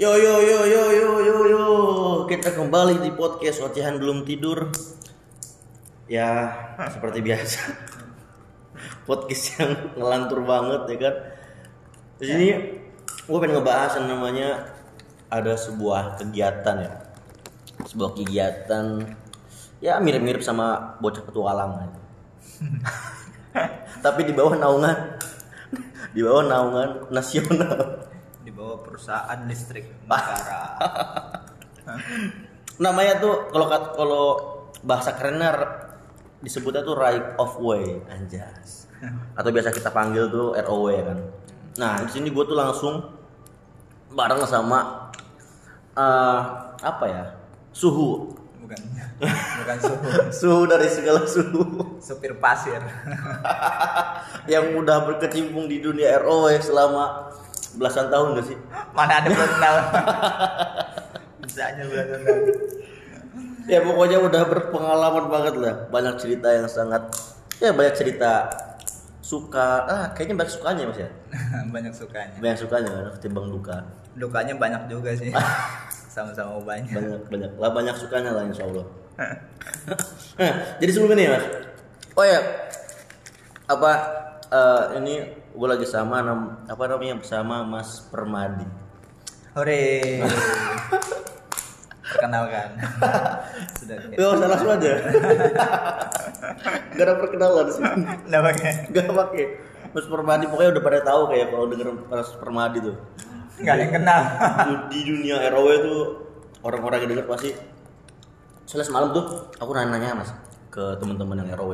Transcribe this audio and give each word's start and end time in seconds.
Yo 0.00 0.16
yo 0.16 0.40
yo 0.40 0.64
yo 0.64 0.82
yo 0.96 1.12
yo 1.20 1.38
yo 1.44 1.64
kita 2.24 2.56
kembali 2.56 3.04
di 3.04 3.12
podcast 3.12 3.60
ocehan 3.60 4.00
belum 4.00 4.24
tidur. 4.24 4.72
Ya 6.08 6.56
seperti 6.88 7.20
biasa 7.20 7.60
podcast 9.04 9.60
yang 9.60 9.92
ngelantur 10.00 10.40
banget 10.48 10.88
ya 10.88 10.96
kan. 11.04 11.14
Di 12.16 12.24
sini 12.24 12.48
gue 13.28 13.38
pengen 13.44 13.60
ngebahas 13.60 14.00
yang 14.00 14.08
namanya 14.08 14.72
ada 15.28 15.52
sebuah 15.52 16.16
kegiatan 16.16 16.76
ya, 16.80 16.92
sebuah 17.84 18.16
kegiatan 18.16 19.04
ya 19.84 20.00
mirip-mirip 20.00 20.40
sama 20.40 20.96
bocah 21.04 21.28
petualang 21.28 21.76
ya. 21.76 21.88
Tapi 24.08 24.24
di 24.24 24.32
bawah 24.32 24.56
naungan 24.56 24.96
di 26.16 26.24
bawah 26.24 26.48
naungan 26.48 27.12
nasional. 27.12 28.08
Perusahaan 28.82 29.38
listrik 29.46 29.86
negara. 30.04 30.62
namanya 32.80 33.20
tuh 33.20 33.34
kalau 33.52 33.66
kalau 33.92 34.26
bahasa 34.80 35.12
kerennya 35.12 35.52
disebutnya 36.40 36.80
tuh 36.80 36.96
right 36.96 37.36
of 37.36 37.52
way 37.60 38.00
anjas. 38.08 38.88
Atau 39.36 39.52
biasa 39.52 39.72
kita 39.72 39.92
panggil 39.92 40.28
tuh 40.28 40.56
ROW 40.56 40.92
ya 40.92 41.02
kan. 41.04 41.18
Nah 41.80 41.92
di 42.04 42.10
sini 42.12 42.28
gue 42.28 42.44
tuh 42.44 42.56
langsung 42.56 43.00
bareng 44.12 44.44
sama 44.48 45.12
eh, 45.96 46.40
apa 46.80 47.04
ya 47.08 47.24
suhu. 47.72 48.36
Bukan. 48.60 48.80
Bukan 49.60 49.76
suhu. 49.80 50.08
Suhu 50.32 50.60
dari 50.68 50.88
segala 50.88 51.24
suhu. 51.28 51.62
Supir 52.00 52.36
pasir. 52.40 52.80
Yang 54.52 54.80
udah 54.80 55.04
berkecimpung 55.04 55.68
di 55.68 55.80
dunia 55.84 56.20
ROW 56.20 56.48
selama 56.60 57.32
belasan 57.78 58.10
tahun 58.10 58.38
gak 58.38 58.46
sih? 58.48 58.58
Mana 58.96 59.22
ada 59.22 59.28
belum 59.30 59.52
tahu 59.58 59.78
bisanya 61.46 61.84
belum 61.86 62.06
tahu 62.24 62.40
ya 63.70 63.78
pokoknya 63.86 64.18
udah 64.18 64.42
berpengalaman 64.50 65.24
banget 65.30 65.54
lah. 65.62 65.74
Banyak 65.94 66.14
cerita 66.18 66.48
yang 66.50 66.66
sangat 66.66 67.06
ya 67.62 67.70
banyak 67.70 67.94
cerita 67.94 68.50
suka. 69.22 69.86
Ah 69.86 70.04
kayaknya 70.10 70.42
banyak 70.42 70.52
sukanya 70.52 70.82
mas 70.90 70.98
ya? 70.98 71.10
Banyak 71.74 71.94
sukanya. 71.94 72.36
Banyak 72.42 72.58
sukanya 72.58 72.90
kan 72.90 73.06
ketimbang 73.14 73.46
duka. 73.46 73.86
Dukanya 74.18 74.58
banyak 74.58 74.82
juga 74.90 75.14
sih. 75.14 75.30
Sama-sama 76.14 76.58
banyak. 76.66 76.98
Banyak 76.98 77.22
banyak. 77.30 77.50
Lah 77.62 77.70
banyak 77.70 77.94
sukanya 77.94 78.34
lah 78.34 78.42
insya 78.42 78.66
Allah. 78.66 78.86
Jadi 80.82 80.90
sebelum 80.90 81.14
ini 81.14 81.30
mas. 81.30 81.46
Oh 82.18 82.26
ya. 82.26 82.42
Apa 83.70 83.90
eh, 84.50 84.82
ini 84.98 85.14
gue 85.50 85.66
lagi 85.66 85.82
sama 85.82 86.20
nam, 86.20 86.40
apa 86.64 86.82
namanya 86.86 87.18
bersama 87.18 87.62
Mas 87.62 88.06
Permadi 88.06 88.64
hore 89.52 90.22
perkenalkan 92.02 92.68
sudah 93.78 93.96
Yo, 94.14 94.34
salah 94.34 94.48
langsung 94.48 94.70
aja. 94.72 94.92
Gak 96.90 97.04
ada 97.06 97.14
perkenalan 97.16 97.66
sini. 97.66 98.02
nggak 98.26 98.42
pakai 98.44 98.70
Gak 98.90 99.08
pakai. 99.08 99.44
Mas 99.90 100.06
Permadi 100.06 100.44
pokoknya 100.46 100.70
udah 100.74 100.84
pada 100.84 100.98
tahu 101.00 101.22
kayak 101.30 101.46
kalau 101.48 101.66
denger 101.66 101.88
Mas 102.06 102.30
Permadi 102.36 102.78
tuh. 102.80 102.96
nggak 103.60 103.74
ada 103.76 103.82
yang 103.82 103.92
kenal 103.92 104.20
Di- 104.88 105.04
dunia 105.04 105.36
ROW 105.50 105.68
tuh 105.80 106.00
orang-orang 106.60 107.04
yang 107.04 107.10
denger 107.12 107.26
pasti. 107.26 107.50
Soalnya 108.64 108.86
semalam 108.86 109.08
tuh 109.10 109.24
aku 109.56 109.70
nanya-nanya 109.70 110.14
Mas 110.16 110.30
ke 110.68 110.84
teman-teman 110.96 111.42
yang 111.42 111.50
ROW 111.54 111.72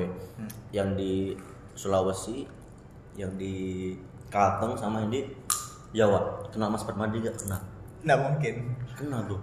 yang 0.71 0.89
di 0.95 1.37
Sulawesi, 1.73 2.49
yang 3.17 3.33
di 3.41 3.97
Kalteng 4.29 4.77
sama 4.77 5.03
yang 5.03 5.11
di 5.11 5.21
Jawa. 5.97 6.47
Kenal 6.53 6.69
Mas 6.69 6.85
Permadi 6.85 7.25
gak? 7.25 7.37
Kenal. 7.41 7.61
nggak 8.07 8.19
mungkin 8.23 8.55
Kenal 8.95 9.21
tuh. 9.27 9.41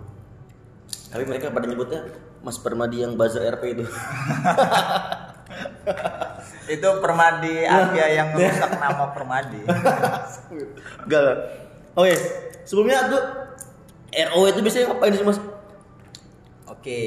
Tapi 1.12 1.24
mereka 1.28 1.52
pada 1.52 1.66
nyebutnya 1.68 2.06
Mas 2.46 2.58
Permadi 2.62 3.04
yang 3.04 3.18
buzzer 3.18 3.44
RP 3.44 3.64
itu. 3.76 3.86
itu 6.64 6.90
permadi 7.04 7.68
Asia 7.68 8.08
yang 8.08 8.32
merusak 8.32 8.72
nama 8.80 9.12
permadi 9.12 9.60
Enggak 11.06 11.22
lah. 11.22 11.38
Oke, 11.94 12.16
sebelumnya 12.64 13.12
tuh 13.12 13.24
ROW 14.14 14.44
itu 14.50 14.60
biasanya 14.64 14.86
ngapain 14.94 15.14
sih 15.14 15.26
Mas? 15.26 15.40
oke 16.64 17.00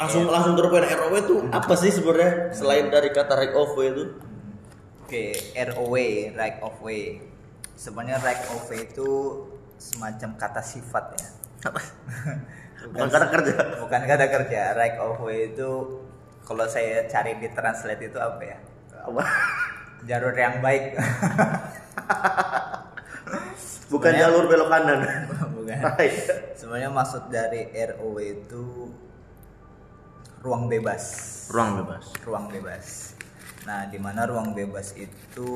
Langsung 0.00 0.24
langsung 0.32 0.54
terpoin 0.56 0.84
ROW 0.84 1.14
itu 1.16 1.34
apa 1.52 1.74
sih 1.76 1.92
sebenarnya 1.92 2.56
selain 2.56 2.88
dari 2.88 3.12
kata 3.12 3.36
right 3.36 3.54
of 3.56 3.76
way 3.76 3.92
itu? 3.92 4.04
Oke, 5.10 5.34
ROW, 5.58 5.98
right 6.38 6.62
of 6.62 6.78
way. 6.86 7.18
Sebenarnya 7.74 8.22
right 8.22 8.46
of 8.46 8.62
way 8.70 8.86
itu 8.86 9.42
semacam 9.74 10.38
kata 10.38 10.62
sifat 10.62 11.18
ya. 11.18 11.26
Bukan 12.94 13.10
kata 13.10 13.26
kerja. 13.26 13.54
Bukan 13.82 14.02
kata 14.06 14.26
kerja. 14.30 14.70
Right 14.78 15.02
of 15.02 15.18
way 15.18 15.50
itu 15.50 15.98
kalau 16.46 16.62
saya 16.70 17.10
cari 17.10 17.42
di 17.42 17.50
translate 17.50 18.06
itu 18.06 18.22
apa 18.22 18.38
ya? 18.38 18.62
Apa? 19.02 19.22
Jalur 20.06 20.30
yang 20.30 20.62
baik. 20.62 20.94
Bukan 23.90 24.14
Sebenarnya- 24.14 24.30
jalur 24.30 24.44
belok 24.46 24.68
kanan. 24.70 25.00
Bukan. 25.58 25.78
Right. 25.90 26.18
Sebenarnya 26.54 26.90
maksud 26.94 27.34
dari 27.34 27.66
ROW 27.74 28.14
itu 28.22 28.94
ruang 30.46 30.70
bebas. 30.70 31.02
Ruang 31.50 31.82
bebas. 31.82 32.04
ruang 32.22 32.46
bebas. 32.46 33.18
Nah, 33.70 33.86
di 33.86 34.02
mana 34.02 34.26
ruang 34.26 34.50
bebas 34.50 34.98
itu 34.98 35.50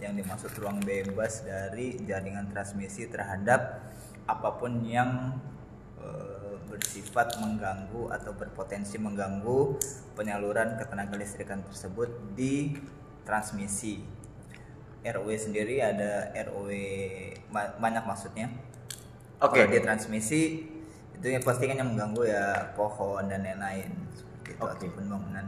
yang 0.00 0.16
dimaksud 0.16 0.48
ruang 0.56 0.80
bebas 0.80 1.44
dari 1.44 2.00
jaringan 2.08 2.48
transmisi 2.48 3.04
terhadap 3.04 3.84
apa 4.24 4.56
pun 4.56 4.80
yang 4.80 5.36
eh, 6.00 6.56
bersifat 6.72 7.36
mengganggu 7.36 8.08
atau 8.16 8.32
berpotensi 8.32 8.96
mengganggu 8.96 9.76
penyaluran 10.16 10.80
ketenaga 10.80 11.20
listrikan 11.20 11.60
tersebut 11.68 12.08
di 12.32 12.80
transmisi. 13.28 14.00
ROW 15.04 15.28
sendiri 15.36 15.84
ada 15.84 16.32
ROW 16.48 16.72
ma- 17.52 17.76
banyak 17.76 18.08
maksudnya. 18.08 18.48
Oke. 19.44 19.60
Kalau 19.60 19.68
di 19.68 19.84
transmisi 19.84 20.64
itu 21.12 21.26
yang 21.28 21.44
pasti 21.44 21.68
kan 21.68 21.76
yang 21.76 21.92
mengganggu 21.92 22.24
ya 22.24 22.72
pohon 22.72 23.28
dan 23.28 23.44
lain-lain 23.44 23.92
seperti 24.16 24.56
itu 24.56 24.64
Oke. 24.64 24.72
ataupun 24.80 25.04
bangunan. 25.12 25.46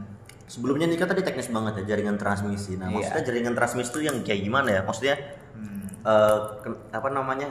Sebelumnya 0.49 0.89
nih 0.89 0.97
kan 0.97 1.07
tadi 1.13 1.21
teknis 1.21 1.45
banget 1.53 1.85
ya 1.85 1.93
jaringan 1.93 2.17
transmisi. 2.17 2.73
Nah, 2.73 2.89
Iya. 2.89 2.95
maksudnya 2.97 3.23
jaringan 3.29 3.53
transmisi 3.53 3.89
itu 3.93 3.99
yang 4.01 4.17
kayak 4.25 4.41
gimana 4.41 4.69
ya? 4.73 4.81
Maksudnya 4.81 5.15
Hmm. 5.53 5.85
ken- 6.65 6.81
apa 6.89 7.09
namanya? 7.13 7.49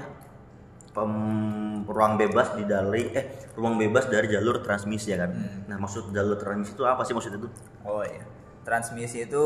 Pem- 0.91 1.87
ruang 1.87 2.19
bebas 2.19 2.59
di 2.59 2.67
dari 2.67 3.07
eh 3.15 3.55
ruang 3.55 3.79
bebas 3.79 4.11
dari 4.11 4.27
jalur 4.27 4.61
transmisi 4.67 5.15
ya 5.15 5.23
kan. 5.23 5.31
Hmm. 5.31 5.71
Nah, 5.71 5.77
maksud 5.79 6.11
jalur 6.11 6.35
transmisi 6.35 6.75
itu 6.75 6.83
apa 6.83 7.07
sih 7.07 7.15
maksud 7.15 7.39
itu? 7.39 7.49
Oh 7.87 8.03
iya. 8.03 8.27
Transmisi 8.67 9.25
itu 9.25 9.45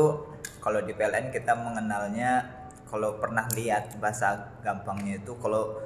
kalau 0.57 0.81
di 0.81 0.97
PLN 0.97 1.29
kita 1.29 1.53
mengenalnya 1.53 2.41
kalau 2.89 3.21
pernah 3.21 3.45
lihat 3.53 4.01
bahasa 4.01 4.57
gampangnya 4.65 5.21
itu 5.21 5.37
kalau 5.37 5.77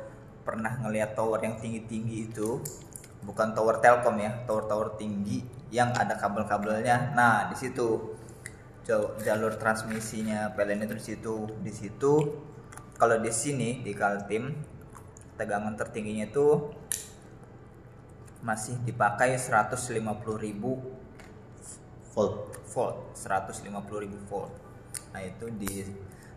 pernah 0.48 0.72
ngelihat 0.80 1.14
tower 1.14 1.44
yang 1.44 1.60
tinggi-tinggi 1.60 2.32
itu 2.32 2.64
bukan 3.28 3.52
tower 3.52 3.84
Telkom 3.84 4.16
ya, 4.24 4.32
tower-tower 4.48 4.96
tinggi 4.96 5.44
yang 5.72 5.92
ada 5.96 6.16
kabel-kabelnya. 6.16 7.12
Nah, 7.16 7.52
di 7.52 7.56
situ 7.60 8.16
jalur 9.20 9.60
transmisinya 9.60 10.56
PLN 10.56 10.88
itu 10.88 10.96
di 10.96 11.04
situ. 11.04 11.36
Di 11.60 11.72
situ 11.76 12.14
kalau 12.98 13.22
di 13.22 13.30
sini 13.30 13.86
di 13.86 13.94
Kaltim 13.94 14.50
tegangan 15.38 15.78
tertingginya 15.78 16.26
itu 16.34 16.74
masih 18.42 18.78
dipakai 18.86 19.38
150.000 19.38 19.94
Volt. 22.18 22.50
volt 22.74 23.14
150.000 23.14 24.30
volt 24.30 24.54
nah 25.14 25.22
itu 25.22 25.46
di 25.54 25.86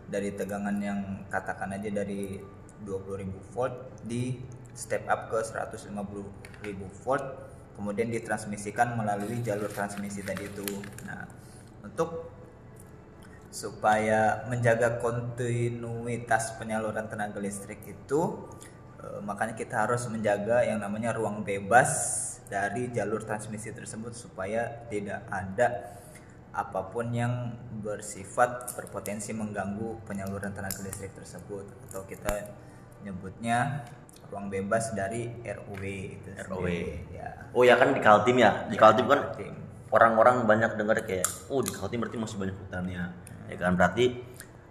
dari 0.05 0.29
tegangan 0.37 0.77
yang 0.77 1.25
katakan 1.33 1.73
aja 1.73 1.89
dari 1.89 2.37
20.000 2.85 3.53
volt 3.53 3.73
di 4.05 4.37
step 4.77 5.09
up 5.09 5.33
ke 5.33 5.41
150.000 5.41 5.89
volt 7.01 7.25
kemudian 7.81 8.13
ditransmisikan 8.13 8.93
melalui 8.93 9.41
jalur 9.41 9.73
transmisi 9.73 10.21
tadi 10.21 10.45
itu. 10.45 10.69
Nah 11.09 11.25
untuk 11.81 12.29
supaya 13.49 14.45
menjaga 14.45 15.01
kontinuitas 15.01 16.61
penyaluran 16.61 17.09
tenaga 17.09 17.41
listrik 17.41 17.81
itu 17.89 18.45
eh, 19.01 19.19
makanya 19.25 19.57
kita 19.57 19.89
harus 19.89 20.05
menjaga 20.13 20.61
yang 20.61 20.77
namanya 20.77 21.17
ruang 21.17 21.41
bebas 21.41 21.89
dari 22.53 22.93
jalur 22.93 23.25
transmisi 23.25 23.73
tersebut 23.73 24.13
supaya 24.13 24.85
tidak 24.93 25.25
ada 25.33 25.97
apa 26.53 26.91
pun 26.91 27.09
yang 27.15 27.55
bersifat 27.81 28.75
berpotensi 28.77 29.33
mengganggu 29.33 30.05
penyaluran 30.05 30.53
tenaga 30.53 30.85
listrik 30.85 31.15
tersebut. 31.17 31.65
Atau 31.89 32.05
kita 32.05 32.51
nyebutnya 33.01 33.87
ruang 34.31 34.47
bebas 34.47 34.95
dari 34.95 35.27
ROW 35.43 35.83
itu 35.83 36.31
sendiri, 36.31 37.03
ya 37.11 37.29
Oh 37.51 37.67
ya 37.67 37.75
kan 37.75 37.91
di 37.91 37.99
Kaltim 37.99 38.39
ya. 38.39 38.63
Di 38.71 38.79
Kaltim 38.79 39.11
kan 39.11 39.35
orang-orang 39.91 40.47
banyak 40.47 40.79
dengar 40.79 41.03
kayak, 41.03 41.27
oh 41.51 41.59
di 41.59 41.75
Kaltim 41.75 41.99
berarti 41.99 42.15
masih 42.15 42.39
banyak 42.39 42.55
hutannya. 42.55 43.03
Ya 43.51 43.55
kan 43.59 43.75
berarti 43.75 44.23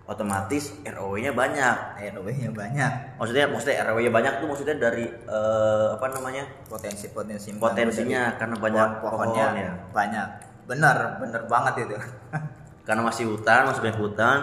otomatis 0.08 0.74
ROW-nya 0.82 1.36
banyak. 1.36 1.76
RW-nya 2.00 2.50
banyak 2.50 2.92
Maksudnya 3.20 3.46
maksudnya 3.46 3.84
ROW-nya 3.86 4.10
banyak 4.10 4.32
tuh 4.40 4.46
maksudnya 4.48 4.76
dari 4.80 5.06
eh, 5.06 5.88
apa 5.94 6.06
namanya? 6.08 6.48
potensi-potensi 6.66 7.60
Potensinya 7.60 8.34
karena 8.40 8.56
banyak 8.56 8.88
pohon-pohonnya 9.04 9.46
pohon 9.46 9.60
ya. 9.60 9.72
banyak 9.92 10.28
benar 10.66 10.96
benar 11.20 11.42
banget 11.46 11.86
itu 11.86 11.94
Karena 12.88 13.06
masih 13.06 13.28
hutan, 13.30 13.70
masih 13.70 13.86
banyak 13.86 14.00
hutan, 14.02 14.38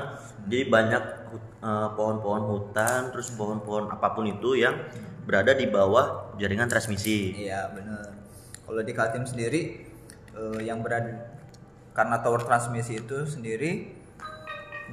jadi 0.47 0.71
banyak 0.71 1.03
eh, 1.61 1.89
pohon-pohon 1.93 2.43
hutan, 2.51 3.09
terus 3.13 3.33
pohon-pohon 3.33 3.89
apa 3.93 4.13
pun 4.13 4.25
itu 4.27 4.57
yang 4.57 4.75
berada 5.27 5.51
di 5.51 5.67
bawah 5.67 6.35
jaringan 6.39 6.71
transmisi. 6.71 7.35
iya 7.35 7.67
benar. 7.71 8.15
Kalau 8.63 8.81
di 8.83 8.93
Kaltim 8.95 9.23
sendiri 9.27 9.85
eh, 10.35 10.59
yang 10.63 10.79
berada 10.79 11.35
karena 11.91 12.21
tower 12.21 12.45
transmisi 12.45 13.01
itu 13.01 13.25
sendiri 13.25 13.89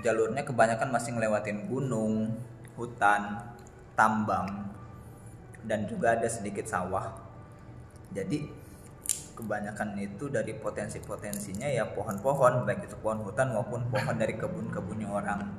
jalurnya 0.01 0.43
kebanyakan 0.43 0.89
masih 0.91 1.15
ngelewatin 1.15 1.69
gunung 1.69 2.33
hutan 2.75 3.45
tambang 3.95 4.73
dan 5.63 5.87
juga 5.87 6.19
ada 6.19 6.27
sedikit 6.27 6.67
sawah. 6.67 7.15
Jadi 8.11 8.65
kebanyakan 9.35 9.99
itu 9.99 10.31
dari 10.31 10.55
potensi-potensinya 10.55 11.67
ya 11.67 11.91
pohon-pohon 11.91 12.63
baik 12.63 12.87
itu 12.87 12.97
pohon 13.03 13.27
hutan 13.27 13.51
maupun 13.51 13.83
pohon 13.91 14.15
dari 14.15 14.39
kebun-kebunnya 14.39 15.11
orang 15.11 15.51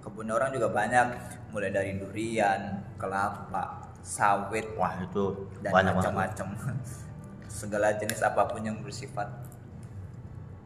kebunnya 0.00 0.34
orang 0.36 0.50
juga 0.52 0.68
banyak 0.72 1.06
mulai 1.52 1.70
dari 1.70 1.96
durian 2.00 2.80
kelapa 2.96 3.92
sawit 4.00 4.72
Wah, 4.76 4.96
itu 5.00 5.48
dan 5.60 5.72
macam-macam 5.76 6.56
segala 7.60 7.92
jenis 7.96 8.24
apa 8.24 8.48
pun 8.48 8.64
yang 8.64 8.80
bersifat 8.80 9.28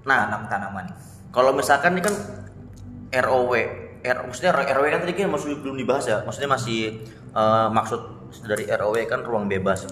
Nah, 0.05 0.29
tanam-tanaman 0.29 0.93
kalau 1.35 1.51
misalkan 1.51 1.99
ini 1.99 2.03
kan 2.07 2.15
ROW, 3.11 3.53
R, 4.07 4.19
maksudnya 4.23 4.55
ROW 4.55 4.87
kan 4.87 5.03
tadi 5.03 5.19
kan 5.19 5.35
masih 5.35 5.59
belum 5.59 5.75
dibahas 5.75 6.07
ya. 6.07 6.23
Maksudnya 6.23 6.51
masih 6.55 7.03
eh, 7.35 7.69
maksud 7.75 8.01
dari 8.47 8.71
ROW 8.71 8.95
kan 9.11 9.27
ruang 9.27 9.51
bebas. 9.51 9.91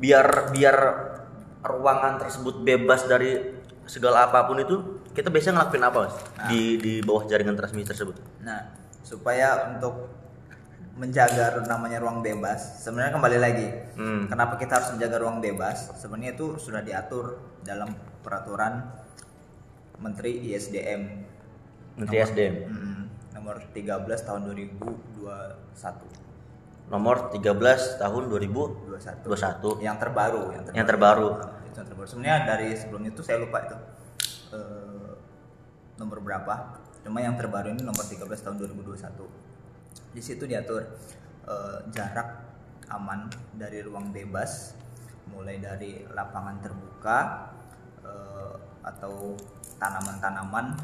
Biar 0.00 0.48
biar 0.56 0.76
ruangan 1.60 2.16
tersebut 2.24 2.64
bebas 2.64 3.04
dari 3.04 3.36
segala 3.84 4.32
apa 4.32 4.48
pun 4.48 4.56
itu, 4.64 5.03
kita 5.14 5.30
biasanya 5.30 5.62
ngelakuin 5.62 5.84
apa 5.86 5.98
Mas? 6.04 6.14
di 6.50 6.62
di 6.76 6.92
bawah 7.00 7.24
jaringan 7.24 7.54
transmisi 7.54 7.86
tersebut? 7.88 8.18
Nah, 8.42 8.74
supaya 9.00 9.70
untuk 9.70 10.10
menjaga 10.94 11.58
namanya 11.66 11.98
ruang 11.98 12.22
bebas, 12.22 12.82
sebenarnya 12.82 13.14
kembali 13.14 13.38
lagi, 13.38 13.66
Hmm. 13.98 14.30
kenapa 14.30 14.54
kita 14.54 14.78
harus 14.78 14.94
menjaga 14.94 15.16
ruang 15.18 15.38
bebas? 15.38 15.90
Sebenarnya 15.98 16.34
itu 16.34 16.54
sudah 16.54 16.82
diatur 16.82 17.38
dalam 17.62 17.90
peraturan 18.22 18.90
Menteri 19.98 20.50
ISDM 20.50 21.02
Menteri 21.94 22.18
SDM. 22.22 22.54
mm, 22.66 23.02
nomor 23.34 23.62
13 23.70 24.22
tahun 24.22 24.50
2021. 24.50 26.06
Nomor 26.90 27.30
13 27.30 27.96
tahun 27.96 28.22
2021. 28.28 29.22
21. 29.24 29.78
Yang 29.80 29.96
terbaru, 30.02 30.42
yang 30.52 30.62
terbaru. 30.62 30.74
Yang 30.74 30.86
terbaru. 30.90 31.28
Nah, 31.32 31.62
itu 31.64 31.76
yang 31.78 31.88
terbaru. 31.88 32.06
Sebenarnya 32.06 32.38
dari 32.44 32.68
sebelum 32.74 33.02
itu 33.06 33.20
saya 33.22 33.38
lupa 33.40 33.58
itu 33.62 33.76
eh, 34.54 35.12
nomor 35.98 36.18
berapa. 36.22 36.78
Cuma 37.02 37.20
yang 37.20 37.36
terbaru 37.36 37.74
ini 37.74 37.82
nomor 37.82 38.06
13 38.06 38.22
tahun 38.24 38.56
2021. 38.62 40.14
Di 40.14 40.22
situ 40.22 40.46
diatur 40.46 40.86
eh, 41.50 41.78
jarak 41.90 42.28
aman 42.88 43.26
dari 43.56 43.82
ruang 43.82 44.14
bebas 44.14 44.76
mulai 45.32 45.58
dari 45.58 46.04
lapangan 46.12 46.56
terbuka 46.62 47.18
eh, 48.04 48.54
atau 48.84 49.34
tanaman-tanaman 49.80 50.76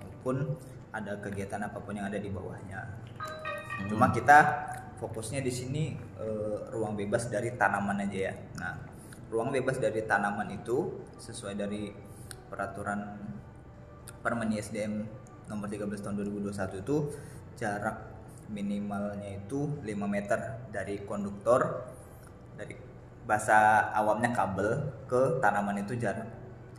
maupun 0.00 0.56
ada 0.94 1.18
kegiatan 1.20 1.60
apa 1.62 1.78
pun 1.82 1.94
yang 1.94 2.08
ada 2.08 2.18
di 2.18 2.30
bawahnya. 2.32 2.80
Cuma 3.86 4.10
kita 4.10 4.38
fokusnya 4.98 5.44
di 5.44 5.52
sini 5.52 5.94
eh, 6.18 6.58
ruang 6.74 6.98
bebas 6.98 7.30
dari 7.30 7.54
tanaman 7.54 8.02
aja 8.02 8.18
ya. 8.30 8.34
Nah, 8.58 8.74
ruang 9.30 9.54
bebas 9.54 9.78
dari 9.78 10.02
tanaman 10.02 10.50
itu 10.50 11.04
sesuai 11.20 11.54
dari 11.54 12.07
peraturan 12.48 13.16
Permen 14.18 14.50
ISDM 14.50 15.06
nomor 15.46 15.70
13 15.70 15.88
tahun 16.02 16.16
2021 16.26 16.82
itu 16.82 16.96
jarak 17.56 17.96
minimalnya 18.50 19.38
itu 19.38 19.78
5 19.80 19.86
meter 20.08 20.58
dari 20.72 21.04
konduktor 21.04 21.86
dari 22.58 22.74
bahasa 23.28 23.88
awamnya 23.92 24.32
kabel 24.32 24.88
ke 25.06 25.38
tanaman 25.38 25.84
itu 25.84 25.94
jarak 26.00 26.26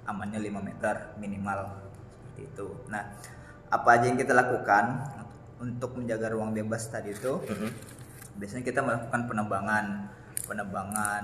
amannya 0.09 0.41
5 0.41 0.59
meter 0.65 1.13
minimal 1.21 1.69
seperti 2.39 2.41
itu. 2.49 2.67
Nah, 2.89 3.03
apa 3.69 3.89
aja 3.99 4.05
yang 4.09 4.17
kita 4.17 4.33
lakukan 4.33 5.05
untuk 5.59 5.99
menjaga 5.99 6.31
ruang 6.31 6.55
bebas 6.55 6.87
tadi 6.87 7.13
itu? 7.13 7.43
Biasanya 8.39 8.63
kita 8.63 8.79
melakukan 8.79 9.27
penebangan, 9.27 9.85
penebangan 10.47 11.23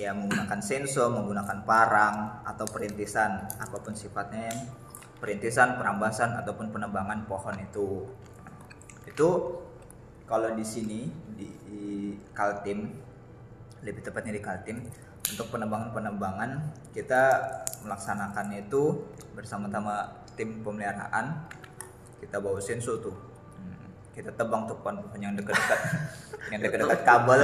ya 0.00 0.16
menggunakan 0.16 0.60
sensor, 0.64 1.12
menggunakan 1.12 1.68
parang 1.68 2.40
atau 2.48 2.64
perintisan 2.64 3.44
apa 3.60 3.76
pun 3.84 3.92
sifatnya 3.92 4.48
perintisan, 5.20 5.76
perambasan 5.76 6.40
ataupun 6.40 6.72
penebangan 6.72 7.28
pohon 7.28 7.52
itu. 7.60 8.08
Itu 9.04 9.28
kalau 10.24 10.56
di 10.56 10.64
sini 10.64 11.12
di, 11.36 11.52
di 11.68 11.84
Kaltim 12.32 12.88
lebih 13.84 14.00
tepatnya 14.00 14.32
di 14.32 14.42
Kaltim 14.42 14.76
untuk 15.28 15.46
penebangan-penebangan 15.52 16.50
kita 16.96 17.22
melaksanakannya 17.84 18.66
itu 18.66 19.04
bersama-sama 19.36 20.24
tim 20.34 20.64
pemeliharaan 20.64 21.46
kita 22.20 22.40
bawa 22.40 22.60
sensor 22.60 23.00
tuh 23.04 23.29
kita 24.20 24.36
tebang 24.36 24.68
tuh 24.68 24.76
pohon-pohon 24.84 25.16
yang 25.16 25.32
dekat-dekat. 25.32 25.80
Yang 26.52 26.60
dekat-dekat 26.66 27.00
kabel. 27.08 27.40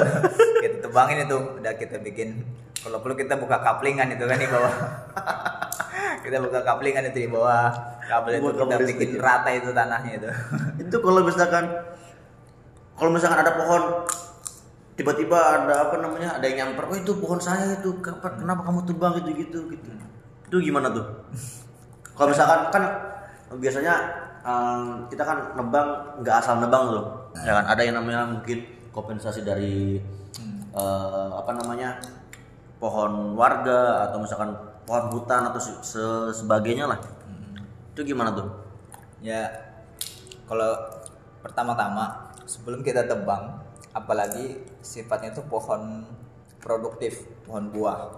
Kita 0.60 0.76
tebangin 0.88 1.24
itu. 1.24 1.38
Udah 1.62 1.72
kita 1.78 1.96
bikin 2.04 2.42
kalau 2.84 3.00
perlu 3.00 3.16
kita 3.16 3.38
buka 3.40 3.64
kaplingan 3.64 4.12
itu 4.12 4.24
kan 4.28 4.36
di 4.36 4.48
bawah. 4.50 4.74
Kita 6.26 6.42
buka 6.42 6.60
kaplingan 6.66 7.06
itu 7.14 7.22
di 7.22 7.30
bawah. 7.30 7.70
Kabel 8.02 8.42
itu 8.42 8.50
kita 8.50 8.76
bikin 8.82 9.08
listrik. 9.14 9.22
rata 9.22 9.50
itu 9.54 9.70
tanahnya 9.70 10.12
itu. 10.18 10.30
Itu 10.86 10.96
kalau 10.98 11.22
misalkan 11.22 11.64
kalau 12.98 13.10
misalkan 13.14 13.46
ada 13.46 13.54
pohon 13.54 13.82
tiba-tiba 14.98 15.38
ada 15.38 15.86
apa 15.86 16.02
namanya 16.02 16.34
ada 16.34 16.46
yang 16.50 16.74
nyamper 16.74 16.90
oh 16.90 16.98
itu 16.98 17.14
pohon 17.18 17.38
saya 17.38 17.78
itu. 17.78 17.94
Kenapa- 18.02 18.38
kenapa 18.42 18.60
kamu 18.66 18.80
tebang 18.90 19.12
gitu 19.22 19.30
gitu 19.38 19.58
gitu. 19.70 19.88
Itu 20.50 20.56
gimana 20.58 20.90
tuh? 20.90 21.06
Kalau 22.18 22.34
misalkan 22.34 22.74
kan 22.74 22.82
biasanya 23.54 24.25
em, 24.46 25.10
kita 25.10 25.22
kan 25.26 25.38
nebang 25.58 25.88
nggak 26.22 26.36
asal 26.38 26.62
nebang 26.62 26.94
loh. 26.94 27.06
Ya 27.42 27.52
kan 27.58 27.66
ada 27.66 27.82
yang 27.82 27.98
namanya 27.98 28.30
mungkin 28.30 28.62
kompensasi 28.94 29.42
dari 29.42 29.98
eh, 30.72 31.28
apa 31.34 31.50
namanya 31.58 31.98
pohon 32.78 33.34
warga 33.34 34.08
atau 34.08 34.22
misalkan 34.22 34.54
pohon 34.86 35.10
hutan 35.10 35.50
atau 35.50 35.58
se- 35.58 35.82
se- 35.82 36.32
sebagainya 36.32 36.86
lah. 36.86 37.00
Itu 37.92 38.04
gimana 38.04 38.30
tuh? 38.36 38.48
Ya, 39.24 39.48
kalau 40.44 40.76
pertama-tama 41.40 42.30
sebelum 42.44 42.84
kita 42.84 43.08
tebang, 43.08 43.64
apalagi 43.96 44.60
sifatnya 44.84 45.32
itu 45.32 45.42
pohon 45.48 46.04
produktif, 46.60 47.24
pohon 47.48 47.72
buah, 47.72 48.12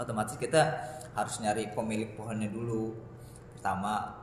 otomatis 0.00 0.40
kita 0.40 0.62
harus 1.12 1.36
nyari 1.44 1.68
pemilik 1.76 2.16
pohonnya 2.16 2.48
dulu. 2.48 2.96
Pertama, 3.60 4.21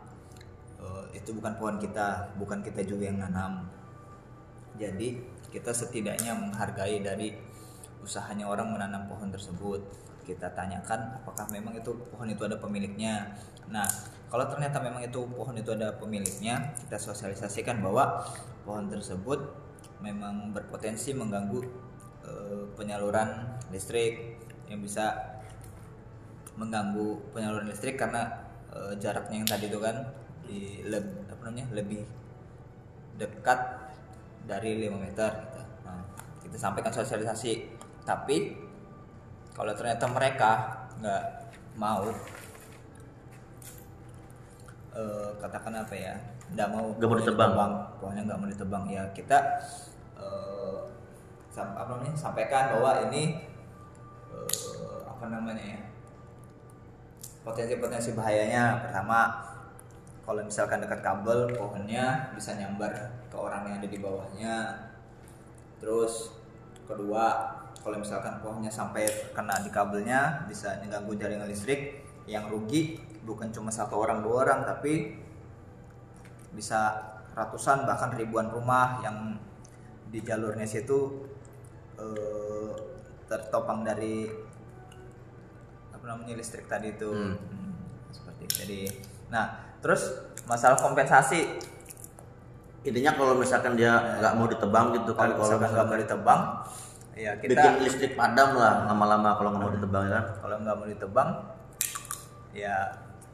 eh, 0.80 1.06
itu 1.20 1.36
bukan 1.36 1.54
pohon 1.60 1.78
kita, 1.78 2.36
bukan 2.40 2.64
kita 2.64 2.82
juga 2.88 3.12
yang 3.12 3.20
nanam. 3.22 3.68
Jadi 4.80 5.20
kita 5.52 5.76
setidaknya 5.76 6.38
menghargai 6.38 7.04
dari 7.04 7.36
usahanya 8.00 8.48
orang 8.48 8.72
menanam 8.72 9.06
pohon 9.12 9.30
tersebut. 9.30 9.82
Kita 10.24 10.54
tanyakan 10.54 11.20
apakah 11.24 11.50
memang 11.50 11.76
itu 11.76 11.92
pohon 12.14 12.30
itu 12.30 12.46
ada 12.46 12.56
pemiliknya. 12.62 13.34
Nah, 13.68 13.86
kalau 14.30 14.46
ternyata 14.46 14.78
memang 14.78 15.02
itu 15.02 15.26
pohon 15.26 15.58
itu 15.58 15.74
ada 15.74 15.98
pemiliknya, 15.98 16.74
kita 16.86 17.02
sosialisasikan 17.02 17.82
bahwa 17.82 18.22
pohon 18.62 18.86
tersebut 18.86 19.42
memang 20.00 20.54
berpotensi 20.54 21.12
mengganggu 21.18 21.60
eh, 22.24 22.64
penyaluran 22.78 23.58
listrik 23.74 24.38
yang 24.70 24.80
bisa 24.86 25.18
mengganggu 26.56 27.34
penyaluran 27.34 27.68
listrik 27.68 27.98
karena 27.98 28.46
eh, 28.70 28.94
jaraknya 29.02 29.44
yang 29.44 29.50
tadi 29.50 29.66
itu 29.66 29.80
kan 29.82 30.14
di 30.50 30.60
leb- 30.84 31.30
apa 31.30 31.46
namanya 31.46 31.70
lebih 31.72 32.02
dekat 33.16 33.60
dari 34.44 34.82
5 34.82 34.98
meter 34.98 35.30
gitu. 35.46 35.62
Nah, 35.86 36.02
kita 36.42 36.58
sampaikan 36.58 36.90
sosialisasi 36.90 37.70
tapi 38.02 38.58
kalau 39.54 39.70
ternyata 39.72 40.10
mereka 40.10 40.52
nggak 40.98 41.24
mau 41.76 42.10
eh, 44.92 45.30
katakan 45.38 45.74
apa 45.78 45.94
ya 45.94 46.16
nggak 46.50 46.68
mau 46.68 46.86
Nggak 46.92 47.08
mau 47.08 47.18
ditebang. 47.20 47.52
pohonnya 48.00 48.24
nggak 48.26 48.40
mau 48.40 48.50
ditebang 48.50 48.84
ya 48.90 49.04
kita 49.14 49.38
eh, 50.18 50.78
sam- 51.48 51.78
apa 51.78 51.92
namanya 51.94 52.18
sampaikan 52.18 52.74
bahwa 52.74 53.06
ini 53.06 53.46
eh, 54.34 54.98
apa 55.06 55.26
namanya 55.30 55.64
ya 55.64 55.80
potensi-potensi 57.40 58.14
bahayanya 58.14 58.84
pertama 58.84 59.49
kalau 60.30 60.46
misalkan 60.46 60.78
dekat 60.78 61.02
kabel 61.02 61.50
pohonnya 61.58 62.30
bisa 62.38 62.54
nyambar 62.54 62.94
ke 63.34 63.34
orang 63.34 63.66
yang 63.66 63.76
ada 63.82 63.90
di 63.90 63.98
bawahnya. 63.98 64.56
Terus 65.82 66.38
kedua 66.86 67.50
kalau 67.82 67.98
misalkan 67.98 68.38
pohonnya 68.38 68.70
sampai 68.70 69.10
kena 69.34 69.58
di 69.66 69.74
kabelnya 69.74 70.46
bisa 70.46 70.78
mengganggu 70.86 71.18
jaringan 71.18 71.50
listrik 71.50 72.06
yang 72.30 72.46
rugi. 72.46 73.02
Bukan 73.26 73.50
cuma 73.50 73.74
satu 73.74 74.06
orang 74.06 74.22
dua 74.22 74.46
orang 74.46 74.70
tapi 74.70 75.18
bisa 76.54 76.94
ratusan 77.34 77.90
bahkan 77.90 78.14
ribuan 78.14 78.54
rumah 78.54 79.02
yang 79.02 79.34
di 80.14 80.22
jalurnya 80.22 80.70
situ 80.70 81.26
eh, 81.98 82.70
tertopang 83.26 83.82
dari 83.82 84.30
apa 85.90 86.06
namanya 86.06 86.38
listrik 86.38 86.70
tadi 86.70 86.94
itu. 86.94 87.10
Hmm. 87.10 87.34
Hmm, 87.34 87.74
seperti 88.14 88.46
jadi 88.62 88.82
nah 89.34 89.69
terus 89.80 90.02
masalah 90.48 90.76
kompensasi. 90.80 91.60
Intinya 92.84 93.12
kalau 93.16 93.36
misalkan 93.36 93.76
dia 93.76 94.18
nggak 94.24 94.34
mau 94.40 94.48
ditebang 94.48 94.96
gitu 94.96 95.12
kan 95.12 95.36
kalau 95.36 95.60
nggak 95.60 95.88
mau 95.88 96.00
ditebang 96.00 96.42
ya 97.20 97.36
kita 97.36 97.52
bikin 97.52 97.74
listrik 97.84 98.14
padam 98.16 98.56
lah 98.56 98.88
lama-lama 98.88 99.36
kalau 99.36 99.52
nggak 99.52 99.64
mau 99.68 99.74
ditebang 99.76 100.04
ya. 100.08 100.22
Kalau 100.40 100.56
nggak 100.64 100.76
mau 100.80 100.88
ditebang 100.88 101.30
ya 102.56 102.76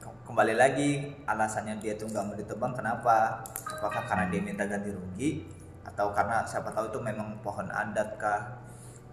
ke- 0.01 0.21
kembali 0.25 0.53
lagi 0.57 1.13
alasannya 1.29 1.77
dia 1.77 1.93
tuh 1.93 2.09
nggak 2.09 2.25
mau 2.25 2.35
ditebang 2.35 2.73
kenapa? 2.73 3.45
Apakah 3.69 4.03
karena 4.09 4.25
dia 4.33 4.41
minta 4.41 4.65
ganti 4.65 4.89
rugi? 4.89 5.45
Atau 5.85 6.09
karena 6.17 6.41
siapa 6.49 6.73
tahu 6.73 6.89
itu 6.89 6.97
memang 6.97 7.37
pohon 7.45 7.69
adat 7.69 8.17
kah? 8.17 8.57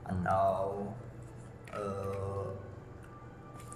Atau 0.08 0.88
eh, 1.76 2.48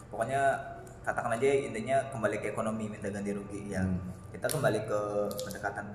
pokoknya 0.09 0.76
katakan 1.07 1.39
aja 1.39 1.47
intinya 1.47 1.97
kembali 2.11 2.43
ke 2.43 2.51
ekonomi 2.51 2.91
minta 2.91 3.07
ganti 3.07 3.31
rugi 3.31 3.71
ya. 3.71 3.87
Hmm. 3.87 4.11
kita 4.35 4.51
kembali 4.51 4.81
ke 4.91 5.01
pendekatan 5.47 5.95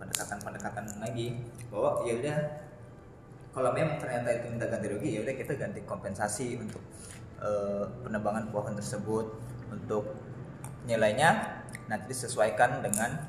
pendekatan 0.00 0.38
pendekatan 0.40 0.84
lagi 0.96 1.44
bahwa 1.68 2.00
ya 2.08 2.16
udah 2.16 2.36
kalau 3.52 3.70
memang 3.76 4.00
ternyata 4.00 4.32
itu 4.32 4.46
minta 4.48 4.66
ganti 4.66 4.88
rugi 4.88 5.10
ya 5.12 5.20
udah 5.22 5.34
kita 5.36 5.52
ganti 5.60 5.84
kompensasi 5.84 6.56
untuk 6.56 6.80
eh, 7.44 7.84
penebangan 8.00 8.48
pohon 8.48 8.72
tersebut 8.72 9.28
untuk 9.68 10.08
nilainya 10.88 11.60
nanti 11.86 12.16
disesuaikan 12.16 12.80
dengan 12.80 13.28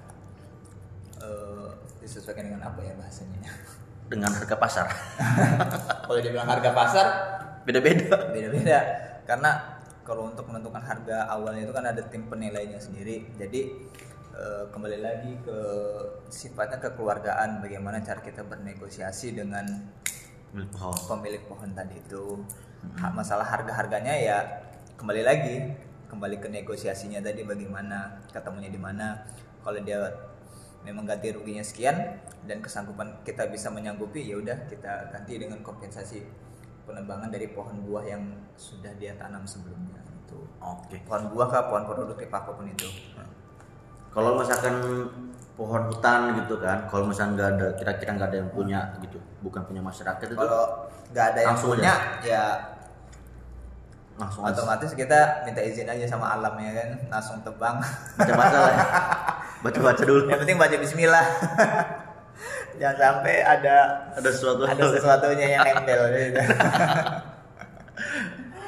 eh, 1.20 1.70
disesuaikan 2.02 2.50
dengan 2.50 2.72
apa 2.72 2.80
ya 2.82 2.94
bahasanya? 2.98 3.52
Dengan 4.10 4.32
harga 4.34 4.56
pasar. 4.58 4.88
Kalau 6.08 6.20
dia 6.20 6.32
bilang 6.34 6.50
harga 6.50 6.72
pasar 6.74 7.08
beda-beda. 7.64 8.32
beda-beda. 8.34 8.80
Karena 9.24 9.81
kalau 10.02 10.30
untuk 10.30 10.50
menentukan 10.50 10.82
harga 10.82 11.30
awalnya 11.30 11.66
itu 11.70 11.74
kan 11.74 11.86
ada 11.86 12.02
tim 12.10 12.26
penilainya 12.26 12.82
sendiri. 12.82 13.26
Jadi 13.38 13.62
eh, 14.34 14.64
kembali 14.74 14.98
lagi 14.98 15.32
ke 15.46 15.60
sifatnya 16.34 16.82
kekeluargaan 16.82 17.62
bagaimana 17.62 18.02
cara 18.02 18.22
kita 18.22 18.42
bernegosiasi 18.46 19.38
dengan 19.38 19.66
pohon. 20.74 20.98
pemilik 21.18 21.44
pohon 21.46 21.72
tadi 21.72 22.02
itu. 22.02 22.42
Ha- 22.98 23.14
masalah 23.14 23.46
harga 23.46 23.78
harganya 23.78 24.18
ya 24.18 24.38
kembali 24.98 25.22
lagi 25.22 25.70
kembali 26.10 26.42
ke 26.42 26.50
negosiasinya 26.50 27.22
tadi 27.22 27.46
bagaimana 27.46 28.26
ketemunya 28.34 28.74
di 28.74 28.82
mana. 28.82 29.22
Kalau 29.62 29.78
dia 29.86 30.02
memang 30.82 31.06
ganti 31.06 31.30
ruginya 31.30 31.62
sekian 31.62 32.18
dan 32.50 32.58
kesanggupan 32.58 33.22
kita 33.22 33.46
bisa 33.54 33.70
menyanggupi 33.70 34.26
ya 34.26 34.42
udah 34.42 34.66
kita 34.66 35.14
ganti 35.14 35.38
dengan 35.38 35.62
kompensasi 35.62 36.26
penebangan 36.92 37.32
dari 37.32 37.48
pohon 37.56 37.80
buah 37.88 38.04
yang 38.04 38.24
sudah 38.60 38.92
dia 39.00 39.16
tanam 39.16 39.48
sebelumnya 39.48 40.04
itu 40.04 40.38
oke. 40.60 40.96
Pohon 41.08 41.24
buah 41.32 41.48
kah 41.48 41.64
pohon 41.72 41.84
produktif 41.88 42.28
apa 42.28 42.52
pun 42.52 42.68
itu. 42.68 42.88
Kalau 44.12 44.36
misalkan 44.36 44.76
pohon 45.56 45.88
hutan 45.88 46.36
gitu 46.42 46.58
kan 46.58 46.88
kalau 46.90 47.06
misalkan 47.08 47.38
nggak 47.38 47.50
ada 47.54 47.68
kira-kira 47.78 48.12
nggak 48.18 48.30
ada 48.34 48.38
yang 48.40 48.50
punya 48.50 48.80
gitu 49.00 49.20
bukan 49.40 49.64
punya 49.64 49.80
masyarakat 49.80 50.28
itu? 50.28 50.36
Kalau 50.36 50.92
nggak 51.16 51.26
ada 51.32 51.40
yang 51.48 51.58
punya 51.60 51.94
ya 52.24 52.44
langsung 54.20 54.44
aja. 54.46 54.54
otomatis 54.54 54.92
kita 54.94 55.48
minta 55.48 55.62
izin 55.64 55.88
aja 55.88 56.06
sama 56.06 56.36
alam 56.36 56.54
ya 56.60 56.72
kan? 56.76 56.90
Langsung 57.10 57.40
tebang. 57.42 57.80
Baca-baca 58.20 58.58
lah 58.60 58.74
ya. 58.76 58.86
baca-baca 59.66 60.04
dulu. 60.04 60.22
Yang 60.28 60.40
penting 60.46 60.58
baca 60.60 60.76
Bismillah 60.76 61.26
jangan 62.82 62.98
sampai 62.98 63.36
ada 63.46 63.78
ada 64.18 64.30
sesuatu. 64.34 64.66
ada 64.66 64.84
sesuatunya 64.90 65.48
yang 65.54 65.62
nempel 65.62 66.02
gitu. 66.18 66.42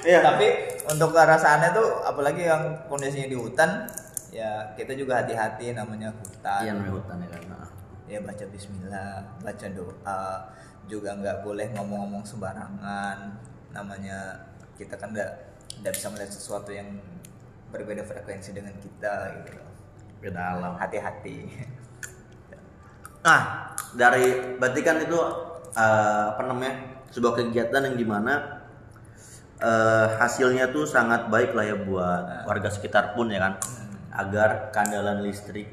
Iya. 0.04 0.20
tapi 0.20 0.48
untuk 0.92 1.16
kerasaannya 1.16 1.72
tuh 1.72 2.04
apalagi 2.04 2.44
yang 2.44 2.76
kondisinya 2.92 3.24
di 3.24 3.40
hutan 3.40 3.88
ya 4.36 4.76
kita 4.76 4.94
juga 5.00 5.24
hati-hati 5.24 5.72
namanya 5.72 6.12
hutan. 6.12 6.60
Iya 6.60 6.72
namanya 6.76 6.94
hutan 6.94 7.18
ya 7.24 7.30
kan. 7.32 7.44
Nah. 7.50 7.70
ya 8.04 8.20
baca 8.20 8.46
Bismillah 8.52 9.24
baca 9.40 9.68
doa 9.72 10.22
juga 10.92 11.16
nggak 11.16 11.38
boleh 11.48 11.72
ngomong-ngomong 11.74 12.28
sembarangan. 12.28 13.40
Namanya 13.72 14.44
kita 14.76 15.00
kan 15.00 15.16
nggak 15.16 15.32
nggak 15.82 15.94
bisa 15.96 16.08
melihat 16.12 16.32
sesuatu 16.36 16.70
yang 16.76 17.00
berbeda 17.72 18.04
frekuensi 18.04 18.52
dengan 18.52 18.76
kita 18.84 19.40
gitu. 19.40 19.56
Beda 20.20 20.60
alam 20.60 20.76
hati-hati 20.76 21.48
Nah, 23.24 23.72
dari 23.96 24.60
berarti 24.60 24.82
kan 24.84 25.00
itu 25.00 25.16
eh, 25.74 26.24
apa 26.36 26.42
namanya 26.44 27.04
sebuah 27.08 27.40
kegiatan 27.40 27.88
yang 27.88 27.96
di 27.96 28.04
mana 28.04 28.64
eh, 29.64 30.08
hasilnya 30.20 30.76
tuh 30.76 30.84
sangat 30.84 31.32
baik 31.32 31.56
lah 31.56 31.64
ya 31.64 31.78
buat 31.80 32.44
warga 32.44 32.68
sekitar 32.68 33.16
pun 33.16 33.32
ya 33.32 33.40
kan, 33.40 33.54
agar 34.12 34.76
kandalan 34.76 35.24
listrik 35.24 35.72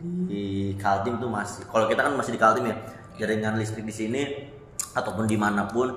di 0.00 0.76
Kaltim 0.80 1.20
tuh 1.20 1.28
masih, 1.28 1.64
kalau 1.68 1.84
kita 1.84 2.04
kan 2.04 2.16
masih 2.16 2.36
di 2.36 2.40
Kaltim 2.40 2.68
ya, 2.68 2.76
jaringan 3.20 3.56
listrik 3.56 3.84
di 3.84 3.92
sini 3.92 4.22
ataupun 4.96 5.28
di 5.28 5.36
mana 5.36 5.68
pun 5.68 5.92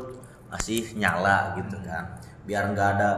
masih 0.51 0.91
nyala 1.00 1.55
gitu 1.60 1.79
kan, 1.83 2.19
biar 2.48 2.72
nggak 2.72 2.89
ada 3.00 3.10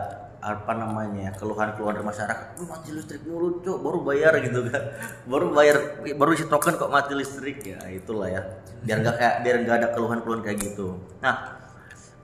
apa 0.41 0.71
namanya 0.75 1.31
keluhan-keluhan 1.35 1.99
dari 1.99 2.07
masyarakat, 2.07 2.45
"Wih, 2.59 2.67
mati 2.67 2.89
listrik 2.91 3.21
mulu 3.23 3.59
cok, 3.63 3.77
baru 3.79 3.99
bayar 4.03 4.33
gitu 4.43 4.59
kan, 4.67 4.83
baru 5.27 5.47
bayar, 5.51 5.77
baru 6.03 6.29
isi 6.35 6.45
token 6.47 6.75
kok 6.75 6.91
mati 6.91 7.13
listrik. 7.15 7.63
Ya 7.63 7.79
itulah 7.91 8.27
ya, 8.31 8.41
biar 8.83 9.01
nggak 9.01 9.15
kayak 9.19 9.35
biar 9.41 9.55
nggak 9.63 9.75
ada 9.81 9.87
keluhan-keluhan 9.95 10.41
kayak 10.45 10.57
gitu. 10.61 10.99
Nah, 11.23 11.55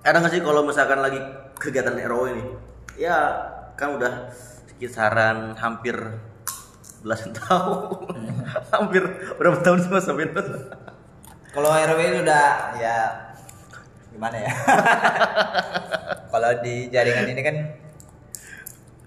ada 0.01 0.17
nggak 0.17 0.33
sih 0.33 0.41
kalau 0.41 0.61
misalkan 0.65 0.99
lagi 1.01 1.19
kegiatan 1.61 1.95
RO 2.09 2.29
ini, 2.31 2.43
ya 2.97 3.17
kan 3.77 3.97
udah 3.97 4.33
kisaran 4.81 5.53
hampir 5.57 5.93
belasan 7.01 7.33
tahun, 7.33 8.17
hampir 8.73 9.03
berapa 9.37 9.57
tahun 9.61 9.79
sih 9.85 9.89
mas? 9.89 10.05
Kalau 11.51 11.67
RW 11.67 11.99
itu 11.99 12.19
udah 12.23 12.47
ya 12.79 12.95
gimana 14.11 14.37
ya? 14.39 14.51
kalau 16.31 16.49
di 16.63 16.87
jaringan 16.87 17.27
ini 17.27 17.41
kan 17.43 17.55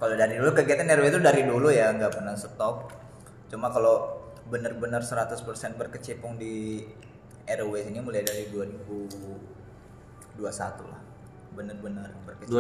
kalau 0.05 0.21
dari 0.21 0.37
dulu 0.37 0.53
kegiatan 0.53 0.85
RW 0.85 1.09
itu 1.09 1.17
dari 1.25 1.49
dulu 1.49 1.73
ya 1.73 1.89
nggak 1.97 2.21
pernah 2.21 2.37
stop. 2.37 2.93
Cuma 3.49 3.73
kalau 3.73 4.21
benar-benar 4.53 5.01
100% 5.01 5.41
berkecimpung 5.81 6.37
di 6.37 6.85
RW 7.49 7.89
ini 7.89 8.05
mulai 8.05 8.21
dari 8.21 8.53
2021 8.53 10.93
lah. 10.93 11.01
Benar-benar 11.57 12.13
berkecimpung. 12.29 12.53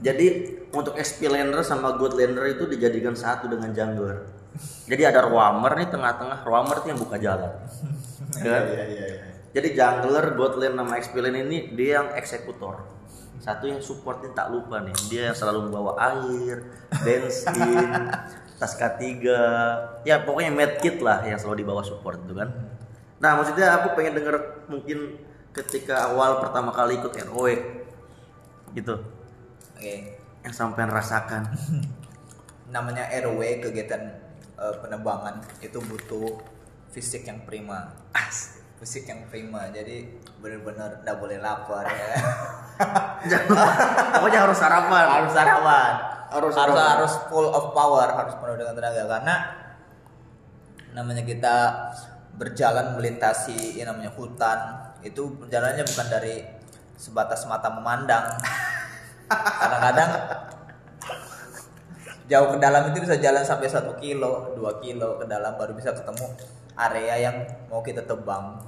Jadi 0.00 0.26
untuk 0.72 0.96
XP 0.96 1.28
laner 1.28 1.60
sama 1.60 1.92
God 2.00 2.16
laner 2.16 2.56
itu 2.56 2.64
dijadikan 2.64 3.12
satu 3.12 3.50
dengan 3.52 3.76
jungler. 3.76 4.24
Jadi 4.88 5.02
ada 5.04 5.28
Roamer 5.28 5.76
nih 5.76 5.88
tengah-tengah. 5.92 6.46
Roamer 6.46 6.76
itu 6.80 6.86
yang 6.88 7.00
buka 7.00 7.16
jalan. 7.20 7.52
Kan? 8.40 8.62
iya 8.70 8.84
iya 8.86 9.04
iya. 9.18 9.24
Jadi 9.50 9.68
jungler 9.74 10.38
God 10.38 10.54
lane 10.62 10.78
sama 10.78 10.94
XP 11.02 11.14
lane 11.18 11.42
ini 11.42 11.58
dia 11.74 12.00
yang 12.00 12.08
eksekutor 12.14 12.99
satu 13.40 13.64
yang 13.64 13.80
support 13.80 14.20
ini 14.20 14.36
tak 14.36 14.52
lupa 14.52 14.84
nih. 14.84 14.94
Dia 15.08 15.22
yang 15.32 15.36
selalu 15.36 15.68
membawa 15.68 15.96
air 15.96 16.60
bensin 17.00 18.12
tas 18.60 18.76
K3 18.76 19.00
ya 20.04 20.20
pokoknya 20.20 20.52
medkit 20.52 21.00
lah 21.00 21.24
yang 21.24 21.40
selalu 21.40 21.64
dibawa 21.64 21.80
support 21.80 22.20
itu 22.20 22.36
kan. 22.36 22.52
Nah 23.16 23.40
maksudnya 23.40 23.80
aku 23.80 23.96
pengen 23.96 24.20
denger 24.20 24.36
mungkin 24.68 25.16
ketika 25.56 26.12
awal 26.12 26.44
pertama 26.44 26.70
kali 26.70 27.00
ikut 27.00 27.12
ROW 27.32 27.48
gitu. 28.76 28.94
Oke. 29.74 30.20
Yang 30.44 30.54
sampean 30.56 30.92
rasakan 30.92 31.48
namanya 32.74 33.08
RW 33.10 33.64
kegiatan 33.64 34.00
eh, 34.60 34.74
penerbangan 34.84 35.42
itu 35.64 35.80
butuh 35.80 36.38
fisik 36.90 37.26
yang 37.26 37.42
prima. 37.46 37.94
As. 38.14 38.58
fisik 38.80 39.04
yang 39.12 39.28
prima 39.28 39.68
jadi 39.68 40.08
benar-benar 40.40 41.04
tidak 41.04 41.16
boleh 41.20 41.36
lapar 41.36 41.84
ya. 41.84 42.16
Pokoknya 44.16 44.40
harus 44.48 44.56
sarapan. 44.56 45.04
Harus 45.04 45.32
sarapan. 45.36 45.92
Harus 46.32 46.54
harus 46.56 46.56
sarapan. 46.56 46.88
harus 46.96 47.12
full 47.28 47.52
of 47.52 47.76
power 47.76 48.08
harus 48.08 48.32
penuh 48.40 48.56
dengan 48.56 48.72
tenaga 48.72 49.04
karena 49.04 49.36
namanya 50.96 51.22
kita 51.28 51.56
berjalan 52.40 52.96
melintasi 52.96 53.76
yang 53.76 53.92
namanya 53.92 54.16
hutan 54.16 54.58
itu 55.04 55.28
perjalanannya 55.36 55.84
bukan 55.84 56.08
dari 56.08 56.36
sebatas 56.96 57.44
mata 57.44 57.68
memandang. 57.68 58.32
Kadang-kadang 59.60 60.10
jauh 62.32 62.48
ke 62.54 62.58
dalam 62.64 62.82
itu 62.88 62.98
bisa 63.04 63.20
jalan 63.20 63.44
sampai 63.44 63.68
satu 63.68 63.92
kilo, 64.00 64.56
dua 64.56 64.80
kilo 64.80 65.20
ke 65.20 65.28
dalam 65.28 65.60
baru 65.60 65.76
bisa 65.76 65.92
ketemu 65.92 66.32
area 66.88 67.14
yang 67.30 67.36
mau 67.68 67.84
kita 67.84 68.04
tebang. 68.04 68.60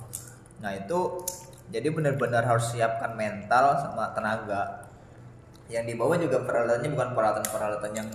Nah 0.61 0.73
itu 0.77 1.25
jadi 1.73 1.89
benar-benar 1.89 2.45
harus 2.45 2.69
siapkan 2.69 3.17
mental 3.17 3.81
sama 3.81 4.13
tenaga. 4.13 4.85
Yang 5.73 5.97
dibawa 5.97 6.21
juga 6.21 6.45
peralatannya 6.45 6.91
bukan 6.93 7.11
peralatan-peralatan 7.17 7.93
yang 7.97 8.09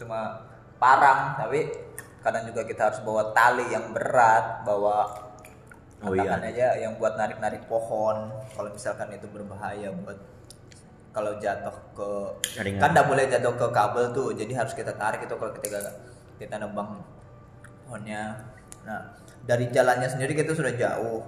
cuma 0.00 0.40
parang, 0.80 1.36
tapi 1.36 1.68
kadang 2.24 2.48
juga 2.48 2.64
kita 2.64 2.88
harus 2.88 3.00
bawa 3.04 3.36
tali 3.36 3.68
yang 3.68 3.92
berat, 3.92 4.64
bawa 4.64 5.26
Oh 6.04 6.12
iya. 6.12 6.36
aja 6.36 6.76
yang 6.76 7.00
buat 7.00 7.16
narik-narik 7.16 7.64
pohon. 7.72 8.28
Kalau 8.52 8.68
misalkan 8.68 9.08
itu 9.16 9.24
berbahaya 9.32 9.88
buat 10.04 10.20
kalau 11.16 11.32
jatuh 11.40 11.72
ke 11.96 12.10
Jaringan. 12.52 12.80
kan 12.84 12.90
tidak 12.92 13.06
boleh 13.08 13.24
jatuh 13.24 13.54
ke 13.56 13.66
kabel 13.72 14.04
tuh 14.12 14.28
jadi 14.36 14.52
harus 14.52 14.76
kita 14.76 14.92
tarik 15.00 15.24
itu 15.24 15.32
kalau 15.32 15.48
ketika 15.56 15.80
kita 16.36 16.60
nebang 16.60 17.00
pohonnya 17.88 18.36
nah 18.84 19.16
dari 19.46 19.70
jalannya 19.70 20.10
sendiri 20.10 20.34
kita 20.34 20.52
sudah 20.52 20.74
jauh. 20.74 21.22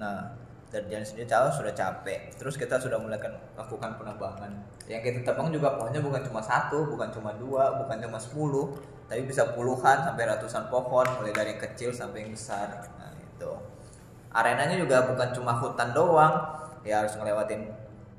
Nah 0.00 0.34
dari 0.72 0.86
jalan 0.88 1.06
sendiri 1.06 1.28
jauh 1.28 1.52
sudah 1.52 1.72
capek. 1.76 2.34
Terus 2.34 2.56
kita 2.56 2.80
sudah 2.80 2.96
mulai 2.96 3.20
kan 3.20 3.36
lakukan 3.54 4.00
penebangan 4.00 4.80
yang 4.90 5.06
kita 5.06 5.22
tebang 5.22 5.54
juga 5.54 5.78
pohonnya 5.78 6.02
bukan 6.02 6.18
cuma 6.26 6.42
satu 6.42 6.82
bukan 6.90 7.14
cuma 7.14 7.30
dua 7.38 7.78
bukan 7.78 8.02
cuma 8.02 8.18
sepuluh 8.18 8.74
tapi 9.06 9.22
bisa 9.22 9.54
puluhan 9.54 10.02
sampai 10.02 10.26
ratusan 10.26 10.66
pohon 10.66 11.06
mulai 11.18 11.30
dari 11.30 11.54
yang 11.54 11.62
kecil 11.62 11.94
sampai 11.94 12.26
yang 12.26 12.34
besar. 12.34 12.90
Nah 12.98 13.14
itu 13.14 13.50
arenanya 14.34 14.74
juga 14.78 15.06
bukan 15.06 15.30
cuma 15.30 15.54
hutan 15.58 15.94
doang. 15.94 16.34
Ya 16.82 17.02
harus 17.02 17.14
ngelewatin 17.14 17.70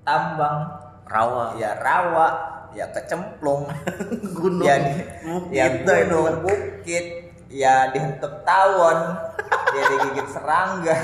tambang. 0.07 0.67
Rawa. 1.07 1.59
Ya 1.59 1.75
rawa. 1.75 2.27
Ya 2.71 2.87
kecemplung. 2.91 3.67
Gunung. 4.39 4.63
Ya 4.63 4.75
bukit. 5.23 5.55
ya 5.55 5.65
gunung 5.83 6.43
bukit. 6.43 7.05
Ya 7.51 7.91
dihentep 7.91 8.47
tawon 8.47 8.99
ya 9.75 9.83
digigit 9.95 10.27
serangga. 10.31 10.99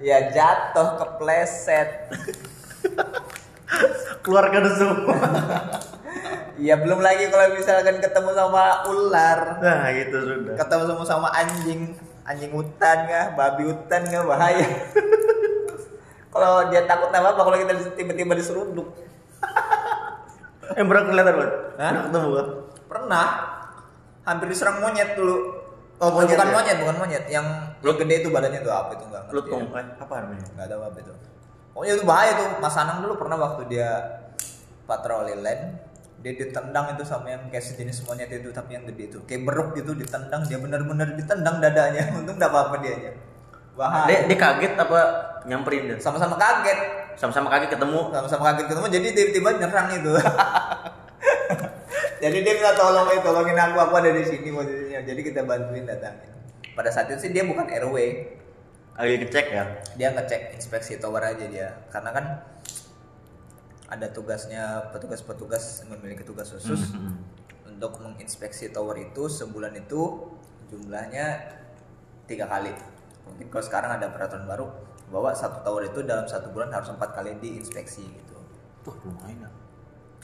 Ya 0.00 0.32
jatuh 0.32 0.96
kepleset. 0.96 2.08
Keluarga 4.24 4.58
semua. 4.72 5.16
Ya 6.60 6.76
belum 6.76 7.00
lagi 7.04 7.28
kalau 7.28 7.52
misalkan 7.52 8.00
ketemu 8.00 8.30
sama 8.32 8.64
ular. 8.88 9.40
Nah 9.60 9.92
itu 9.92 10.16
sudah. 10.16 10.54
Ketemu 10.56 10.82
sama 10.88 11.04
sama 11.04 11.28
anjing. 11.36 11.92
Anjing 12.24 12.52
hutan 12.52 12.96
nggak 13.08 13.36
babi 13.36 13.62
hutan 13.68 14.00
nggak 14.08 14.24
bahaya. 14.24 14.68
Kalau 16.30 16.70
dia 16.70 16.86
takut 16.86 17.10
apa 17.10 17.34
apa 17.34 17.42
kalau 17.42 17.58
kita 17.58 17.74
tiba-tiba 17.98 18.38
diseruduk 18.38 18.86
eh 20.76 20.84
berat 20.86 21.10
kelihatan 21.10 21.34
Hah? 21.34 21.50
Pernah 21.78 22.02
ketemu 22.06 22.28
kan 22.30 22.46
Pernah. 22.90 23.28
Hampir 24.26 24.46
diserang 24.52 24.82
monyet 24.82 25.14
dulu. 25.14 25.59
Oh, 26.00 26.08
bukan 26.16 26.24
monyet 26.24 26.40
ya? 26.40 26.48
monyet, 26.56 26.76
bukan 26.80 26.96
monyet. 26.96 27.24
Yang 27.28 27.46
yang 27.84 27.96
gede 28.00 28.14
itu 28.24 28.28
badannya 28.32 28.60
tuh 28.64 28.72
apa 28.72 28.90
itu 28.96 29.04
enggak 29.04 29.22
ya. 29.28 29.36
eh 29.36 29.86
apa 30.00 30.14
namanya 30.24 30.46
Nggak 30.56 30.66
tahu 30.72 30.82
apa 30.82 30.98
itu. 31.04 31.12
Pokoknya 31.70 31.92
itu 31.92 32.04
bahaya 32.08 32.32
tuh. 32.40 32.46
Mas 32.56 32.76
Anang 32.80 32.98
dulu 33.04 33.14
pernah 33.20 33.36
waktu 33.36 33.62
dia 33.68 33.88
patroli 34.88 35.36
land, 35.36 35.62
dia 36.24 36.32
ditendang 36.34 36.96
itu 36.96 37.04
sama 37.04 37.28
yang 37.28 37.42
kayak 37.52 37.62
sejenis 37.62 38.08
monyet 38.08 38.32
itu 38.32 38.48
tapi 38.48 38.80
yang 38.80 38.88
gede 38.88 39.12
itu. 39.12 39.18
Kayak 39.28 39.42
beruk 39.44 39.68
gitu 39.76 39.92
ditendang, 39.92 40.40
dia 40.48 40.56
benar-benar 40.56 41.12
ditendang 41.20 41.60
dadanya. 41.60 42.08
Untung 42.16 42.40
enggak 42.40 42.48
apa-apa 42.48 42.80
dia, 42.80 43.12
Bahaya. 43.76 44.24
dia 44.24 44.36
kaget 44.36 44.72
apa 44.76 44.98
nyamperin 45.48 45.88
dia 45.88 45.96
Sama-sama 45.96 46.36
kaget. 46.36 46.80
sama-sama 47.16 47.52
kaget 47.52 47.76
ketemu 47.76 48.08
sama-sama 48.16 48.42
kaget 48.48 48.66
ketemu 48.72 48.86
jadi 48.88 49.08
tiba-tiba 49.12 49.50
nyerang 49.60 49.88
itu 49.92 50.12
jadi 52.20 52.38
dia 52.44 52.52
minta 52.54 52.76
tolong 52.76 53.08
eh 53.10 53.20
tolongin 53.20 53.56
aku 53.56 53.76
aku 53.80 53.94
ada 53.96 54.10
di 54.12 54.22
sini 54.22 54.52
posisinya. 54.52 55.00
Jadi 55.02 55.20
kita 55.24 55.40
bantuin 55.42 55.88
datangin. 55.88 56.30
Pada 56.76 56.92
saat 56.92 57.08
itu 57.08 57.18
sih 57.18 57.30
dia 57.32 57.42
bukan 57.42 57.66
RW 57.66 57.96
lagi 58.94 59.16
ngecek 59.16 59.46
ya? 59.48 59.64
Dia 59.96 60.12
ngecek 60.12 60.54
inspeksi 60.54 61.00
tower 61.00 61.24
aja 61.24 61.44
dia. 61.48 61.72
Karena 61.88 62.10
kan 62.12 62.24
ada 63.90 64.06
tugasnya 64.06 64.92
petugas-petugas 64.94 65.82
memiliki 65.88 66.22
tugas 66.22 66.52
khusus 66.52 66.94
Mhm. 66.94 67.16
untuk 67.74 67.98
menginspeksi 67.98 68.70
tower 68.70 68.94
itu 68.94 69.26
sebulan 69.26 69.74
itu 69.74 70.30
jumlahnya 70.70 71.26
tiga 72.28 72.46
kali. 72.46 72.70
Mungkin 73.26 73.50
kalau 73.50 73.64
sekarang 73.64 73.90
ada 73.98 74.06
peraturan 74.12 74.46
baru 74.46 74.66
bahwa 75.10 75.34
satu 75.34 75.66
tower 75.66 75.90
itu 75.90 76.06
dalam 76.06 76.28
satu 76.28 76.54
bulan 76.54 76.70
harus 76.70 76.92
empat 76.92 77.18
kali 77.18 77.34
diinspeksi 77.42 78.04
gitu. 78.06 78.36
Wah 78.86 78.96
lumayan 79.02 79.42
ya. 79.44 79.50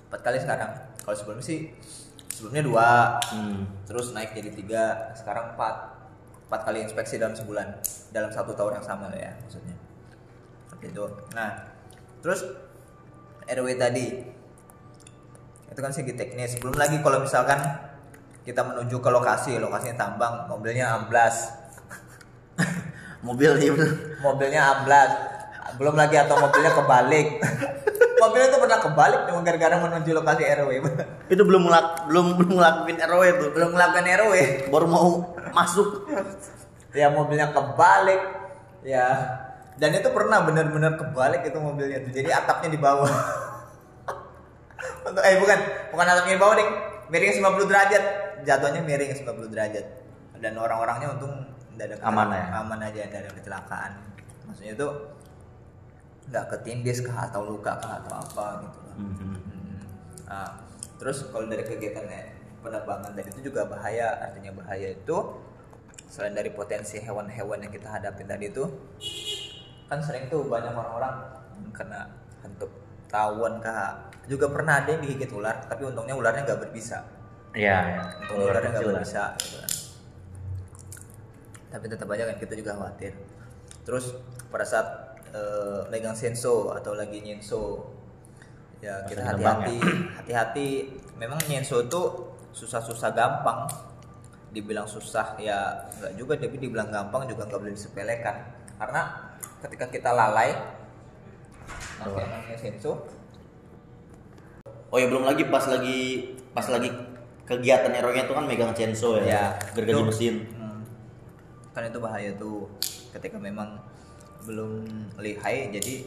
empat 0.07 0.23
kali 0.23 0.39
sekarang 0.39 0.71
kalau 1.07 1.15
sebelumnya 1.15 1.47
sih 1.47 1.71
sebelumnya 2.35 2.63
dua. 2.67 2.89
Hmm. 3.31 3.63
terus 3.87 4.11
naik 4.11 4.35
jadi 4.35 4.51
tiga 4.51 4.83
sekarang 5.15 5.55
empat. 5.55 5.95
Empat 6.51 6.61
kali 6.67 6.83
inspeksi 6.83 7.23
dalam 7.23 7.39
sebulan. 7.39 7.79
Dalam 8.11 8.35
satu 8.35 8.59
tower 8.59 8.75
yang 8.75 8.83
sama 8.83 9.15
ya 9.15 9.31
maksudnya. 9.39 9.79
Seperti 10.67 10.91
itu. 10.91 11.07
Nah 11.31 11.63
terus 12.19 12.43
RW 13.47 13.79
tadi. 13.79 14.07
Itu 15.71 15.79
kan 15.79 15.95
segi 15.95 16.19
teknis. 16.19 16.59
Belum 16.59 16.75
lagi 16.75 16.99
kalau 16.99 17.23
misalkan 17.23 17.63
kita 18.43 18.67
menuju 18.67 18.99
ke 18.99 19.11
lokasi. 19.15 19.63
Lokasinya 19.63 19.95
tambang 19.95 20.51
mobilnya 20.51 20.91
amblas. 20.91 21.55
Mobil 23.27 23.59
bener. 23.59 23.91
mobilnya 24.23 24.63
amblas. 24.75 25.11
Belum 25.79 25.99
lagi 25.99 26.15
atau 26.15 26.39
mobilnya 26.39 26.73
kebalik 26.75 27.43
mobilnya 28.17 28.49
itu 28.49 28.59
pernah 28.59 28.79
kebalik 28.81 29.21
cuma 29.29 29.41
gara-gara 29.45 29.77
menuju 29.77 30.11
lokasi 30.13 30.43
RW 30.45 30.71
Itu 31.29 31.43
belum 31.43 31.63
ngelak 31.69 31.87
belum 32.09 32.27
belum 32.41 32.53
ngelakuin 32.57 32.97
RW 32.99 33.23
itu. 33.29 33.47
belum 33.53 33.69
melakukan 33.77 34.05
RW 34.05 34.33
Baru 34.73 34.87
mau 34.89 35.09
masuk. 35.53 36.09
ya 36.97 37.13
mobilnya 37.13 37.53
kebalik. 37.53 38.21
Ya 38.81 39.07
dan 39.77 39.93
itu 39.93 40.09
pernah 40.09 40.41
benar-benar 40.41 40.97
kebalik 40.97 41.45
itu 41.45 41.59
mobilnya 41.61 42.01
tuh. 42.01 42.13
Jadi 42.17 42.29
atapnya 42.33 42.69
di 42.73 42.81
bawah. 42.81 43.13
Untuk 45.07 45.23
eh 45.23 45.37
bukan 45.39 45.59
bukan 45.93 46.07
atapnya 46.07 46.35
di 46.35 46.41
bawah 46.41 46.55
deh 46.57 46.69
miring 47.13 47.33
90 47.37 47.71
derajat. 47.71 48.05
Jatuhnya 48.43 48.81
miring 48.83 49.13
90 49.13 49.53
derajat. 49.53 49.85
Dan 50.41 50.53
orang-orangnya 50.57 51.13
untung 51.17 51.33
tidak 51.77 52.01
ada 52.01 52.09
Aman 52.09 52.29
ya? 52.33 52.45
aman 52.61 52.79
aja 52.81 53.01
tidak 53.05 53.21
ada 53.29 53.31
kecelakaan. 53.37 53.93
Maksudnya 54.49 54.73
itu 54.73 54.87
nggak 56.27 56.45
ketindis 56.51 57.01
kah 57.01 57.27
atau 57.27 57.45
luka 57.45 57.77
kah 57.77 58.01
atau 58.01 58.13
apa 58.17 58.45
gitu 58.63 58.79
loh 58.81 58.95
Mhm. 58.97 59.15
Hmm. 59.15 59.79
Nah, 60.27 60.49
terus 60.97 61.29
kalau 61.29 61.47
dari 61.47 61.63
kegiatan 61.63 62.03
eh, 62.09 62.27
penerbangan 62.59 63.13
tadi 63.13 63.29
itu 63.31 63.47
juga 63.47 63.63
bahaya 63.65 64.17
artinya 64.21 64.51
bahaya 64.53 64.91
itu 64.91 65.17
selain 66.07 66.33
dari 66.33 66.51
potensi 66.51 66.97
hewan-hewan 66.97 67.61
yang 67.61 67.71
kita 67.71 67.87
hadapin 67.89 68.25
tadi 68.25 68.49
itu 68.49 68.65
kan 69.85 70.01
sering 70.01 70.27
tuh 70.27 70.43
banyak 70.45 70.71
orang-orang 70.71 71.15
kena 71.71 72.11
hantu 72.41 72.67
tawon 73.07 73.59
kah 73.59 73.95
juga 74.25 74.49
pernah 74.49 74.83
ada 74.83 74.91
yang 74.91 75.01
digigit 75.01 75.31
ular 75.31 75.63
tapi 75.63 75.85
untungnya 75.85 76.13
ularnya 76.13 76.43
nggak 76.43 76.61
berbisa 76.61 76.99
Iya, 77.55 77.79
ya. 77.89 78.03
untungnya 78.19 78.45
ularnya 78.51 78.71
nggak 78.73 78.83
lah. 78.83 78.93
berbisa 78.99 79.25
gitu 79.39 79.57
kan. 79.57 79.71
tapi 81.69 81.85
tetap 81.87 82.09
aja 82.09 82.23
kan 82.25 82.37
kita 82.37 82.55
juga 82.55 82.73
khawatir 82.75 83.13
terus 83.85 84.11
pada 84.49 84.65
saat 84.65 84.87
eh, 85.37 85.81
megang 85.93 86.17
senso 86.17 86.73
atau 86.73 86.97
lagi 86.97 87.21
nyenso. 87.21 87.93
Ya 88.81 89.05
kita 89.05 89.21
lagi 89.21 89.45
nembak 89.45 89.57
hati-hati 89.69 89.77
hati-hati. 90.25 90.69
Memang 91.21 91.41
nyenso 91.45 91.85
itu 91.85 92.01
susah-susah 92.57 93.13
gampang. 93.13 93.69
Dibilang 94.57 94.89
susah 94.89 95.37
ya 95.37 95.85
nggak 96.01 96.17
juga 96.17 96.41
tapi 96.41 96.57
dibilang 96.57 96.89
gampang 96.89 97.29
juga 97.29 97.45
nggak 97.45 97.61
boleh 97.61 97.77
disepelekan. 97.77 98.37
Karena 98.81 99.03
ketika 99.61 99.87
kita 99.93 100.11
lalai 100.17 100.57
pakai 101.97 102.57
senso 102.61 102.93
Oh 104.87 105.03
ya 105.03 105.11
belum 105.11 105.27
lagi 105.27 105.43
pas 105.51 105.67
lagi 105.67 106.31
pas 106.55 106.67
lagi 106.71 106.89
kegiatan 107.43 107.91
eronya 107.91 108.27
itu 108.27 108.33
kan 108.35 108.45
megang 108.47 108.73
censo 108.75 109.19
ya, 109.19 109.25
Ya, 109.27 109.43
gergaji 109.75 110.03
mesin. 110.03 110.35
Hmm. 110.55 110.83
kan 111.75 111.83
itu 111.85 111.99
bahaya 111.99 112.31
tuh 112.39 112.71
ketika 113.13 113.37
memang 113.37 113.77
belum 114.47 114.87
lihai 115.19 115.75
jadi 115.75 116.07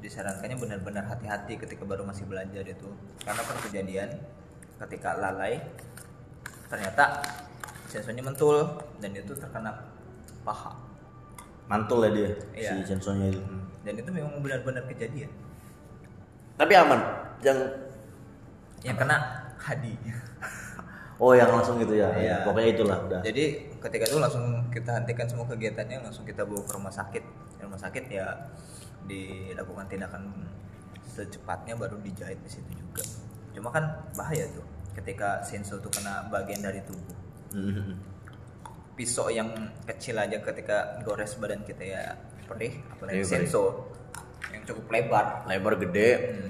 disarankannya 0.00 0.56
benar-benar 0.56 1.04
hati-hati 1.04 1.58
ketika 1.60 1.84
baru 1.84 2.06
masih 2.06 2.24
belajar 2.24 2.64
itu 2.64 2.88
karena 3.22 3.42
pernah 3.44 3.62
kejadian 3.66 4.08
ketika 4.86 5.18
lalai 5.18 5.60
ternyata 6.70 7.20
sensornya 7.90 8.24
mentul 8.24 8.64
dan 9.02 9.10
itu 9.12 9.32
terkena 9.36 9.84
paha 10.46 10.72
Mantul 11.68 12.00
ya 12.08 12.10
dia 12.16 12.30
Iya. 12.56 12.70
si 12.80 12.96
censonya 12.96 13.28
itu. 13.28 13.40
dan 13.84 13.92
itu 13.92 14.08
memang 14.08 14.40
benar-benar 14.40 14.88
kejadian 14.88 15.28
Tapi 16.58 16.74
aman. 16.74 16.98
Yang 17.38 17.58
yang 18.82 18.96
kena 18.98 19.14
hadi 19.62 19.94
oh 21.18 21.34
yang 21.34 21.50
langsung 21.50 21.78
gitu 21.82 21.94
ya. 21.98 22.10
Iya. 22.14 22.46
Pokoknya 22.46 22.68
itulah 22.74 22.98
udah. 23.04 23.20
Jadi 23.22 23.74
ketika 23.78 24.04
itu 24.06 24.16
langsung 24.18 24.42
kita 24.70 24.90
hentikan 25.02 25.26
semua 25.26 25.46
kegiatannya, 25.50 26.02
langsung 26.02 26.24
kita 26.26 26.46
bawa 26.46 26.62
ke 26.62 26.72
rumah 26.74 26.94
sakit. 26.94 27.22
Rumah 27.68 27.76
sakit 27.78 28.04
ya 28.08 28.26
dilakukan 29.04 29.84
tindakan 29.86 30.24
secepatnya 31.04 31.76
baru 31.76 32.00
dijahit 32.00 32.40
di 32.40 32.48
situ 32.48 32.72
juga. 32.72 33.04
Cuma 33.52 33.68
kan 33.68 33.84
bahaya 34.16 34.48
tuh 34.56 34.64
ketika 34.96 35.44
senso 35.44 35.76
tuh 35.76 35.92
kena 35.92 36.24
bagian 36.32 36.64
dari 36.64 36.80
tubuh. 36.88 37.16
Mhm. 37.52 37.92
Pisau 38.96 39.28
yang 39.28 39.52
kecil 39.84 40.16
aja 40.16 40.40
ketika 40.40 40.98
gores 41.04 41.36
badan 41.36 41.60
kita 41.62 41.84
ya 41.84 42.02
perih, 42.48 42.72
apalagi 42.90 43.20
Iya, 43.20 43.24
perih. 43.28 43.32
senso 43.46 43.62
yang 44.48 44.64
cukup 44.64 44.88
lebar. 44.88 45.44
Lebar 45.44 45.76
gede, 45.76 46.08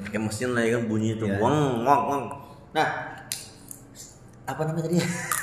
kayak 0.09 0.23
mesin 0.23 0.55
lah 0.55 0.63
ya 0.63 0.79
kan 0.79 0.87
bunyi 0.87 1.19
itu. 1.19 1.27
Iya. 1.27 1.43
Wang 1.43 1.83
wang 1.83 2.03
wang. 2.09 2.25
Nah, 2.73 2.89
apa 4.47 4.61
namanya 4.65 4.87
tadi? 4.87 4.97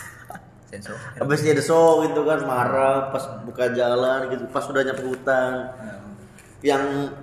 Senso. 0.70 0.94
Habis 1.22 1.46
dia 1.46 1.54
deso 1.54 2.02
gitu 2.10 2.26
kan 2.26 2.42
marah 2.42 3.14
pas 3.14 3.24
buka 3.46 3.70
jalan 3.72 4.34
gitu 4.34 4.50
pas 4.50 4.66
udah 4.66 4.82
nyampe 4.82 5.06
hutan. 5.06 5.54
Hmm. 5.78 6.04
yang 6.66 7.14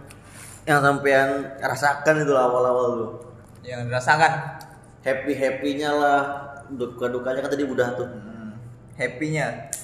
yang 0.63 0.79
sampean 0.79 1.59
rasakan 1.59 2.23
itu 2.23 2.35
awal-awal 2.39 2.87
tuh. 2.95 3.11
Yang 3.67 3.91
dirasakan? 3.91 4.33
Happy 5.03 5.35
happynya 5.35 5.91
lah. 5.91 6.21
Duka 6.71 7.11
dukanya 7.11 7.43
kan 7.43 7.51
tadi 7.51 7.67
udah 7.67 7.89
tuh. 7.99 8.07
Hmm, 8.07 8.55
happy-nya. 8.95 9.75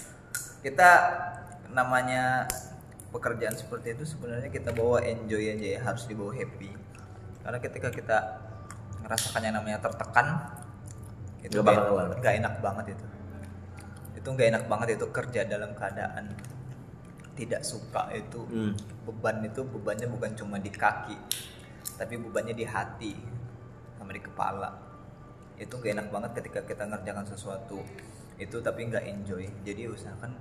Kita 0.63 0.89
namanya 1.75 2.47
pekerjaan 3.11 3.59
seperti 3.59 3.99
itu 3.99 4.07
sebenarnya 4.07 4.49
kita 4.55 4.71
bawa 4.71 5.03
enjoy 5.03 5.43
aja 5.43 5.67
ya 5.75 5.81
harus 5.83 6.07
dibawa 6.07 6.31
happy. 6.31 6.71
Karena 7.43 7.59
ketika 7.59 7.89
kita 7.91 8.19
merasakan 9.03 9.43
yang 9.43 9.57
namanya 9.59 9.79
tertekan 9.83 10.55
itu 11.43 11.59
bakal 11.63 11.99
nggak 12.19 12.35
enak 12.39 12.55
banget 12.63 12.95
itu 12.95 13.18
itu 14.19 14.27
nggak 14.27 14.49
enak 14.51 14.65
banget 14.67 14.99
itu 14.99 15.07
kerja 15.15 15.47
dalam 15.47 15.71
keadaan 15.79 16.35
tidak 17.39 17.63
suka 17.63 18.11
itu. 18.11 18.43
Hmm. 18.51 18.75
beban 19.07 19.41
itu 19.47 19.63
bebannya 19.65 20.11
bukan 20.11 20.37
cuma 20.37 20.61
di 20.61 20.69
kaki 20.69 21.17
tapi 21.97 22.19
bebannya 22.19 22.53
di 22.53 22.67
hati 22.67 23.15
sama 23.97 24.11
di 24.11 24.23
kepala. 24.23 24.71
Itu 25.59 25.83
gak 25.83 25.91
enak 25.99 26.09
banget 26.15 26.31
ketika 26.39 26.63
kita 26.63 26.87
ngerjakan 26.87 27.27
sesuatu 27.27 27.83
itu 28.39 28.57
tapi 28.63 28.87
nggak 28.87 29.03
enjoy. 29.07 29.43
Jadi 29.67 29.91
usahakan 29.91 30.35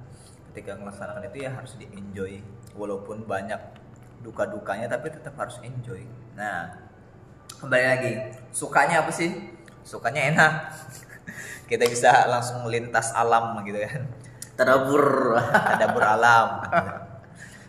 ketika 0.52 0.78
melaksanakan 0.78 1.26
itu 1.30 1.38
ya 1.46 1.50
harus 1.54 1.74
di 1.78 1.90
enjoy 1.90 2.38
walaupun 2.78 3.26
banyak 3.26 3.58
duka 4.22 4.46
dukanya 4.46 4.90
tapi 4.90 5.10
tetap 5.10 5.34
harus 5.38 5.58
enjoy. 5.66 6.06
Nah 6.38 6.78
kembali 7.58 7.86
lagi 7.86 8.12
sukanya 8.54 9.02
apa 9.06 9.10
sih? 9.14 9.34
Sukanya 9.82 10.30
enak 10.30 10.54
kita 11.70 11.88
bisa 11.88 12.26
langsung 12.30 12.66
lintas 12.68 13.14
alam 13.14 13.60
gitu 13.66 13.80
kan. 13.82 14.04
Tadabur. 14.58 15.38
Tadabur 15.42 16.04
alam. 16.04 16.48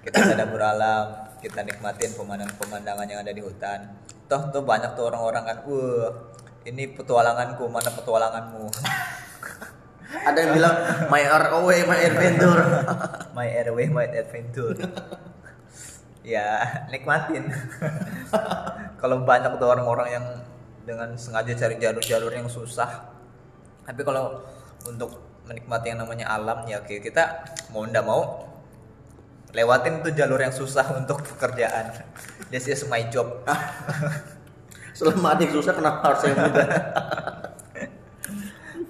Kita 0.05 0.25
tadabur 0.33 0.63
alam 0.63 1.29
kita 1.39 1.63
nikmatin 1.63 2.11
pemandangan-pemandangan 2.19 3.07
yang 3.07 3.21
ada 3.23 3.31
di 3.31 3.43
hutan. 3.43 3.95
Toh 4.27 4.51
tuh 4.51 4.63
banyak 4.67 4.93
tuh 4.99 5.09
orang-orang 5.09 5.45
kan 5.47 5.59
wah 5.65 6.11
ini 6.67 6.91
petualanganku 6.93 7.65
mana 7.71 7.91
petualanganmu? 7.95 8.65
Ada 10.09 10.39
yang 10.41 10.53
bilang 10.57 10.75
my 11.09 11.23
ROW 11.25 11.69
my 11.71 11.99
adventure. 12.03 12.63
My 13.33 13.47
airway 13.47 13.87
my 13.89 14.05
adventure. 14.05 14.77
Ya 16.27 16.85
nikmatin. 16.91 17.49
Kalau 19.01 19.23
banyak 19.23 19.57
tuh 19.57 19.69
orang-orang 19.71 20.09
yang 20.13 20.27
dengan 20.83 21.15
sengaja 21.15 21.55
cari 21.55 21.77
jalur-jalur 21.79 22.33
yang 22.33 22.49
susah 22.51 23.18
tapi 23.89 24.05
kalau 24.05 24.45
untuk 24.85 25.17
menikmati 25.49 25.97
yang 25.97 26.05
namanya 26.05 26.29
alam 26.29 26.69
ya 26.69 26.85
oke 26.85 27.01
kita 27.01 27.41
mau 27.73 27.89
ndak 27.89 28.05
mau 28.05 28.45
lewatin 29.57 30.05
tuh 30.05 30.13
jalur 30.13 30.41
yang 30.41 30.53
susah 30.53 30.85
untuk 31.01 31.25
pekerjaan. 31.25 32.05
This 32.53 32.69
is 32.69 32.85
my 32.89 33.09
job. 33.09 33.45
Selama 34.97 35.39
adik 35.39 35.55
susah 35.55 35.73
kenapa 35.73 36.11
harus 36.11 36.21
saya 36.27 36.35
mudah? 36.37 36.69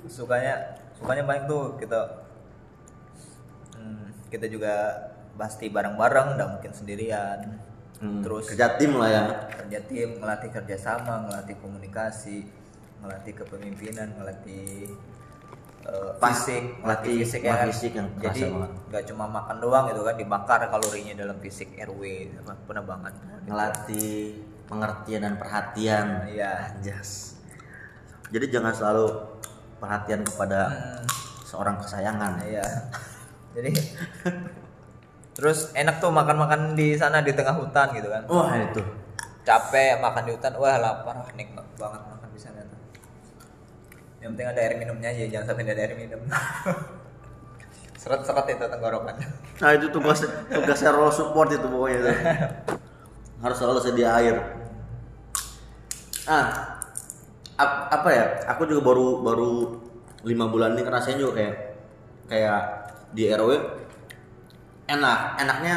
Sukanya 0.18 0.54
sukanya 0.98 1.22
banyak 1.22 1.46
tuh 1.46 1.78
kita 1.78 2.26
hmm, 3.78 4.26
kita 4.34 4.50
juga 4.50 4.74
pasti 5.38 5.70
bareng-bareng 5.70 6.34
nggak 6.34 6.50
mungkin 6.58 6.72
sendirian. 6.74 7.60
Hmm, 8.02 8.22
terus 8.24 8.50
kerja 8.50 8.74
tim 8.74 8.98
lah 8.98 9.10
ya. 9.10 9.22
kerja 9.62 9.78
tim 9.86 10.18
ngelatih 10.18 10.50
kerjasama 10.50 11.28
ngelatih 11.28 11.54
komunikasi 11.62 12.50
ngelatih 12.98 13.32
kepemimpinan 13.36 14.08
ngelatih 14.16 14.90
Pas, 16.20 16.36
fisik 16.36 16.84
ngelatih 16.84 17.14
fisik 17.24 17.40
ya. 17.40 17.64
fisik 17.64 17.92
yang 17.96 18.08
jadi 18.20 18.52
nggak 18.92 19.04
cuma 19.08 19.24
makan 19.24 19.56
doang 19.56 19.88
gitu 19.88 20.04
kan 20.04 20.20
dibakar 20.20 20.60
kalorinya 20.68 21.16
dalam 21.16 21.40
fisik 21.40 21.72
RW 21.80 22.02
apa 22.44 22.52
penerbangan 22.68 23.12
ngelatih 23.48 24.36
pengertian 24.68 25.24
dan 25.24 25.34
perhatian. 25.40 26.28
Iya. 26.28 26.76
Anjas. 26.76 27.40
Jadi 28.28 28.52
jangan 28.52 28.76
selalu 28.76 29.08
perhatian 29.80 30.20
kepada 30.20 30.68
Hmm. 30.68 31.04
seorang 31.48 31.80
kesayangan. 31.80 32.44
Iya. 32.44 32.66
Jadi 33.56 33.72
terus 35.32 35.72
enak 35.72 36.04
tuh 36.04 36.12
makan-makan 36.12 36.76
di 36.76 37.00
sana 37.00 37.24
di 37.24 37.32
tengah 37.32 37.56
hutan 37.56 37.96
gitu 37.96 38.12
kan. 38.12 38.28
Wah 38.28 38.52
itu. 38.60 38.84
Capek 39.40 40.04
makan 40.04 40.22
di 40.28 40.32
hutan 40.36 40.52
wah 40.60 40.76
lapar 40.76 41.16
wah 41.16 41.32
nikmat 41.32 41.64
banget 41.80 42.02
makan 42.04 42.28
di 42.28 42.40
sana 42.44 42.60
tuh 42.60 42.76
yang 44.18 44.34
penting 44.34 44.48
ada 44.50 44.60
air 44.60 44.74
minumnya 44.74 45.08
aja 45.14 45.24
jangan 45.30 45.46
sampai 45.54 45.62
ada 45.66 45.82
air 45.82 45.94
minum. 45.94 46.20
Seret-seret 48.02 48.46
itu 48.54 48.62
tenggorokan 48.62 49.16
nah 49.58 49.74
itu 49.74 49.90
tugas 49.90 50.22
tugasnya 50.46 50.94
role 50.94 51.10
support 51.10 51.50
itu 51.50 51.66
pokoknya 51.66 51.98
itu. 51.98 52.10
harus 53.42 53.56
selalu 53.58 53.78
sedia 53.82 54.14
air. 54.18 54.36
Ah 56.26 56.78
ap- 57.58 57.90
apa 57.90 58.08
ya? 58.10 58.24
Aku 58.54 58.66
juga 58.66 58.86
baru 58.86 59.22
baru 59.22 59.50
lima 60.26 60.46
bulan 60.50 60.74
ini 60.78 60.82
ngerasain 60.86 61.18
juga 61.18 61.38
kayak 61.38 61.54
kayak 62.30 62.60
di 63.14 63.22
RW 63.30 63.50
enak 64.90 65.18
enaknya 65.42 65.74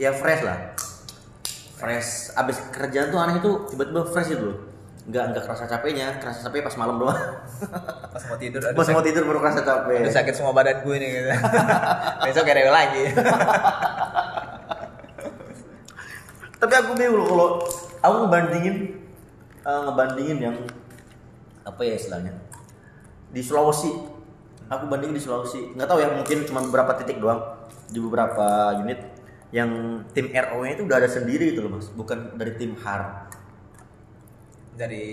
ya 0.00 0.12
fresh 0.12 0.44
lah. 0.44 0.72
Fresh. 1.76 2.32
Abis 2.36 2.60
kerjaan 2.72 3.12
tuh 3.12 3.20
aneh 3.20 3.40
itu 3.40 3.50
tiba-tiba 3.72 4.08
fresh 4.08 4.32
gitu 4.32 4.44
loh 4.52 4.67
nggak 5.08 5.24
nggak 5.32 5.44
kerasa 5.48 5.64
capeknya 5.64 6.20
kerasa 6.20 6.44
capek 6.44 6.68
pas 6.68 6.76
malam 6.76 7.00
doang. 7.00 7.16
Pas 8.18 8.22
mau 8.28 8.36
tidur 8.36 8.60
pas 8.60 8.74
mau 8.74 9.00
sakit, 9.00 9.06
tidur 9.08 9.22
baru 9.24 9.38
kerasa 9.40 9.60
capek. 9.64 10.04
Aduh, 10.04 10.12
sakit 10.12 10.34
semua 10.36 10.52
badan 10.52 10.84
gue 10.84 10.96
nih 11.00 11.08
gitu. 11.08 11.28
Besok 12.28 12.44
kayak 12.44 12.56
rewel 12.60 12.74
lagi. 12.74 13.02
tapi 16.60 16.72
aku 16.74 16.90
bingung 16.98 17.22
loh 17.22 17.26
kalau 17.30 17.48
aku 18.02 18.14
ngebandingin 18.26 18.76
eh, 19.62 19.80
ngebandingin 19.86 20.38
yang 20.50 20.56
apa 21.64 21.80
ya 21.86 21.94
istilahnya? 21.96 22.32
Di 23.32 23.40
Sulawesi. 23.40 23.92
Aku 24.68 24.84
bandingin 24.90 25.16
di 25.16 25.22
Sulawesi. 25.22 25.72
Nggak 25.72 25.88
tahu 25.88 25.98
ya 26.04 26.08
mungkin 26.12 26.44
cuma 26.44 26.60
beberapa 26.66 26.98
titik 27.00 27.22
doang. 27.22 27.40
Di 27.88 27.96
beberapa 28.02 28.76
unit 28.82 29.00
yang 29.54 30.04
tim 30.12 30.28
RO 30.28 30.60
nya 30.66 30.76
itu 30.76 30.84
udah 30.84 30.96
ada 31.00 31.08
sendiri 31.08 31.54
gitu 31.54 31.64
loh 31.64 31.78
mas. 31.78 31.88
Bukan 31.94 32.34
dari 32.34 32.58
tim 32.58 32.74
HAR 32.76 33.30
Dari 34.78 35.06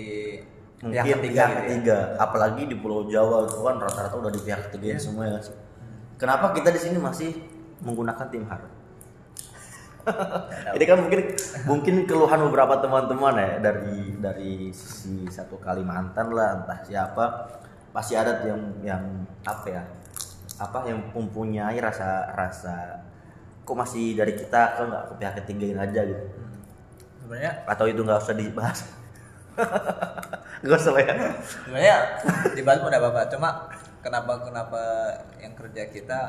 mungkin 0.78 0.92
pihak 0.94 1.04
pihak 1.04 1.18
ketiga, 1.18 1.44
ketiga, 1.50 1.66
gitu 1.72 1.90
ya. 1.90 2.00
apalagi 2.22 2.62
di 2.68 2.76
Pulau 2.78 3.02
Jawa 3.10 3.48
itu 3.48 3.58
kan 3.64 3.76
rata-rata 3.82 4.14
udah 4.14 4.32
di 4.32 4.40
pihak 4.44 4.60
ketiga 4.70 4.94
Iya. 4.94 5.00
semua 5.02 5.24
ya. 5.26 5.38
Kenapa 6.16 6.54
kita 6.54 6.68
di 6.72 6.80
sini 6.80 6.96
masih 7.02 7.30
menggunakan 7.84 8.26
tim 8.32 8.44
HAR 8.48 8.62
ini 10.78 10.84
kan 10.86 10.96
mungkin 11.02 11.20
mungkin 11.66 11.94
keluhan 12.06 12.40
beberapa 12.46 12.78
teman-teman 12.78 13.34
ya 13.36 13.50
dari 13.58 14.14
dari 14.22 14.52
sisi 14.70 15.26
satu 15.26 15.58
Kalimantan 15.58 16.30
lah 16.30 16.62
entah 16.62 16.78
siapa 16.86 17.24
pasti 17.90 18.14
ada 18.14 18.38
tuh 18.38 18.54
yang 18.54 18.62
yang 18.86 19.02
apa 19.42 19.66
ya 19.66 19.82
apa 20.62 20.86
yang 20.86 21.02
mempunyai 21.10 21.76
rasa 21.82 22.32
rasa 22.32 23.02
kok 23.66 23.74
masih 23.76 24.14
dari 24.14 24.38
kita 24.38 24.78
kok 24.78 24.86
nggak 24.86 25.04
ke 25.10 25.14
pihak 25.18 25.34
ketigain 25.42 25.78
aja? 25.82 26.00
gitu. 26.06 26.24
Sebenarnya 27.26 27.52
atau 27.66 27.84
itu 27.90 28.00
nggak 28.06 28.20
usah 28.22 28.36
dibahas 28.38 28.78
nggak 30.64 30.78
usah 30.80 30.92
lah 30.92 31.02
ya 31.04 31.14
sebenarnya 31.44 31.96
dibahas 32.56 32.80
pun 32.80 32.90
ada 32.90 32.98
apa 32.98 33.22
Cuma 33.30 33.50
kenapa 34.00 34.32
kenapa 34.42 34.82
yang 35.42 35.52
kerja 35.58 35.82
kita 35.90 36.20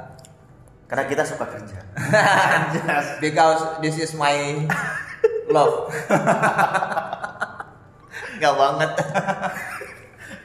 karena 0.88 1.04
kita 1.04 1.24
suka 1.28 1.46
kerja 1.52 1.80
because 3.24 3.62
this 3.84 4.00
is 4.00 4.16
my 4.16 4.64
love. 5.52 5.88
Gak 8.38 8.54
banget. 8.54 8.92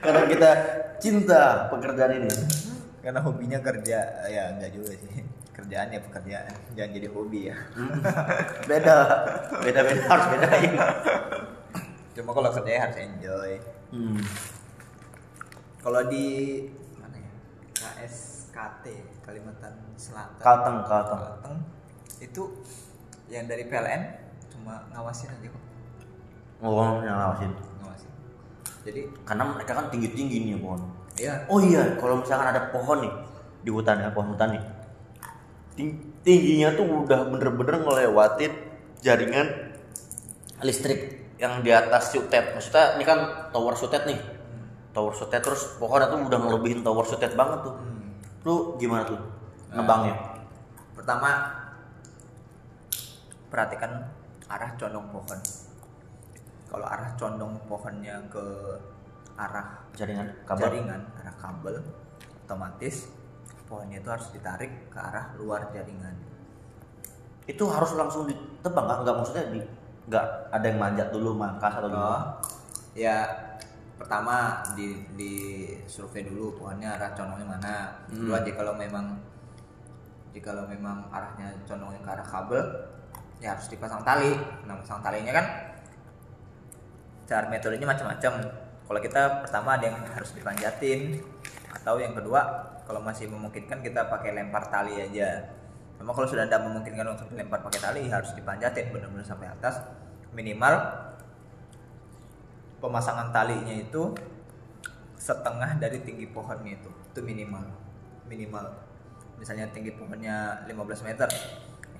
karena 0.02 0.22
kita 0.26 0.50
cinta 0.98 1.68
pekerjaan 1.68 2.24
ini 2.24 2.32
Karena 3.02 3.20
hobinya 3.20 3.58
kerja, 3.58 3.98
ya 4.30 4.42
enggak 4.54 4.72
juga 4.72 4.94
sih. 4.94 5.26
Kerjaan 5.52 5.90
ya 5.92 6.00
pekerjaan, 6.00 6.54
jangan 6.72 6.90
jadi 6.94 7.08
hobi 7.12 7.50
ya. 7.50 7.56
Hmm. 7.76 8.00
beda 8.64 8.96
beda 9.60 9.80
beda 9.84 10.02
harus 10.06 10.26
bedain 10.32 10.72
Cuma 12.12 12.30
kalau 12.30 12.50
kerja 12.52 12.76
harus 12.78 12.96
enjoy. 13.00 13.50
hmm. 13.90 14.20
Kalau 15.82 16.02
di 16.06 16.26
mana 17.00 17.16
ya? 17.18 17.32
KSKT 17.74 18.84
Kalimantan 19.24 19.74
Selatan. 19.96 20.38
Kalteng 20.38 20.76
Kalteng 20.86 21.20
Kalteng 21.20 21.56
itu 22.22 22.42
yang 23.26 23.48
dari 23.48 23.66
PLN 23.66 24.02
cuma 24.52 24.86
ngawasin 24.92 25.32
aja 25.32 25.48
kok. 25.48 25.62
oh 26.62 27.02
yang 27.02 27.16
ngawasin 27.18 27.50
Ngawasin. 27.82 28.10
Jadi 28.86 29.00
karena 29.26 29.44
mereka 29.50 29.72
kan 29.74 29.86
tinggi 29.90 30.14
tinggi 30.14 30.36
nih 30.46 30.60
pohon 30.60 30.78
iya 31.18 31.42
oh 31.48 31.58
iya 31.58 31.98
kalau 31.98 32.22
misalkan 32.22 32.52
ada 32.54 32.70
pohon 32.70 33.02
nih 33.02 33.14
di 33.62 33.70
hutan 33.74 33.98
ya 33.98 34.12
pohon 34.14 34.36
hutan 34.36 34.54
nih 34.54 34.62
Ting- 35.74 35.98
tingginya 36.22 36.76
tuh 36.76 36.84
udah 36.84 37.26
bener-bener 37.26 37.80
ngelewatin 37.82 38.52
jaringan 39.00 39.48
listrik 40.62 41.21
yang 41.42 41.58
di 41.58 41.74
atas 41.74 42.14
sutet 42.14 42.54
maksudnya 42.54 42.94
ini 42.94 43.02
kan 43.02 43.50
tower 43.50 43.74
sutet 43.74 44.06
nih. 44.06 44.14
Tower 44.94 45.10
sutet 45.10 45.42
terus 45.42 45.74
pohon 45.82 45.98
itu 45.98 46.14
udah 46.30 46.38
ngelebihin 46.38 46.86
tower 46.86 47.02
sutet 47.02 47.34
banget 47.34 47.66
tuh. 47.66 47.74
Lu 48.46 48.78
gimana 48.78 49.02
tuh? 49.02 49.18
Nebangnya 49.74 50.14
pertama 50.94 51.50
perhatikan 53.50 54.06
arah 54.46 54.70
condong 54.78 55.10
pohon. 55.10 55.40
Kalau 56.70 56.86
arah 56.86 57.10
condong 57.18 57.58
pohonnya 57.66 58.22
ke 58.30 58.44
arah 59.34 59.82
jaringan 59.98 60.30
kabel. 60.46 60.62
jaringan 60.62 61.00
arah 61.18 61.34
kabel 61.42 61.82
otomatis 62.46 63.10
pohonnya 63.66 63.98
itu 63.98 64.08
harus 64.12 64.30
ditarik 64.30 64.70
ke 64.92 64.98
arah 65.00 65.34
luar 65.42 65.74
jaringan. 65.74 66.14
Itu 67.50 67.66
harus 67.66 67.98
langsung 67.98 68.30
ditebang 68.30 68.86
nggak? 68.86 68.98
Nggak 69.02 69.16
maksudnya 69.18 69.44
di 69.50 69.60
nggak 70.12 70.26
ada 70.52 70.66
yang 70.68 70.78
manjat 70.78 71.08
dulu 71.08 71.32
mangkas 71.32 71.72
atau 71.80 71.88
gimana? 71.88 72.12
Oh, 72.12 72.22
ya 72.92 73.24
pertama 73.96 74.60
di 74.76 75.00
di 75.16 75.34
survei 75.88 76.28
dulu 76.28 76.60
pohonnya 76.60 77.00
arah 77.00 77.16
condongnya 77.16 77.48
mana. 77.48 77.74
Kedua 78.12 78.36
Hmm. 78.36 78.44
jika 78.44 78.56
kalau 78.60 78.74
memang 78.76 79.06
jika 80.36 80.52
kalau 80.52 80.64
memang 80.68 81.08
arahnya 81.08 81.48
condongnya 81.64 82.00
ke 82.04 82.10
arah 82.12 82.26
kabel 82.28 82.62
ya 83.40 83.56
harus 83.56 83.72
dipasang 83.72 84.04
tali. 84.04 84.36
Nah 84.68 84.76
pasang 84.76 85.00
talinya 85.00 85.32
kan 85.32 85.46
cara 87.24 87.48
metodenya 87.48 87.88
macam-macam. 87.88 88.32
Kalau 88.82 89.00
kita 89.00 89.22
pertama 89.48 89.80
ada 89.80 89.84
yang 89.88 89.96
harus 90.04 90.36
dipanjatin. 90.36 91.24
Atau 91.72 91.96
yang 91.96 92.12
kedua 92.12 92.44
kalau 92.84 93.00
masih 93.00 93.32
memungkinkan 93.32 93.80
kita 93.80 94.12
pakai 94.12 94.36
lempar 94.36 94.68
tali 94.68 95.00
aja 95.00 95.61
cuma 96.02 96.10
kalau 96.10 96.26
sudah 96.26 96.50
tidak 96.50 96.66
memungkinkan 96.66 97.06
untuk 97.14 97.30
dilempar 97.30 97.62
pakai 97.62 97.78
tali 97.78 98.02
harus 98.10 98.34
dipanjatin 98.34 98.90
benar-benar 98.90 99.22
sampai 99.22 99.46
atas. 99.46 99.86
Minimal 100.34 100.74
pemasangan 102.82 103.30
talinya 103.30 103.70
itu 103.70 104.10
setengah 105.14 105.78
dari 105.78 106.02
tinggi 106.02 106.26
pohonnya 106.26 106.74
itu. 106.74 106.90
Itu 107.14 107.22
minimal 107.22 107.70
minimal. 108.26 108.66
Misalnya 109.38 109.70
tinggi 109.70 109.94
pohonnya 109.94 110.66
15 110.66 111.06
meter 111.06 111.30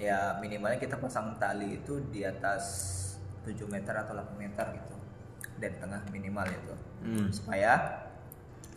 ya 0.02 0.34
minimalnya 0.42 0.82
kita 0.82 0.98
pasang 0.98 1.38
tali 1.38 1.78
itu 1.78 2.02
di 2.10 2.26
atas 2.26 2.90
7 3.46 3.54
meter 3.70 3.94
atau 3.94 4.18
8 4.18 4.34
meter 4.34 4.66
gitu. 4.74 4.96
Dari 5.62 5.78
tengah 5.78 6.02
minimal 6.10 6.50
itu. 6.50 6.74
Hmm. 7.02 7.30
supaya 7.34 8.02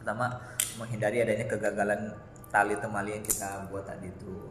pertama 0.01 0.41
menghindari 0.81 1.21
adanya 1.21 1.45
kegagalan 1.45 2.09
tali 2.49 2.73
temali 2.77 3.13
yang 3.13 3.25
kita 3.25 3.69
buat 3.69 3.85
tadi 3.85 4.09
itu 4.09 4.49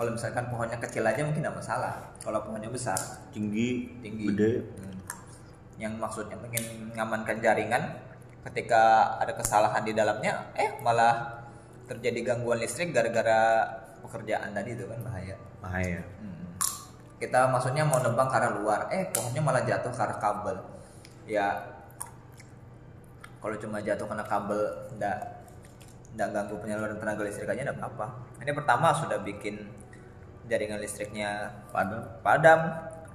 kalau 0.00 0.16
misalkan 0.16 0.48
pohonnya 0.48 0.80
kecil 0.80 1.04
aja 1.04 1.20
mungkin 1.20 1.44
tidak 1.44 1.60
masalah. 1.60 1.92
Kalau 2.24 2.40
pohonnya 2.40 2.72
besar 2.72 2.96
tinggi 3.36 4.00
tinggi. 4.00 4.32
gede. 4.32 4.52
Hmm. 4.80 4.96
yang 5.76 5.92
maksudnya 6.00 6.40
ingin 6.40 6.88
mengamankan 6.88 7.36
jaringan 7.40 8.00
ketika 8.48 9.16
ada 9.20 9.36
kesalahan 9.36 9.84
di 9.84 9.92
dalamnya 9.92 10.56
eh 10.56 10.80
malah 10.80 11.44
terjadi 11.84 12.32
gangguan 12.32 12.64
listrik 12.64 12.96
gara-gara 12.96 13.68
pekerjaan 14.00 14.56
tadi 14.56 14.72
itu 14.72 14.88
kan. 14.88 15.04
Bahaya. 15.04 15.36
Bahaya. 15.60 16.00
Hmm. 16.16 16.56
kita 17.20 17.52
maksudnya 17.52 17.84
mau 17.84 18.00
nebang 18.00 18.32
ke 18.32 18.36
arah 18.40 18.56
luar 18.56 18.88
eh 18.88 19.04
pohonnya 19.12 19.44
malah 19.44 19.68
jatuh 19.68 19.92
ke 19.92 20.00
arah 20.00 20.16
kabel. 20.16 20.56
Ya 21.28 21.60
kalau 23.44 23.52
cuma 23.60 23.84
jatuh 23.84 24.08
kena 24.08 24.24
kabel 24.24 24.64
ndak 24.96 25.44
ndak 26.16 26.28
ganggu 26.32 26.56
penyaluran 26.56 26.96
tenaga 26.96 27.20
listrik 27.20 27.52
aja 27.52 27.68
ndak 27.68 27.76
apa-apa. 27.76 28.16
Ini 28.40 28.56
pertama 28.56 28.96
sudah 28.96 29.20
bikin 29.20 29.80
jaringan 30.50 30.82
listriknya 30.82 31.54
padam 31.70 32.02
padam 32.26 32.60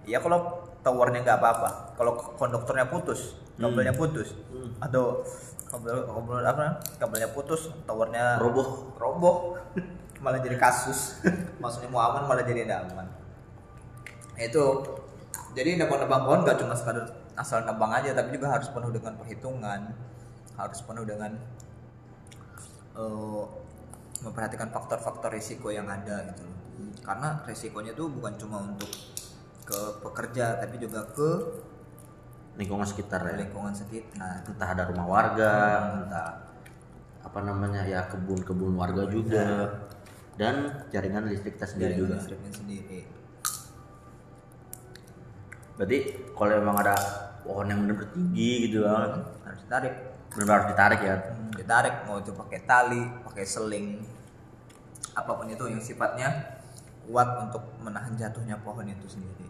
ya 0.07 0.23
kalau 0.23 0.65
towernya 0.85 1.25
nggak 1.25 1.37
apa-apa. 1.41 1.97
Kalau 1.97 2.13
konduktornya 2.37 2.85
putus 2.87 3.33
kabelnya 3.57 3.95
putus. 3.95 4.35
Hmm. 4.53 4.69
atau 4.77 5.25
kabel 5.71 6.05
kabel 6.05 6.45
apa? 6.45 6.77
Kabelnya 7.01 7.29
putus 7.33 7.73
towernya 7.89 8.37
roboh. 8.37 8.93
roboh. 9.01 9.35
Malah 10.23 10.39
jadi 10.39 10.55
kasus. 10.61 11.25
Maksudnya 11.61 11.89
mau 11.89 12.05
aman 12.05 12.29
malah 12.29 12.45
jadi 12.45 12.63
tidak 12.63 12.87
aman. 12.87 13.07
Itu 14.37 14.85
jadi 15.57 15.79
nebang-nebang 15.79 16.27
pohon 16.27 16.41
gak 16.43 16.59
cuma 16.59 16.75
sekadar 16.75 17.07
asal 17.35 17.63
nebang 17.63 17.91
aja 17.91 18.11
tapi 18.15 18.35
juga 18.35 18.53
harus 18.53 18.69
penuh 18.69 18.93
dengan 18.93 19.17
perhitungan. 19.17 19.81
Harus 20.55 20.79
penuh 20.87 21.03
dengan 21.03 21.35
eh, 22.95 23.43
memperhatikan 24.23 24.71
faktor-faktor 24.71 25.35
risiko 25.35 25.67
yang 25.69 25.85
ada 25.91 26.31
gitu 26.31 26.54
karena 27.01 27.41
risikonya 27.45 27.93
tuh 27.93 28.09
bukan 28.09 28.33
cuma 28.39 28.63
untuk 28.63 28.89
ke 29.65 29.79
pekerja 30.05 30.61
tapi 30.61 30.77
juga 30.77 31.01
ke 31.09 31.29
lingkungan 32.55 32.87
sekitar 32.87 33.21
ya. 33.25 33.35
Lingkungan 33.35 33.73
sekitar. 33.75 34.47
Entah 34.47 34.69
ada 34.71 34.83
rumah 34.87 35.07
warga 35.07 35.53
entah 36.05 36.29
apa 37.25 37.39
namanya 37.41 37.83
ya 37.83 38.07
kebun-kebun 38.07 38.77
warga 38.79 39.03
juga. 39.09 39.73
Dan 40.35 40.83
jaringan 40.91 41.31
listrik 41.31 41.55
kita 41.55 41.67
sendiri 41.67 41.95
jaringan 41.95 42.03
juga. 42.03 42.15
listriknya 42.19 42.51
sendiri. 42.51 42.99
Berarti 45.75 45.97
kalau 46.31 46.53
emang 46.55 46.77
ada 46.79 46.95
pohon 47.43 47.67
yang 47.67 47.79
benar 47.83 48.07
tinggi 48.11 48.51
gitu 48.67 48.87
kan 48.87 49.27
harus 49.43 49.59
ditarik. 49.67 49.93
Benar 50.35 50.47
harus 50.51 50.67
ditarik 50.71 51.01
ya? 51.03 51.15
Hmm, 51.31 51.51
ditarik 51.55 51.95
mau 52.07 52.19
itu 52.19 52.31
pakai 52.35 52.59
tali 52.67 53.01
pakai 53.27 53.43
seling 53.47 54.03
apa 55.15 55.31
pun 55.31 55.47
itu 55.47 55.63
yang 55.71 55.79
sifatnya 55.79 56.54
kuat 57.05 57.29
untuk 57.45 57.63
menahan 57.81 58.13
jatuhnya 58.17 58.57
pohon 58.65 58.89
itu 58.89 59.05
sendiri. 59.05 59.47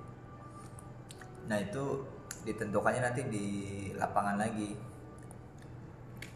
Nah 1.47 1.57
itu 1.61 2.03
ditentukannya 2.45 3.01
nanti 3.01 3.21
di 3.27 3.45
lapangan 3.95 4.37
lagi. 4.37 4.75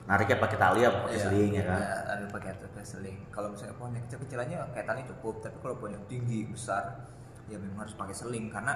nariknya 0.09 0.41
pakai 0.41 0.57
tali 0.57 0.81
apa 0.81 1.05
pakai 1.05 1.21
Iya, 1.21 1.25
seling 1.29 1.51
ya 1.53 1.63
kan 1.69 1.81
iya, 2.17 2.27
pakai 2.33 2.51
pakai 2.57 2.81
seling. 2.81 3.17
Kalau 3.29 3.53
misalnya 3.53 3.77
pohon 3.77 3.93
yang 3.93 4.01
kecil-kecil 4.09 4.41
aja 4.41 4.65
kayak 4.73 4.87
tali 4.89 5.05
cukup, 5.05 5.37
tapi 5.37 5.53
kalau 5.61 5.77
pohon 5.77 5.93
yang 5.93 6.05
tinggi 6.09 6.49
besar 6.49 7.05
ya 7.45 7.61
memang 7.61 7.85
harus 7.85 7.93
pakai 7.93 8.17
seling 8.17 8.49
karena 8.49 8.73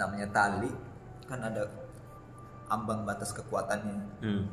namanya 0.00 0.24
tali 0.32 0.72
kan 1.28 1.36
ada 1.36 1.68
ambang 2.72 3.04
batas 3.04 3.36
kekuatannya. 3.36 4.24
hmm. 4.24 4.44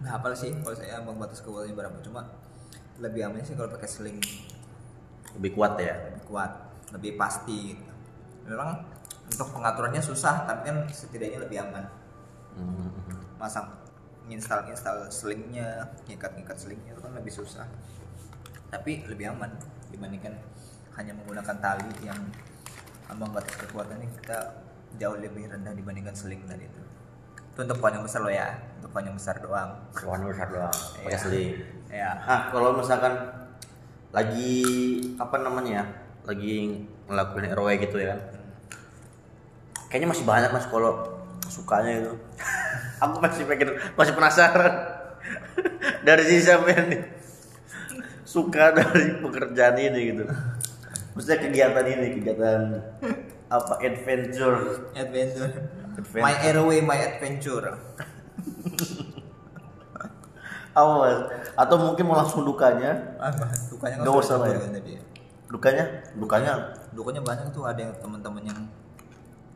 Nah 0.00 0.10
apa 0.16 0.32
sih 0.32 0.56
kalau 0.64 0.72
saya 0.72 1.04
ambang 1.04 1.20
batas 1.20 1.44
kekuatannya 1.44 1.76
berapa? 1.76 2.00
Cuma 2.00 2.24
lebih 3.00 3.28
aman 3.28 3.40
sih 3.40 3.56
kalau 3.56 3.72
pakai 3.72 3.88
seling 3.88 4.18
lebih 5.38 5.56
kuat 5.56 5.80
ya 5.80 5.96
lebih 6.12 6.22
kuat, 6.28 6.50
lebih 6.92 7.16
pasti. 7.16 7.76
Gitu. 7.76 7.92
Memang 8.48 8.84
untuk 9.28 9.48
pengaturannya 9.52 10.02
susah, 10.02 10.44
tapi 10.44 10.68
kan 10.68 10.76
setidaknya 10.88 11.44
lebih 11.44 11.62
aman. 11.64 11.84
Hmm. 12.56 12.92
Masang 13.40 13.68
install 14.28 14.68
install 14.72 15.08
selingnya, 15.08 15.88
ngikat 16.08 16.36
ngikat 16.36 16.56
selingnya 16.56 16.92
itu 16.96 17.00
kan 17.00 17.12
lebih 17.16 17.32
susah. 17.32 17.66
Tapi 18.72 19.04
lebih 19.08 19.32
aman 19.32 19.52
dibandingkan 19.92 20.32
hanya 20.96 21.12
menggunakan 21.16 21.56
tali 21.60 21.88
yang 22.04 22.18
ambang 23.08 23.32
batas 23.32 23.56
kekuatannya 23.60 24.08
kita 24.20 24.38
jauh 24.96 25.16
lebih 25.16 25.48
rendah 25.48 25.72
dibandingkan 25.76 26.16
seling 26.16 26.40
tadi 26.48 26.64
itu. 26.64 26.81
Itu 27.52 27.58
untuk 27.62 27.78
pohon 27.78 27.94
yang 27.94 28.02
besar 28.02 28.20
loh 28.20 28.32
ya, 28.32 28.48
untuk 28.76 28.90
pohon 28.90 29.04
yang 29.06 29.16
besar 29.16 29.36
doang. 29.38 29.70
warna 30.02 30.24
besar 30.26 30.48
doang 30.48 30.72
pakai 30.96 31.06
Iya. 31.06 31.18
seling 31.18 31.50
Ya. 31.86 32.10
ah 32.18 32.48
kalau 32.48 32.72
misalkan 32.72 33.12
lagi 34.10 34.64
apa 35.16 35.36
namanya 35.38 35.70
ya 35.70 35.84
lagi 36.24 36.80
ngelakuin 37.04 37.52
RW 37.52 37.68
gitu 37.78 37.96
ya 37.98 38.16
kan 38.16 38.20
kayaknya 39.86 40.08
masih 40.08 40.24
banyak 40.24 40.48
mas 40.48 40.64
kalau 40.66 41.04
sukanya 41.44 42.00
itu 42.00 42.12
aku 43.04 43.20
masih 43.20 43.44
pengen 43.44 43.76
masih 43.92 44.14
penasaran 44.14 44.72
dari 46.08 46.22
sisi 46.24 46.48
sampean 46.48 46.88
nih 46.88 47.02
suka 48.24 48.72
dari 48.72 49.20
pekerjaan 49.20 49.76
ini 49.76 50.00
gitu 50.08 50.24
maksudnya 51.12 51.38
kegiatan 51.42 51.84
ini 51.86 52.06
kegiatan 52.16 52.60
apa 53.46 53.74
adventure 53.78 54.88
Adventure. 54.94 55.52
Adventure. 55.92 56.24
My 56.24 56.34
airway, 56.40 56.78
my 56.80 56.98
adventure. 56.98 57.66
apa 60.72 60.88
mas 61.04 61.18
atau 61.52 61.76
mungkin 61.76 62.08
mau 62.08 62.16
langsung 62.16 62.48
dukanya 62.48 62.96
Apa? 63.20 63.44
Dukanya 63.68 64.00
kan 64.00 64.04
Nggak 64.08 64.24
usah 64.24 64.36
lah 64.40 64.48
ya. 64.48 64.72
tadi. 64.72 64.96
dukanya 65.52 65.84
dukanya 66.16 66.52
Dukanya 66.96 67.20
banyak 67.20 67.52
tuh 67.52 67.68
ada 67.68 67.76
yang 67.76 67.92
teman-teman 68.00 68.40
yang 68.40 68.60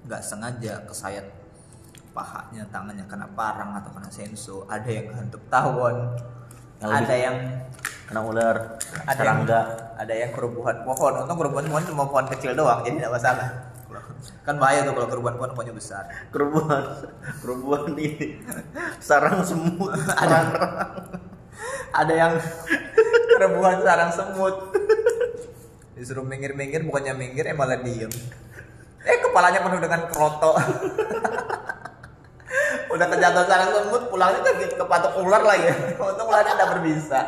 nggak 0.04 0.20
sengaja 0.20 0.84
kesayat 0.84 1.24
pahanya, 2.16 2.64
tangannya 2.72 3.04
kena 3.04 3.28
parang 3.36 3.76
atau 3.76 3.92
kena 3.92 4.08
senso. 4.08 4.64
Ada 4.72 4.88
yang 4.88 5.06
kehentuk 5.12 5.42
tawon. 5.52 6.16
Yang 6.80 6.90
ada 6.96 7.14
yang 7.16 7.36
kena 8.08 8.20
ular 8.24 8.56
ada 8.56 9.12
yang 9.12 9.16
serangga 9.20 9.60
ada 10.00 10.14
yang 10.16 10.30
kerubuhan 10.32 10.76
pohon. 10.80 11.12
Untung 11.24 11.36
kerubuhan 11.36 11.64
pohon 11.68 11.84
cuma 11.84 12.04
pohon 12.08 12.26
kecil 12.32 12.56
doang, 12.56 12.80
jadi 12.84 13.04
tidak 13.04 13.12
masalah. 13.20 13.48
Kan 14.46 14.62
bahaya 14.62 14.86
tuh 14.86 14.94
kalau 14.94 15.10
kerubuhan 15.10 15.34
pohon 15.34 15.52
pohonnya 15.58 15.74
besar. 15.74 16.06
kerubuhan 16.30 16.86
kerubuhan 17.42 17.98
ini 17.98 18.38
sarang 19.02 19.42
semut 19.42 19.90
Ada 19.90 20.38
ada 22.00 22.14
yang 22.14 22.32
kerubuhan 23.34 23.82
sarang 23.82 24.14
semut. 24.14 24.54
Disuruh 25.98 26.22
minggir-minggir 26.22 26.86
bukannya 26.86 27.18
minggir 27.18 27.50
eh 27.50 27.56
malah 27.58 27.82
diem. 27.82 28.12
Eh 29.02 29.18
kepalanya 29.18 29.66
penuh 29.66 29.82
dengan 29.82 30.00
keroto. 30.14 30.54
Udah 32.94 33.06
kejatuh 33.10 33.44
sarang 33.50 33.70
semut 33.74 34.02
pulangnya 34.14 34.50
gitu 34.62 34.78
kepatok 34.78 35.26
ular 35.26 35.42
lagi. 35.42 35.74
Untung 35.98 36.30
ularnya 36.30 36.54
tidak 36.54 36.70
berbisa. 36.78 37.20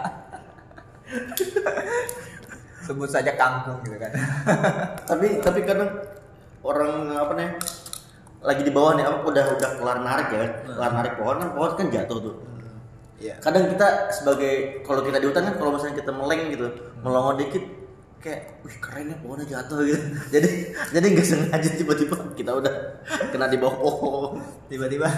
Sebut 2.86 3.10
saja 3.10 3.34
kangkung 3.34 3.82
gitu 3.82 3.98
kan. 3.98 4.12
tapi 5.02 5.42
tapi 5.42 5.60
kadang 5.66 5.90
orang 6.62 7.14
apa 7.14 7.32
nih 7.38 7.50
lagi 8.38 8.62
di 8.62 8.70
bawah 8.70 8.94
nih 8.94 9.04
apa 9.06 9.18
udah 9.26 9.44
udah 9.58 9.70
kelar 9.82 9.98
narik 10.02 10.28
ya 10.30 10.38
kan 10.38 10.52
kelar 10.78 10.92
narik 10.94 11.12
pohon 11.18 11.36
kan 11.42 11.50
pohon 11.54 11.70
kan 11.74 11.86
jatuh 11.90 12.18
tuh. 12.22 12.36
Iya. 13.18 13.34
kadang 13.42 13.66
kita 13.66 14.14
sebagai 14.14 14.86
kalau 14.86 15.02
kita 15.02 15.18
di 15.18 15.26
hutan 15.26 15.42
kan 15.50 15.54
kalau 15.58 15.74
misalnya 15.74 15.98
kita 15.98 16.14
meleng 16.14 16.54
gitu 16.54 16.70
melongo 17.02 17.34
dikit 17.34 17.66
kayak 18.22 18.62
wih 18.62 18.78
keren 18.78 19.10
ya 19.10 19.16
pohonnya 19.18 19.46
jatuh 19.46 19.78
gitu. 19.86 19.98
Jadi 20.34 20.50
jadi 20.94 21.06
nggak 21.14 21.26
sengaja 21.26 21.70
tiba-tiba 21.78 22.14
kita 22.34 22.50
udah 22.54 22.74
kena 23.30 23.46
di 23.50 23.58
bawah 23.58 23.74
pohon. 23.78 24.42
Tiba-tiba 24.70 25.08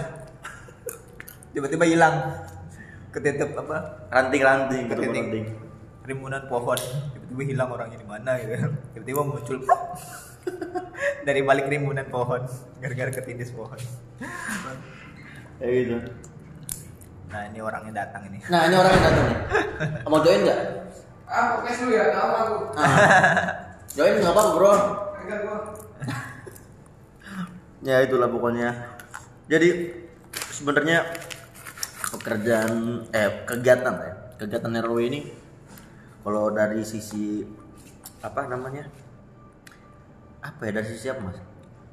tiba-tiba 1.52 1.84
hilang. 1.88 2.16
Ketitip 3.10 3.58
apa? 3.58 4.06
ranting-ranting 4.06 4.86
gitu 4.86 5.02
ranting. 5.02 5.46
Rimunan 6.04 6.44
pohon. 6.48 6.78
Tiba-tiba 7.12 7.42
hilang 7.52 7.68
orangnya 7.72 7.98
di 8.00 8.08
mana 8.08 8.36
gitu. 8.40 8.54
Tiba-tiba 8.96 9.20
muncul. 9.24 9.58
dari 11.26 11.40
balik 11.44 11.66
rimunan 11.68 12.06
pohon 12.08 12.44
gara-gara 12.80 13.10
ketindis 13.12 13.52
pohon. 13.52 13.78
Kayak 15.60 15.72
gitu. 15.84 15.96
Nah 17.30 17.42
ini 17.46 17.58
orangnya 17.62 17.92
datang 18.04 18.26
ini. 18.26 18.38
Nah 18.50 18.60
ini 18.66 18.74
orang 18.74 18.92
yang 18.92 19.04
datang 19.06 19.24
nih. 19.28 19.38
Mau 20.10 20.20
join 20.24 20.40
nggak? 20.42 20.60
Ah, 21.30 21.44
podcast 21.54 21.86
lu 21.86 21.94
ya, 21.94 22.10
tahu 22.10 22.30
aku. 22.34 22.54
ah. 22.74 23.46
join 23.94 24.14
nggak 24.18 24.34
apa 24.34 24.42
bro. 24.56 24.72
Enggak 25.22 25.38
gua. 25.46 25.56
ya 27.88 27.96
itulah 28.02 28.28
pokoknya. 28.28 28.70
Jadi 29.46 29.68
sebenarnya 30.50 31.06
pekerjaan 32.10 33.06
eh 33.14 33.46
kegiatan 33.46 33.94
ya. 33.94 34.12
Kegiatan 34.40 34.72
RW 34.82 34.98
ini 35.06 35.20
kalau 36.24 36.50
dari 36.50 36.82
sisi 36.82 37.44
apa 38.20 38.44
namanya 38.44 38.84
apa 40.40 40.60
ya 40.68 40.72
dari 40.80 40.86
sisi 40.88 41.06
apa 41.12 41.20
mas? 41.20 41.38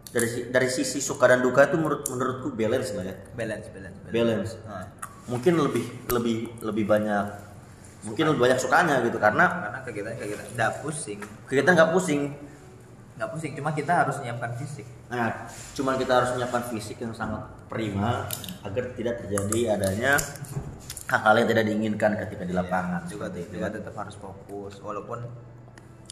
Dari 0.08 0.28
dari 0.50 0.70
sisi 0.72 1.04
suka 1.04 1.28
dan 1.28 1.44
duka 1.44 1.68
itu 1.68 1.76
menurut 1.76 2.08
menurutku 2.08 2.56
balance 2.56 2.96
lah 2.96 3.04
ya. 3.04 3.16
Balance 3.36 3.68
balance 3.72 3.98
balance. 4.08 4.52
Nah, 4.64 4.88
mungkin 5.28 5.60
lebih 5.60 5.86
lebih 6.08 6.38
lebih 6.64 6.86
banyak 6.88 7.26
mungkin 8.08 8.24
lebih 8.32 8.42
banyak 8.48 8.60
sukanya 8.62 9.04
gitu 9.04 9.20
karena 9.20 9.46
karena 9.68 9.80
kegiatan 9.84 10.16
kegiatan. 10.16 10.46
Nggak 10.56 10.72
pusing. 10.80 11.20
Kita 11.52 11.70
nggak 11.76 11.92
pusing. 11.92 12.22
Nggak 13.20 13.30
pusing 13.36 13.52
cuma 13.60 13.70
kita 13.76 13.94
harus 14.06 14.16
menyiapkan 14.24 14.52
fisik. 14.56 14.88
Nah, 15.12 15.52
cuman 15.76 15.94
kita 16.00 16.12
harus 16.24 16.30
menyiapkan 16.38 16.64
fisik 16.72 16.98
yang 17.04 17.12
sangat 17.12 17.44
prima 17.68 18.32
agar 18.64 18.84
tidak 18.96 19.24
terjadi 19.24 19.76
adanya 19.76 20.16
hal-hal 21.08 21.36
yang 21.40 21.48
tidak 21.48 21.64
diinginkan 21.68 22.12
ketika 22.20 22.44
di 22.44 22.54
lapangan. 22.56 23.08
juga 23.08 23.32
seperti 23.32 23.40
itu. 23.48 23.52
juga 23.60 23.68
ya. 23.72 23.76
tetap 23.80 23.94
harus 23.96 24.16
fokus 24.20 24.74
walaupun 24.84 25.20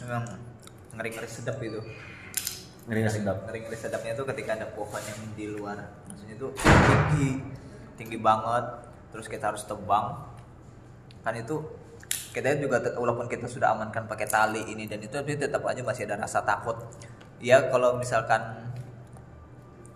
memang 0.03 0.23
ngeri 0.95 1.09
ngeri 1.11 1.29
sedap 1.29 1.59
itu 1.59 1.83
Ngeri 2.85 2.99
nggak 3.01 3.15
sedap. 3.17 3.37
ngeri 3.49 3.59
ngeri 3.65 3.77
sedapnya 3.81 4.11
itu 4.13 4.23
ketika 4.29 4.51
ada 4.53 4.67
pohon 4.69 5.01
yang 5.01 5.19
di 5.33 5.45
luar. 5.49 5.77
Maksudnya 6.05 6.35
itu 6.37 6.47
tinggi 6.53 7.29
tinggi 7.97 8.17
banget 8.21 8.65
terus 9.09 9.25
kita 9.25 9.49
harus 9.49 9.65
tebang. 9.65 10.21
Kan 11.25 11.33
itu 11.33 11.65
kita 12.29 12.61
juga 12.61 12.77
walaupun 12.93 13.25
kita 13.25 13.49
sudah 13.49 13.73
amankan 13.73 14.05
pakai 14.05 14.27
tali 14.29 14.61
ini 14.69 14.85
dan 14.85 15.01
itu 15.01 15.15
tapi 15.15 15.33
tetap 15.33 15.65
aja 15.65 15.81
masih 15.81 16.05
ada 16.05 16.21
rasa 16.21 16.45
takut. 16.45 16.77
Ya 17.41 17.73
kalau 17.73 17.97
misalkan 17.97 18.69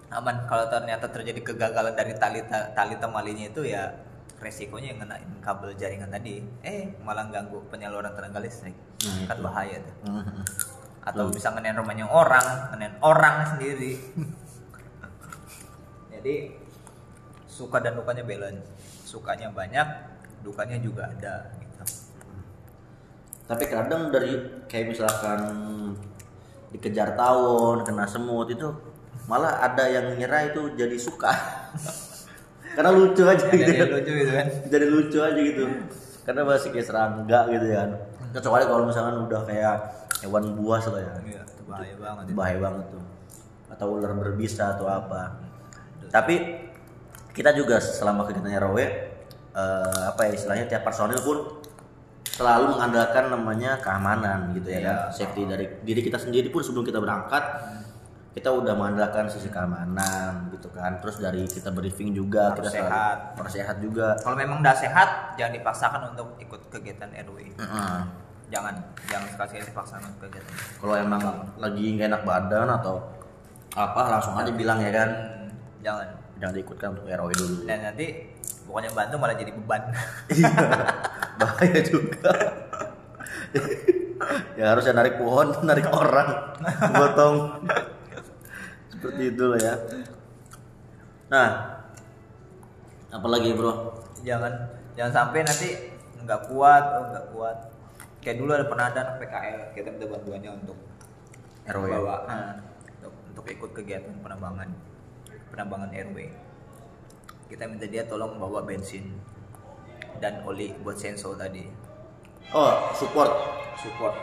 aman 0.09 0.49
kalau 0.49 0.65
ternyata 0.73 1.05
terjadi 1.13 1.45
kegagalan 1.45 1.93
dari 1.93 2.17
tali 2.17 2.41
tali 2.49 2.95
temalinya 2.97 3.45
itu 3.45 3.69
ya 3.69 3.93
resikonya 4.41 4.97
yang 4.97 5.05
ngenain 5.05 5.29
kabel 5.45 5.69
jaringan 5.77 6.09
tadi 6.09 6.41
eh 6.65 6.97
malah 7.05 7.29
ganggu 7.29 7.61
penyaluran 7.69 8.09
tenaga 8.17 8.41
listrik. 8.41 8.73
Nah, 9.05 9.29
kan 9.29 9.37
bahaya 9.45 9.77
tuh 9.85 9.95
Atau 11.03 11.31
bisa 11.31 11.51
ngenain 11.53 11.77
rumahnya 11.77 12.05
orang, 12.07 12.73
ngenain 12.73 12.95
orang 13.01 13.55
sendiri. 13.55 13.97
Jadi 16.13 16.35
suka 17.47 17.79
dan 17.79 17.95
dukanya 17.95 18.23
balance. 18.27 18.67
Sukanya 19.07 19.49
banyak, 19.49 19.87
dukanya 20.45 20.77
juga 20.79 21.09
ada 21.09 21.49
gitu. 21.57 21.83
Tapi 23.49 23.63
kadang 23.65 24.13
dari 24.13 24.37
kayak 24.69 24.93
misalkan 24.93 25.39
dikejar 26.69 27.17
tawon, 27.17 27.81
kena 27.81 28.05
semut 28.05 28.51
itu 28.53 28.69
malah 29.25 29.61
ada 29.65 29.89
yang 29.89 30.13
ngira 30.19 30.53
itu 30.53 30.77
jadi 30.77 30.97
suka. 30.99 31.33
Karena 32.77 32.93
lucu 32.93 33.25
aja 33.25 33.49
gitu. 33.49 33.65
Jadi 33.65 33.89
lucu 33.89 34.11
gitu 34.13 34.31
kan. 34.31 34.47
jadi 34.69 34.85
lucu 34.85 35.17
aja 35.25 35.41
gitu 35.41 35.65
karena 36.29 36.45
masih 36.45 36.69
kayak 36.69 36.85
serangga 36.85 37.49
gitu 37.49 37.67
kan 37.73 37.89
kecuali 38.31 38.63
kalau 38.65 38.83
misalkan 38.85 39.15
udah 39.25 39.41
kayak 39.45 39.75
hewan 40.21 40.43
buas 40.57 40.83
lah 40.89 41.01
ya. 41.01 41.13
Iya, 41.23 41.41
itu 41.45 41.63
bahaya 41.65 41.95
banget. 41.97 42.23
itu 42.23 42.31
itu. 42.31 42.37
bahaya 42.37 42.57
banget 42.59 42.85
tuh. 42.91 43.03
Atau 43.69 43.85
ular 43.95 44.11
berbisa 44.17 44.75
atau 44.75 44.85
apa. 44.89 45.39
Tapi 46.09 46.35
kita 47.33 47.53
juga 47.53 47.77
selama 47.77 48.25
kegiatannya 48.25 48.59
rawe 48.59 48.85
eh, 49.55 50.01
apa 50.09 50.21
ya 50.27 50.31
istilahnya 50.33 50.65
tiap 50.67 50.83
personil 50.83 51.21
pun 51.21 51.61
selalu 52.29 52.77
mengandalkan 52.77 53.27
namanya 53.31 53.77
keamanan 53.83 54.55
gitu 54.55 54.71
ya 54.71 54.79
Iya. 54.79 54.87
kan 54.87 54.97
safety 55.11 55.43
dari 55.43 55.65
diri 55.83 56.01
kita 56.03 56.15
sendiri 56.15 56.47
pun 56.49 56.63
sebelum 56.63 56.87
kita 56.87 57.03
berangkat 57.03 57.43
kita 58.39 58.49
udah 58.49 58.71
mengandalkan 58.71 59.27
sisi 59.27 59.47
keamanan 59.47 60.47
gitu 60.49 60.67
kan 60.69 60.95
terus 60.97 61.17
dari 61.17 61.43
kita 61.43 61.69
briefing 61.69 62.11
juga 62.11 62.49
Harus 62.49 62.65
kita 62.65 62.71
sehat. 62.79 63.17
harus 63.35 63.51
sehat 63.53 63.77
juga 63.77 64.15
Kalau 64.17 64.33
memang 64.33 64.59
udah 64.59 64.71
sehat, 64.73 65.09
jangan 65.35 65.53
dipaksakan 65.53 66.01
untuk 66.09 66.27
ikut 66.37 66.61
kegiatan 66.69 67.11
RW. 67.21 67.37
Heeh. 67.53 67.99
Jangan, 68.49 68.73
jangan 69.05 69.27
sekali-sekali 69.29 69.67
dipaksakan 69.67 70.03
untuk 70.07 70.21
kegiatan. 70.25 70.53
kalau 70.77 70.95
emang 70.95 71.21
lagi 71.55 71.83
nggak 71.93 72.07
enak 72.07 72.23
badan 72.23 72.67
atau 72.71 72.95
apa 73.71 74.01
langsung 74.09 74.33
aja 74.33 74.49
bilang 74.49 74.79
ya 74.79 74.89
kan 74.89 75.09
Hmm, 75.11 75.49
jangan. 75.79 76.07
jangan 76.37 76.53
diikutkan 76.55 76.87
untuk 76.95 77.05
RW 77.05 77.29
dulu 77.31 77.55
Dan 77.63 77.79
nanti 77.83 78.05
bukannya 78.63 78.89
bantu 78.89 79.15
malah 79.17 79.35
jadi 79.35 79.51
beban. 79.51 79.81
Iya, 80.29 80.49
bahaya 81.37 81.79
juga 81.83 82.31
ya 84.59 84.65
harusnya 84.69 84.93
narik 84.93 85.15
pohon 85.15 85.47
narik 85.61 85.87
orang 85.87 86.27
gotong 86.91 87.35
seperti 88.99 89.23
itu 89.31 89.43
lah 89.47 89.59
ya 89.63 89.75
nah 91.31 91.49
apalagi 93.15 93.55
bro 93.55 93.95
jangan 94.27 94.51
jangan 94.99 95.13
sampai 95.15 95.47
nanti 95.47 95.69
nggak 96.29 96.41
kuat, 96.51 96.83
oh 96.93 97.03
nggak 97.09 97.25
kuat. 97.33 97.57
Kayak 98.19 98.37
dulu 98.43 98.51
ada 98.51 98.65
pernah 98.67 98.85
ada 98.91 99.01
PKL, 99.17 99.61
kita 99.71 99.87
minta 99.95 100.05
bantuannya 100.11 100.51
untuk 100.51 100.77
RW. 101.65 101.87
bawa 101.87 102.15
nah, 102.27 102.53
untuk, 102.99 103.13
untuk 103.31 103.45
ikut 103.47 103.71
kegiatan 103.71 104.13
penambangan 104.19 104.69
penambangan 105.49 105.89
RW. 105.89 106.17
Kita 107.49 107.63
minta 107.65 107.89
dia 107.89 108.05
tolong 108.05 108.37
bawa 108.37 108.61
bensin 108.61 109.15
dan 110.19 110.43
oli 110.45 110.75
buat 110.83 110.99
sensor 110.99 111.33
tadi. 111.39 111.65
oh 112.49 112.89
support 112.97 113.29
support 113.77 114.15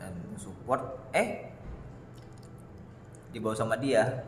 dan 0.00 0.12
support 0.40 0.80
eh 1.12 1.52
dibawa 3.36 3.52
sama 3.52 3.76
dia. 3.76 4.24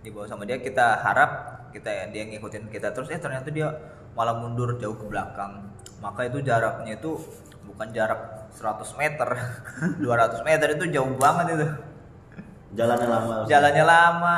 Dibawa 0.00 0.24
sama 0.24 0.48
dia 0.48 0.56
kita 0.56 1.04
harap 1.04 1.30
kita 1.76 2.08
dia 2.08 2.24
ngikutin 2.24 2.72
kita 2.72 2.96
terus. 2.96 3.12
Eh 3.12 3.20
ternyata 3.20 3.52
dia 3.52 3.68
malah 4.16 4.40
mundur 4.40 4.80
jauh 4.80 4.96
ke 4.96 5.04
belakang. 5.04 5.68
Maka 6.00 6.24
itu 6.24 6.40
jaraknya 6.40 6.96
itu 6.96 7.20
bukan 7.68 7.92
jarak 7.92 8.48
100 8.56 8.96
meter 8.96 9.28
200 10.04 10.48
meter 10.48 10.68
itu 10.80 10.84
jauh 10.88 11.12
banget 11.20 11.60
itu. 11.60 11.66
Jalannya 12.80 13.08
lama. 13.12 13.34
Jalannya 13.44 13.84
lama. 13.84 14.36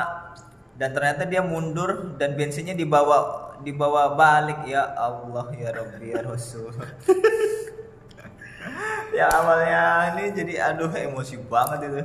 Dan 0.74 0.90
ternyata 0.90 1.22
dia 1.30 1.44
mundur 1.46 2.18
dan 2.18 2.34
bensinnya 2.34 2.74
dibawa 2.74 3.54
dibawa 3.62 4.18
balik. 4.18 4.66
Ya 4.66 4.82
Allah 4.98 5.46
ya 5.54 5.70
Rabbi 5.70 6.10
ya 6.10 6.20
Rasul. 6.26 6.74
Ya 9.12 9.28
awalnya 9.28 10.16
ini 10.16 10.32
jadi 10.32 10.72
aduh 10.72 10.88
emosi 10.88 11.36
banget 11.44 11.84
itu 11.84 12.00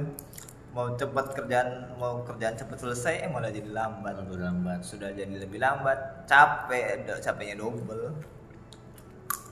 mau 0.78 0.94
cepat 0.94 1.34
kerjaan 1.34 1.98
mau 1.98 2.22
kerjaan 2.22 2.54
cepat 2.54 2.78
selesai 2.78 3.26
eh 3.26 3.30
malah 3.34 3.50
jadi 3.50 3.74
lambat. 3.74 4.14
Aduh, 4.22 4.38
lambat. 4.38 4.86
Sudah 4.86 5.10
jadi 5.10 5.34
lebih 5.34 5.58
lambat. 5.58 6.30
Capek 6.30 7.02
capeknya 7.18 7.58
double. 7.58 8.14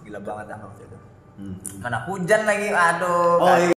Gila 0.05 0.21
banget 0.21 0.53
lah 0.53 0.61
waktu 0.61 0.85
itu. 0.85 0.99
Hmm. 1.35 1.59
mana 1.83 1.99
hujan 2.07 2.47
lagi 2.47 2.71
aduh 2.71 3.43
oh 3.43 3.57
iya. 3.59 3.75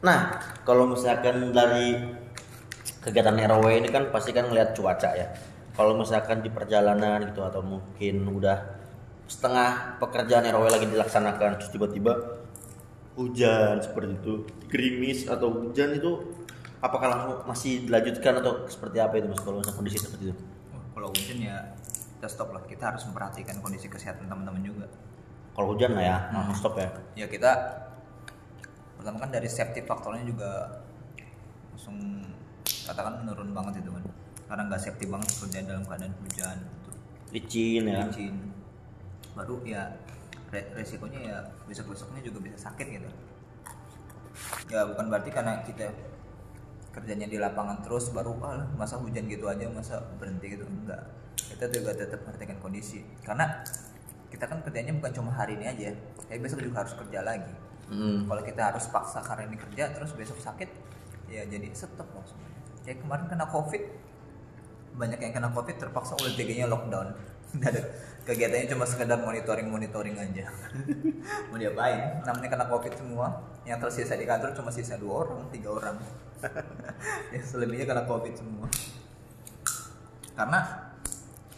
nah 0.00 0.40
kalau 0.64 0.88
misalkan 0.88 1.52
dari 1.52 2.00
kegiatan 3.04 3.36
RW 3.36 3.84
ini 3.84 3.92
kan 3.92 4.08
pasti 4.08 4.32
kan 4.32 4.48
ngeliat 4.48 4.72
cuaca 4.72 5.12
ya. 5.12 5.28
Kalau 5.76 5.96
misalkan 6.00 6.40
di 6.40 6.48
perjalanan 6.48 7.28
gitu 7.28 7.44
atau 7.44 7.60
mungkin 7.60 8.24
udah 8.24 8.56
setengah 9.28 10.00
pekerjaan 10.00 10.48
RW 10.48 10.64
lagi 10.72 10.86
dilaksanakan 10.88 11.60
terus 11.60 11.72
tiba-tiba 11.76 12.39
hujan 13.20 13.76
seperti 13.84 14.16
itu 14.16 14.34
gerimis 14.72 15.28
atau 15.28 15.52
hujan 15.52 15.92
itu 15.92 16.24
apakah 16.80 17.06
langsung 17.12 17.32
masih 17.44 17.84
dilanjutkan 17.84 18.40
atau 18.40 18.64
seperti 18.64 18.96
apa 18.96 19.20
itu 19.20 19.28
mas? 19.28 19.40
Kalau 19.44 19.60
kondisi 19.60 20.00
seperti 20.00 20.32
itu? 20.32 20.42
Wah, 20.72 20.84
kalau 20.96 21.08
hujan 21.12 21.38
ya 21.44 21.56
kita 22.16 22.28
stop 22.32 22.56
lah. 22.56 22.64
Kita 22.64 22.92
harus 22.92 23.04
memperhatikan 23.04 23.60
kondisi 23.60 23.92
kesehatan 23.92 24.28
teman-teman 24.28 24.64
juga. 24.64 24.86
Kalau 25.52 25.76
hujan 25.76 25.92
lah 25.92 26.04
ya 26.04 26.16
langsung 26.32 26.56
stop 26.56 26.74
ya? 26.80 26.88
Ya 27.16 27.26
kita 27.28 27.52
pertama 28.96 29.20
kan 29.20 29.32
dari 29.32 29.48
safety 29.48 29.84
faktornya 29.84 30.24
juga 30.24 30.80
langsung 31.72 31.96
katakan 32.84 33.24
menurun 33.24 33.56
banget 33.56 33.80
itu 33.80 33.90
kan 33.92 34.04
karena 34.52 34.62
nggak 34.68 34.80
safety 34.82 35.06
banget 35.08 35.28
kerja 35.40 35.58
dalam 35.64 35.84
keadaan 35.88 36.12
hujan 36.20 36.56
gitu. 36.60 36.90
licin 37.32 37.82
ya? 37.88 38.04
Licin. 38.08 38.34
Baru 39.32 39.62
ya 39.64 39.96
re- 40.50 40.70
resikonya 40.74 41.20
ya 41.22 41.38
besok 41.66 41.94
besoknya 41.94 42.20
juga 42.22 42.38
bisa 42.42 42.58
sakit 42.70 42.86
gitu. 42.86 43.10
Ya 44.70 44.86
bukan 44.86 45.10
berarti 45.10 45.30
karena 45.30 45.62
kita 45.62 45.90
kerjanya 46.90 47.30
di 47.30 47.38
lapangan 47.38 47.86
terus 47.86 48.10
baru 48.10 48.34
ah 48.42 48.66
masa 48.74 48.98
hujan 48.98 49.30
gitu 49.30 49.46
aja 49.46 49.66
masa 49.70 50.02
berhenti 50.18 50.58
gitu. 50.58 50.66
Enggak. 50.66 51.06
Kita 51.38 51.66
juga 51.70 51.94
tetap 51.94 52.26
perhatikan 52.26 52.58
kondisi. 52.58 53.06
Karena 53.22 53.62
kita 54.30 54.46
kan 54.46 54.62
kerjanya 54.62 54.94
bukan 54.94 55.10
cuma 55.10 55.30
hari 55.34 55.58
ini 55.58 55.66
aja 55.66 55.90
tapi 56.30 56.38
besok 56.38 56.62
juga 56.62 56.86
harus 56.86 56.94
kerja 56.94 57.22
lagi. 57.22 57.54
Hmm. 57.90 58.22
kalau 58.30 58.38
kita 58.46 58.70
harus 58.70 58.86
paksa 58.86 59.18
hari 59.18 59.50
ini 59.50 59.58
kerja 59.58 59.90
terus 59.90 60.14
besok 60.14 60.38
sakit 60.38 60.70
ya 61.26 61.42
jadi 61.46 61.66
stop 61.74 62.06
langsung. 62.14 62.38
Kayak 62.86 63.02
kemarin 63.02 63.26
kena 63.26 63.46
covid 63.50 63.82
banyak 64.94 65.18
yang 65.18 65.32
kena 65.34 65.50
covid 65.50 65.74
terpaksa 65.74 66.14
oleh 66.22 66.34
nya 66.38 66.70
lockdown 66.70 67.14
Nggak 67.56 67.70
ada. 67.74 67.82
Kegiatannya 68.20 68.68
cuma 68.68 68.84
sekedar 68.84 69.18
monitoring 69.18 69.66
monitoring 69.72 70.14
aja. 70.14 70.46
Mau 71.50 71.58
diapain? 71.58 72.20
Namanya 72.22 72.48
kena 72.52 72.66
covid 72.68 72.92
semua. 72.94 73.42
Yang 73.66 73.88
tersisa 73.88 74.14
di 74.14 74.28
kantor 74.28 74.54
cuma 74.54 74.70
sisa 74.70 75.00
dua 75.00 75.26
orang 75.26 75.48
tiga 75.50 75.70
orang. 75.74 75.96
Ya 77.32 77.40
selebihnya 77.40 77.88
kena 77.88 78.04
covid 78.04 78.32
semua. 78.36 78.68
Karena 80.36 80.60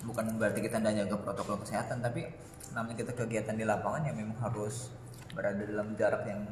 bukan 0.06 0.38
berarti 0.38 0.58
kita 0.62 0.82
tidak 0.82 1.06
jaga 1.06 1.16
protokol 1.22 1.62
kesehatan 1.62 2.02
tapi 2.02 2.26
namanya 2.74 2.98
kita 2.98 3.12
kegiatan 3.14 3.54
di 3.54 3.62
lapangan 3.62 4.10
yang 4.10 4.18
memang 4.18 4.38
harus 4.42 4.90
berada 5.34 5.62
dalam 5.62 5.94
jarak 5.94 6.26
yang 6.26 6.46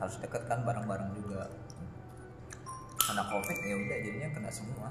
harus 0.00 0.16
dekat 0.20 0.44
kan 0.48 0.64
bareng-bareng 0.64 1.16
juga. 1.16 1.48
Karena 3.00 3.24
covid 3.28 3.58
ya 3.60 3.74
udah 3.76 3.98
jadinya 4.04 4.28
kena 4.36 4.50
semua 4.52 4.88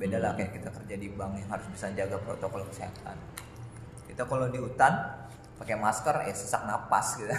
beda 0.00 0.16
lah 0.16 0.32
kayak 0.32 0.56
kita 0.56 0.72
kerja 0.72 0.94
di 0.96 1.12
bank 1.12 1.36
yang 1.36 1.48
harus 1.52 1.68
bisa 1.68 1.92
jaga 1.92 2.16
protokol 2.24 2.64
kesehatan. 2.72 3.20
Kita 4.08 4.24
kalau 4.24 4.48
di 4.48 4.56
hutan 4.56 4.96
pakai 5.60 5.76
masker 5.76 6.24
eh 6.24 6.32
sesak 6.32 6.64
napas 6.64 7.20
gitu. 7.20 7.28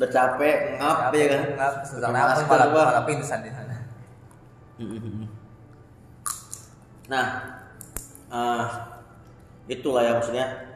Udah 0.00 0.08
capek 0.10 0.80
ngap 0.80 1.12
ya 1.12 1.26
kan? 1.28 1.42
ngap 1.60 1.74
sesak 1.84 2.08
napas 2.08 2.40
malah, 2.48 2.68
malah 2.72 3.04
pingsan 3.04 3.44
di 3.44 3.52
sana. 3.52 3.76
Nah, 7.04 7.36
eh, 8.32 8.64
itulah 9.68 10.00
ya 10.00 10.16
maksudnya. 10.16 10.72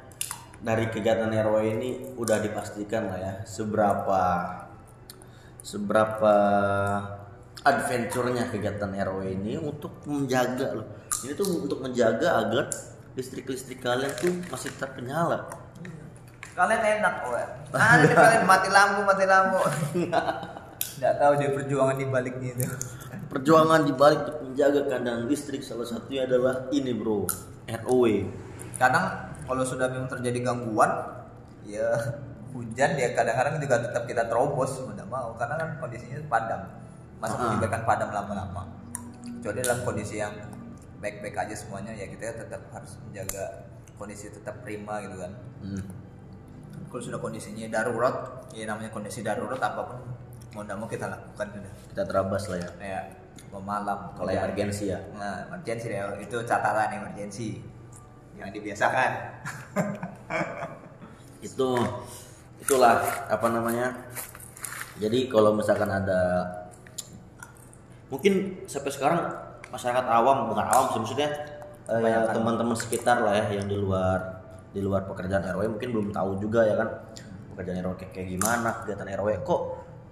Dari 0.61 0.93
kegiatan 0.93 1.33
RW 1.33 1.57
ini 1.81 1.91
udah 2.21 2.45
dipastikan 2.45 3.09
lah 3.09 3.17
ya 3.17 3.33
seberapa 3.49 4.23
seberapa 5.65 6.37
adventure-nya 7.67 8.51
kegiatan 8.53 8.91
RW 8.91 9.21
ini 9.35 9.59
untuk 9.59 10.03
menjaga 10.07 10.79
loh. 10.79 10.87
Ini 11.27 11.33
tuh 11.35 11.67
untuk 11.67 11.83
menjaga 11.83 12.47
agar 12.47 12.71
listrik-listrik 13.19 13.83
kalian 13.83 14.15
tuh 14.15 14.31
masih 14.47 14.71
tetap 14.71 14.95
menyala. 14.95 15.51
kalian 16.59 16.83
enak 16.99 17.23
oh 17.23 17.39
nanti 17.71 18.11
kalian 18.11 18.43
mati 18.43 18.67
lampu 18.67 19.07
mati 19.07 19.25
lampu 19.31 19.63
nggak 20.99 21.15
tahu 21.15 21.33
dia 21.39 21.51
perjuangan 21.55 21.95
di 21.95 22.07
baliknya 22.11 22.51
itu 22.59 22.67
Perjuangan 23.29 23.85
di 23.85 23.93
balik 23.93 24.25
untuk 24.25 24.41
menjaga 24.41 24.81
keadaan 24.89 25.29
listrik 25.29 25.61
salah 25.61 25.85
satunya 25.85 26.25
adalah 26.25 26.65
ini 26.73 26.97
bro, 26.97 27.29
ROW. 27.69 28.05
kadang 28.81 29.05
kalau 29.45 29.63
sudah 29.69 29.85
memang 29.93 30.09
terjadi 30.09 30.49
gangguan 30.49 30.89
ya 31.69 31.93
hujan 32.57 32.97
ya 32.97 33.13
kadang-kadang 33.13 33.61
juga 33.61 33.85
tetap 33.85 34.09
kita 34.09 34.25
terobos 34.33 34.81
mau 34.81 34.97
mau 35.13 35.29
karena 35.37 35.61
kan 35.61 35.69
kondisinya 35.77 36.25
padam 36.25 36.73
masa 37.19 37.35
Ah. 37.35 37.43
menyebabkan 37.49 37.83
padam 37.83 38.11
lama-lama 38.11 38.63
kecuali 39.35 39.61
dalam 39.61 39.81
kondisi 39.83 40.17
yang 40.17 40.35
baik-baik 40.99 41.35
aja 41.37 41.55
semuanya 41.55 41.93
ya 41.93 42.07
kita 42.07 42.35
tetap 42.37 42.63
harus 42.69 42.99
menjaga 43.01 43.67
kondisi 43.95 44.29
tetap 44.29 44.63
prima 44.63 44.99
gitu 45.01 45.17
kan 45.17 45.33
Hmm. 45.59 45.83
kalau 46.87 47.03
sudah 47.03 47.19
kondisinya 47.19 47.67
darurat 47.69 48.15
ya 48.51 48.65
namanya 48.65 48.89
kondisi 48.89 49.21
darurat 49.21 49.59
apa 49.59 49.83
pun 49.85 49.99
mau 50.51 50.63
nggak 50.63 50.77
mau 50.77 50.87
kita 50.87 51.07
lakukan 51.07 51.47
sudah 51.53 51.73
Kita 51.89 52.03
terabas 52.05 52.43
lah 52.47 52.59
ya. 52.59 52.71
kayak 52.75 53.05
mau 53.49 53.61
malam 53.61 53.99
Kalau 54.13 54.29
emergensi 54.29 54.85
ya. 54.89 54.99
nah 55.13 55.45
emergency 55.45 55.87
ya 55.89 56.07
itu 56.17 56.37
catatan 56.41 56.89
emergency 56.95 57.63
yang 58.35 58.49
dibiasakan 58.49 59.11
itu 61.41 61.69
itulah 62.59 62.99
apa 63.29 63.47
namanya 63.49 63.95
jadi 64.99 65.27
kalau 65.27 65.55
misalkan 65.55 65.87
ada 65.89 66.43
mungkin 68.09 68.65
sampai 68.65 68.91
sekarang 68.93 69.21
masyarakat 69.69 70.05
awam 70.09 70.49
bukan 70.53 70.67
awam 70.67 70.87
maksudnya 71.01 71.29
eh, 71.89 72.25
teman-teman 72.33 72.77
sekitar 72.77 73.21
lah 73.21 73.37
ya 73.37 73.61
yang 73.61 73.69
di 73.69 73.77
luar 73.77 74.41
di 74.73 74.81
luar 74.85 75.09
pekerjaan 75.09 75.45
RW 75.57 75.77
mungkin 75.77 75.89
belum 75.93 76.09
tahu 76.13 76.41
juga 76.41 76.65
ya 76.65 76.77
kan 76.77 76.89
pekerjaan 77.53 77.85
RW 77.85 77.95
kayak, 78.01 78.13
kayak 78.17 78.29
gimana 78.37 78.69
kegiatan 78.85 79.09
RW 79.19 79.29
kok 79.45 79.61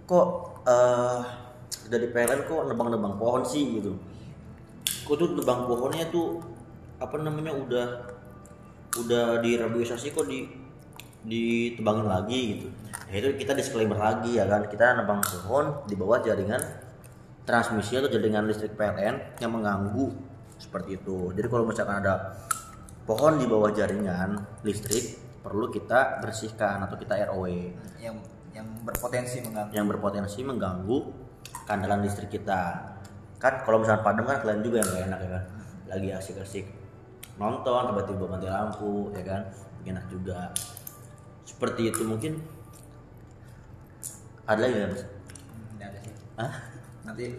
kok 0.07 0.27
eh 0.67 1.47
udah 1.87 1.99
di 2.03 2.09
PLN 2.11 2.41
kok 2.47 2.61
nebang-nebang 2.67 3.15
pohon 3.19 3.43
sih 3.47 3.79
gitu? 3.79 3.95
Kok 5.07 5.15
tuh 5.19 5.29
nebang 5.39 5.71
pohonnya 5.71 6.11
tuh 6.11 6.43
apa 6.99 7.15
namanya 7.23 7.55
udah 7.55 7.87
udah 8.97 9.25
direhabilitasi 9.45 10.15
kok 10.15 10.27
di 10.27 10.47
ditebangin 11.27 12.07
lagi 12.07 12.41
gitu? 12.59 12.69
Ya 13.11 13.23
itu 13.23 13.29
kita 13.39 13.55
disclaimer 13.55 13.99
lagi 13.99 14.39
ya 14.39 14.47
kan 14.51 14.67
kita 14.67 14.99
nebang 14.99 15.23
pohon 15.23 15.87
di 15.87 15.95
bawah 15.95 16.23
jaringan 16.23 16.59
transmisi 17.47 17.95
atau 17.95 18.11
jaringan 18.11 18.45
listrik 18.51 18.75
PLN 18.75 19.39
yang 19.41 19.55
mengganggu. 19.55 20.13
Seperti 20.59 20.99
itu. 20.99 21.31
Jadi 21.33 21.47
kalau 21.47 21.65
misalkan 21.65 22.03
ada 22.03 22.35
pohon 23.07 23.39
di 23.39 23.47
bawah 23.47 23.71
jaringan 23.71 24.61
listrik 24.67 25.23
perlu 25.47 25.71
kita 25.71 26.19
bersihkan 26.19 26.83
atau 26.83 26.99
kita 26.99 27.15
ROW 27.31 27.47
yang 28.03 28.19
yang 28.51 28.67
berpotensi 28.83 29.39
mengganggu. 29.47 29.73
Yang 29.73 29.87
berpotensi 29.95 30.41
mengganggu 30.43 30.99
kandalan 31.71 32.03
listrik 32.03 32.35
kita. 32.35 32.93
Kan 33.39 33.63
kalau 33.63 33.79
misalnya 33.85 34.03
padam 34.03 34.27
kan 34.27 34.43
kalian 34.43 34.61
juga 34.67 34.83
yang 34.83 34.89
gak 34.91 35.05
enak 35.07 35.19
ya 35.23 35.31
kan? 35.31 35.45
Lagi 35.87 36.09
asik-asik 36.19 36.67
nonton 37.37 37.93
tiba-tiba 37.93 38.25
mati 38.27 38.49
lampu 38.49 39.13
ya 39.13 39.23
kan? 39.23 39.43
Enak 39.87 40.05
juga. 40.11 40.51
Seperti 41.47 41.95
itu 41.95 42.03
mungkin. 42.03 42.43
Ada 44.49 44.59
lagi 44.63 44.73
nggak 44.79 44.91
mas? 44.91 45.03
Hmm, 45.05 45.67
nggak 45.79 45.89
ada 45.91 45.99
sih. 46.03 46.15
Hah? 46.39 46.55
Nanti 47.07 47.39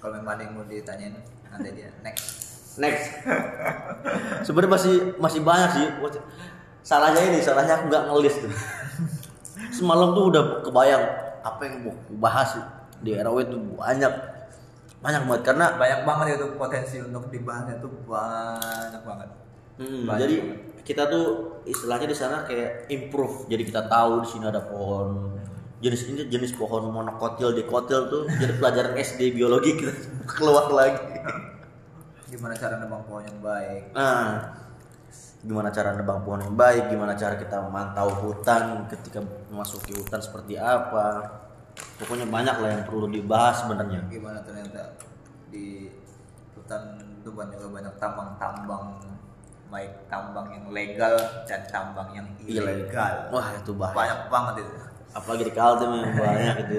kalau 0.00 0.16
memang 0.16 0.34
ada 0.34 0.42
yang 0.42 0.52
mau 0.56 0.64
ditanyain 0.64 1.14
nanti 1.46 1.68
dia 1.70 1.92
next 2.00 2.40
Next. 2.72 3.20
Sebenarnya 4.48 4.72
masih 4.72 4.94
masih 5.20 5.40
banyak 5.44 5.70
sih. 5.76 5.86
Salahnya 6.80 7.20
ini, 7.20 7.38
salahnya 7.38 7.76
aku 7.76 7.92
nggak 7.92 8.04
ngelis 8.08 8.36
tuh. 8.40 8.52
Semalam 9.76 10.16
tuh 10.16 10.32
udah 10.32 10.64
kebayang 10.64 11.04
apa 11.44 11.60
yang 11.68 11.84
mau 11.84 11.92
bahas 12.16 12.56
di 13.04 13.12
RW 13.12 13.44
itu 13.44 13.56
banyak 13.76 14.12
banyak 15.04 15.22
banget 15.28 15.42
karena 15.44 15.66
banyak 15.76 16.00
banget 16.08 16.26
itu 16.38 16.46
potensi 16.56 16.96
untuk 16.96 17.28
dibahasnya 17.28 17.76
tuh 17.76 17.92
banyak 18.08 19.02
banget 19.04 19.28
Hmm, 19.72 20.04
Banyak 20.08 20.20
jadi 20.20 20.34
banget. 20.40 20.58
kita 20.88 21.02
tuh 21.08 21.24
istilahnya 21.64 22.08
di 22.08 22.16
sana 22.16 22.44
kayak 22.44 22.88
improve. 22.88 23.52
Jadi 23.52 23.68
kita 23.68 23.84
tahu 23.84 24.20
di 24.20 24.28
sini 24.28 24.44
ada 24.44 24.64
pohon 24.64 25.36
jenis 25.82 26.02
ini 26.14 26.20
jenis 26.30 26.54
pohon 26.54 26.86
monokotil 26.88 27.50
dikotil 27.52 28.06
tuh 28.06 28.22
jadi 28.30 28.54
pelajaran 28.56 28.94
SD 28.94 29.34
biologi 29.34 29.74
kita 29.74 29.90
keluar 30.30 30.70
lagi. 30.70 31.02
gimana 32.30 32.54
cara 32.56 32.78
nebang 32.80 33.02
pohon 33.04 33.22
yang 33.26 33.38
baik 33.42 33.92
Nah, 33.92 34.56
gimana 35.42 35.68
cara 35.68 35.92
nebang 35.92 36.22
pohon 36.24 36.40
yang 36.40 36.54
baik, 36.56 36.88
gimana 36.88 37.12
cara 37.12 37.34
kita 37.36 37.60
memantau 37.60 38.08
hutan 38.24 38.86
ketika 38.88 39.20
memasuki 39.50 39.92
hutan 39.92 40.22
seperti 40.22 40.56
apa. 40.56 41.28
Pokoknya 42.00 42.24
banyak 42.30 42.56
lah 42.56 42.70
yang 42.72 42.82
perlu 42.88 43.10
dibahas 43.10 43.66
sebenarnya. 43.66 44.06
gimana 44.08 44.40
ternyata 44.40 44.96
di 45.52 45.92
hutan 46.56 46.96
itu 47.20 47.28
banyak 47.34 47.58
banyak 47.58 47.94
tambang-tambang 48.00 48.96
baik 49.72 49.92
tambang 50.08 50.52
yang 50.52 50.64
legal 50.68 51.16
dan 51.48 51.64
tambang 51.68 52.12
yang 52.12 52.28
ilegal 52.44 53.32
Wah, 53.32 53.56
itu 53.56 53.72
bahaya. 53.72 53.96
banyak 53.96 54.20
banget 54.28 54.54
itu 54.64 54.72
Apalagi 55.12 55.44
di 55.44 55.52
Kaltim 55.52 55.90
yang 55.92 56.12
banyak 56.20 56.56
itu. 56.64 56.76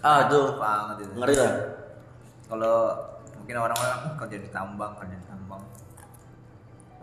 Ah, 0.00 0.26
tuh 0.26 0.56
banget 0.56 0.96
itu 1.04 1.12
ngeri 1.14 1.34
lah. 1.34 1.52
kalau 2.46 2.76
mungkin 3.34 3.56
orang-orang 3.58 3.98
"Oh, 4.06 4.14
kerja 4.16 4.38
di 4.38 4.48
tambang 4.48 4.94
kerja 4.96 5.14
di 5.14 5.26
tambang 5.26 5.62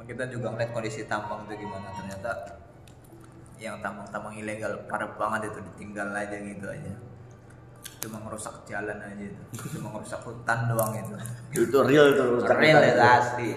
kita 0.03 0.27
juga 0.27 0.51
ngeliat 0.51 0.71
kondisi 0.71 1.07
tambang 1.07 1.47
itu 1.47 1.63
gimana 1.63 1.87
ternyata 1.93 2.31
yang 3.55 3.79
tambang-tambang 3.79 4.35
ilegal 4.35 4.83
parah 4.83 5.07
banget 5.15 5.47
itu 5.47 5.59
ditinggal 5.63 6.11
aja 6.11 6.35
gitu 6.35 6.67
aja 6.67 6.91
cuma 7.99 8.19
ngerusak 8.19 8.51
jalan 8.65 8.99
aja 8.99 9.23
itu 9.23 9.43
cuma 9.71 9.95
ngerusak 9.95 10.19
hutan 10.21 10.59
doang 10.67 10.91
itu 10.91 11.15
Itu 11.63 11.77
real 11.83 12.11
itu. 12.11 12.23
rusak 12.35 12.55
real 12.55 12.79
itu 12.79 12.91
itu. 12.91 12.99
asli 12.99 13.49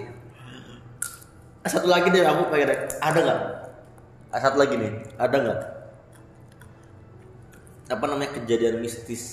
Satu 1.67 1.91
lagi 1.91 2.15
deh 2.15 2.23
aku 2.23 2.47
pengen 2.47 2.71
ada 3.03 3.19
nggak? 3.19 3.41
Satu 4.39 4.55
lagi 4.55 4.75
nih, 4.79 4.91
ada 5.19 5.35
nggak? 5.35 5.61
Apa 7.87 8.05
namanya 8.11 8.35
kejadian 8.43 8.83
mistis? 8.83 9.25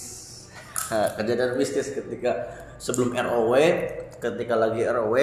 Nah, 0.94 1.10
kejadian 1.18 1.58
mistis 1.58 1.90
ketika 1.94 2.32
sebelum 2.78 3.14
ROW, 3.18 3.54
ketika 4.22 4.54
lagi 4.54 4.86
ROW 4.86 5.16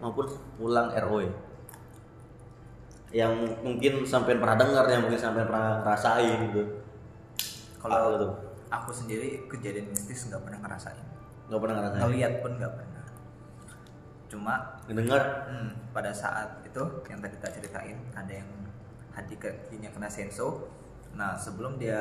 maupun 0.00 0.26
pulang 0.56 0.92
ROW. 0.96 1.28
Yang 3.10 3.32
mungkin 3.66 4.06
sampai 4.06 4.38
pernah 4.38 4.54
dengar, 4.54 4.86
yang 4.86 5.02
mungkin 5.02 5.18
sampai 5.18 5.42
pernah 5.44 5.82
ngerasain 5.82 6.38
gitu. 6.52 6.62
Kalau 7.82 8.16
tuh? 8.16 8.50
aku 8.70 8.90
sendiri 8.94 9.44
kejadian 9.50 9.90
mistis 9.90 10.30
nggak 10.30 10.40
pernah 10.46 10.58
ngerasain 10.62 11.06
Nggak 11.50 11.60
pernah 11.60 11.74
ngerasain. 11.82 12.00
ngeliat 12.06 12.32
pun 12.40 12.52
nggak 12.56 12.72
pernah 12.78 13.04
cuma 14.30 14.54
Ngedengar? 14.86 15.22
Hmm, 15.50 15.70
pada 15.90 16.14
saat 16.14 16.62
itu 16.62 16.82
yang 17.10 17.18
tadi 17.18 17.34
kita 17.34 17.48
ceritain 17.50 17.98
ada 18.14 18.30
yang 18.30 18.50
hati 19.10 19.34
kakinya 19.34 19.90
kena 19.90 20.06
senso. 20.06 20.70
Nah 21.18 21.34
sebelum 21.34 21.82
dia 21.82 21.98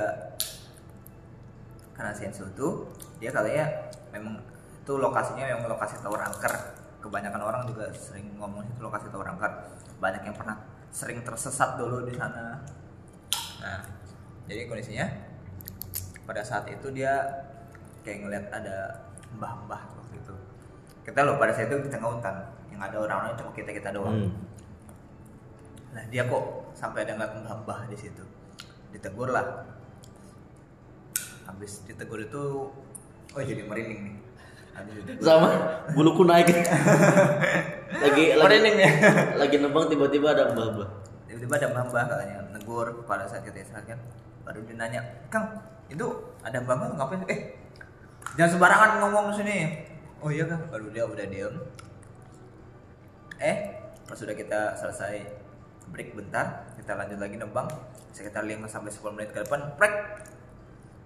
kena 1.99 2.15
senso 2.15 2.47
itu 2.47 2.87
dia 3.19 3.27
katanya 3.35 3.67
memang 4.15 4.39
itu 4.79 4.93
lokasinya 4.95 5.43
yang 5.43 5.59
lokasi 5.67 5.99
tower 5.99 6.23
angker. 6.23 6.79
Kebanyakan 7.03 7.43
orang 7.43 7.63
juga 7.67 7.91
sering 7.91 8.39
ngomong 8.39 8.63
itu 8.63 8.79
lokasi 8.79 9.11
tower 9.11 9.27
angker. 9.27 9.51
Banyak 9.99 10.23
yang 10.23 10.35
pernah 10.35 10.55
sering 10.89 11.19
tersesat 11.21 11.75
dulu 11.75 12.07
di 12.07 12.15
sana. 12.15 12.63
Nah 13.59 13.83
jadi 14.47 14.65
kondisinya 14.65 15.05
pada 16.25 16.41
saat 16.41 16.65
itu 16.71 16.89
dia 16.89 17.21
kayak 18.01 18.25
ngeliat 18.25 18.45
ada 18.49 19.05
mbah-mbah 19.37 19.81
waktu 19.93 20.17
itu 20.17 20.33
kita 21.05 21.21
loh 21.21 21.37
pada 21.37 21.53
saat 21.53 21.69
itu 21.69 21.85
di 21.85 21.89
tengah 21.93 22.09
hutan 22.17 22.33
yang 22.73 22.81
ada 22.81 22.97
orang-orang 22.97 23.37
cuma 23.37 23.53
kita 23.53 23.69
kita 23.69 23.93
doang 23.93 24.17
Hmm. 24.29 24.33
nah 25.93 26.03
dia 26.09 26.25
kok 26.25 26.73
sampai 26.73 27.05
ada 27.05 27.17
ngeliat 27.17 27.33
mbah-mbah 27.45 27.79
di 27.89 27.97
situ 27.97 28.21
ditegur 28.93 29.29
lah 29.29 29.45
habis 31.49 31.81
ditegur 31.89 32.21
itu 32.21 32.69
oh 33.33 33.41
jadi 33.41 33.65
merinding 33.65 33.99
nih. 34.05 34.15
Ditegur. 34.79 35.25
Sama 35.25 35.49
buluku 35.97 36.21
naik. 36.23 36.47
lagi 36.53 36.63
lagi 37.99 38.25
merinding 38.37 38.75
ya 38.77 38.91
lagi 39.33 39.55
nembang 39.57 39.89
tiba-tiba 39.89 40.37
ada 40.37 40.53
mbah-mbah. 40.53 40.89
tiba-tiba 41.25 41.53
ada 41.57 41.67
mbah-mbah 41.73 42.03
katanya 42.05 42.37
negur 42.53 42.87
pada 43.09 43.25
saat 43.25 43.41
kita 43.41 43.65
istirahat. 43.65 43.89
Kan 43.89 43.99
baru 44.45 44.61
dia 44.69 44.75
nanya 44.77 45.01
kang 45.33 45.57
itu 45.89 46.05
ada 46.45 46.61
mbah-mbah 46.61 46.95
ngapain? 47.01 47.25
Eh 47.25 47.39
jangan 48.37 48.55
sembarangan 48.55 48.89
ngomong 49.01 49.33
sini. 49.33 49.89
Oh 50.21 50.29
iya 50.29 50.45
kang. 50.45 50.69
Baru 50.69 50.93
dia 50.93 51.03
udah 51.09 51.25
diem. 51.25 51.55
Eh 53.41 53.57
pas 54.05 54.17
sudah 54.17 54.37
kita 54.37 54.77
selesai 54.77 55.21
break 55.89 56.13
bentar 56.13 56.69
kita 56.77 56.93
lanjut 56.93 57.19
lagi 57.21 57.37
nembang 57.37 57.69
sekitar 58.13 58.45
5 58.45 58.65
sampai 58.65 58.89
10 58.93 59.15
menit 59.17 59.29
ke 59.33 59.45
depan 59.45 59.73
prek 59.77 59.93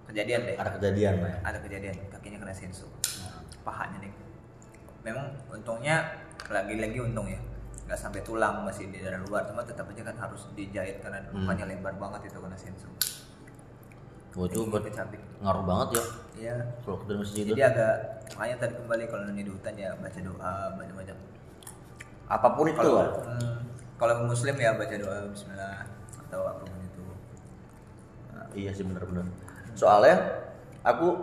kejadian 0.08 0.40
deh. 0.44 0.56
Ada 0.56 0.70
kejadian 0.76 1.14
lah 1.20 1.30
ya. 1.30 1.38
ada 1.44 1.58
kejadian 1.64 1.94
kakinya 2.12 2.38
kena 2.44 2.54
senso 2.54 2.86
pahanya 3.64 3.98
nih. 4.04 4.12
Memang 5.04 5.26
untungnya 5.48 5.96
lagi-lagi 6.48 6.98
untung 7.00 7.28
ya. 7.28 7.40
Nggak 7.84 8.00
sampai 8.00 8.20
tulang 8.24 8.64
masih 8.64 8.88
di 8.88 9.00
daerah 9.00 9.20
luar. 9.24 9.44
Cuma 9.44 9.64
tetap 9.64 9.88
aja 9.88 10.02
kan 10.04 10.16
harus 10.16 10.48
dijahit 10.52 11.00
karena 11.00 11.20
Hmm. 11.28 11.44
lukanya 11.44 11.64
lebar 11.68 11.94
banget 11.96 12.32
itu 12.32 12.38
kena 12.40 12.56
itu 14.34 14.66
ber- 14.66 14.82
cabik 14.90 15.22
ngaruh 15.40 15.62
banget 15.62 15.88
ya. 15.94 16.04
Iya. 16.34 16.56
Kalau 16.82 16.96
ke 16.98 17.14
masjid 17.14 17.44
jadi 17.46 17.62
agak 17.70 17.94
makanya 18.34 18.56
tadi 18.66 18.72
kembali 18.74 19.02
kalau 19.06 19.22
nanti 19.30 19.42
di 19.46 19.52
hutan 19.54 19.74
ya 19.78 19.94
baca 19.94 20.18
doa 20.18 20.52
baca 20.74 21.14
Apa 22.24 22.48
pun 22.56 22.66
itu 22.66 22.80
kalau 22.80 23.04
hmm, 23.22 23.54
kalau 23.94 24.14
muslim 24.26 24.56
ya 24.58 24.74
baca 24.74 24.94
doa 24.98 25.16
Bismillah 25.30 25.86
atau 26.26 26.40
apa 26.50 26.62
pun 26.66 26.80
itu. 26.82 27.04
Nah, 28.34 28.46
Iya 28.58 28.70
sih 28.74 28.82
bener-bener. 28.82 29.22
Soalnya 29.74 30.16
aku 30.86 31.14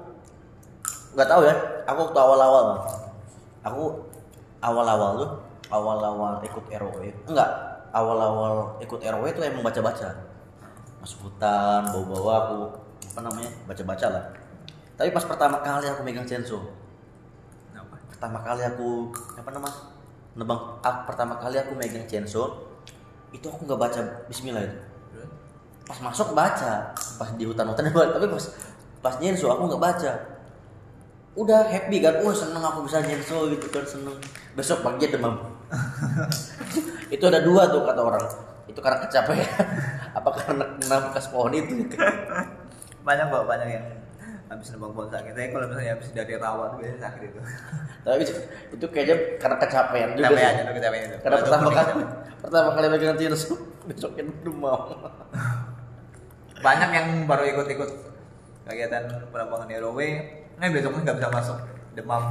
nggak 1.16 1.28
tahu 1.28 1.42
ya. 1.44 1.56
Aku 1.90 2.08
waktu 2.08 2.20
awal-awal, 2.20 2.66
aku 3.66 3.84
awal-awal 4.64 5.12
tuh 5.18 5.32
awal-awal 5.74 6.40
ikut 6.46 6.64
ROW. 6.68 7.02
Enggak, 7.28 7.50
awal-awal 7.92 8.78
ikut 8.80 9.00
ROW 9.02 9.24
itu 9.28 9.42
emang 9.44 9.66
baca-baca. 9.66 10.08
Masuk 11.02 11.32
hutan, 11.32 11.90
bawa-bawa 11.90 12.34
aku 12.46 12.58
apa 13.12 13.20
namanya 13.26 13.52
baca-baca 13.66 14.08
lah. 14.08 14.24
Tapi 14.96 15.10
pas 15.10 15.26
pertama 15.26 15.58
kali 15.66 15.90
aku 15.90 16.06
megang 16.06 16.30
senso, 16.30 16.62
pertama 18.22 18.38
kali 18.46 18.62
aku 18.62 19.10
apa 19.34 19.50
nama 19.50 19.70
nebang 20.38 20.78
ah, 20.86 21.10
pertama 21.10 21.42
kali 21.42 21.58
aku 21.58 21.74
megang 21.74 22.06
censo 22.06 22.70
itu 23.34 23.50
aku 23.50 23.66
nggak 23.66 23.82
baca 23.82 24.02
Bismillah 24.30 24.62
itu 24.62 24.78
pas 25.86 25.98
masuk 26.02 26.34
baca. 26.34 26.94
Pas 26.96 27.30
di 27.38 27.44
hutan-hutan 27.46 27.90
tapi 28.16 28.28
pas 28.30 28.46
pas 29.02 29.16
nyenso 29.20 29.50
aku 29.50 29.70
nggak 29.70 29.82
baca. 29.82 30.12
Udah 31.38 31.64
happy 31.68 32.04
kan? 32.04 32.20
Wah 32.22 32.36
seneng 32.36 32.64
aku 32.64 32.86
bisa 32.86 33.00
nyenso 33.02 33.48
gitu 33.52 33.68
kan 33.72 33.84
seneng. 33.88 34.18
Besok 34.58 34.84
pagi 34.84 35.08
demam 35.08 35.40
itu 37.16 37.24
ada 37.28 37.40
dua 37.40 37.68
tuh 37.72 37.84
kata 37.88 38.02
orang. 38.04 38.24
Itu 38.68 38.80
karena 38.80 39.00
kecapean. 39.04 39.48
Apa 40.18 40.30
karena 40.36 40.64
kena 40.76 40.98
bekas 41.08 41.32
pohon 41.32 41.56
itu? 41.56 41.88
Banyak 43.04 43.26
kok 43.32 43.48
banyak 43.48 43.68
yang 43.72 43.86
habis 44.52 44.68
nebang 44.76 44.92
pohon 44.92 45.08
sakit. 45.08 45.32
Tapi 45.32 45.48
kalau 45.56 45.66
misalnya 45.72 45.92
habis 45.96 46.10
dari 46.12 46.36
rawat 46.36 46.76
biasanya 46.76 47.00
sakit 47.08 47.22
itu. 47.24 47.40
Tapi 48.02 48.22
itu, 48.28 48.34
itu 48.76 48.86
kayaknya 48.92 49.16
karena 49.40 49.58
kecapean 49.62 50.10
juga 50.20 50.36
aja 50.36 50.62
tuh 50.68 50.76
kecapean 50.76 51.04
itu. 51.08 51.18
Karena 51.24 51.38
pertama 51.40 51.70
kali 51.72 51.92
pertama 52.42 52.70
kali 52.76 52.88
megang 52.92 53.16
tirus 53.16 53.44
besoknya 53.88 54.24
demam 54.44 54.82
banyak 56.62 56.90
yang 56.94 57.08
baru 57.26 57.44
ikut-ikut 57.58 57.90
kegiatan 58.70 59.04
penambangan 59.34 59.68
ROW 59.82 60.00
nah 60.62 60.70
besoknya 60.70 61.02
nggak 61.10 61.18
bisa 61.18 61.30
masuk. 61.34 61.58
Demam. 61.98 62.24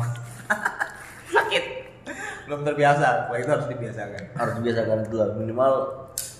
Sakit. 1.34 1.64
Belum 2.46 2.62
terbiasa. 2.62 3.26
Wah 3.28 3.36
itu 3.36 3.50
harus 3.50 3.66
dibiasakan. 3.66 4.22
Harus 4.38 4.54
dibiasakan 4.62 4.98
dulu 5.10 5.26
minimal 5.42 5.72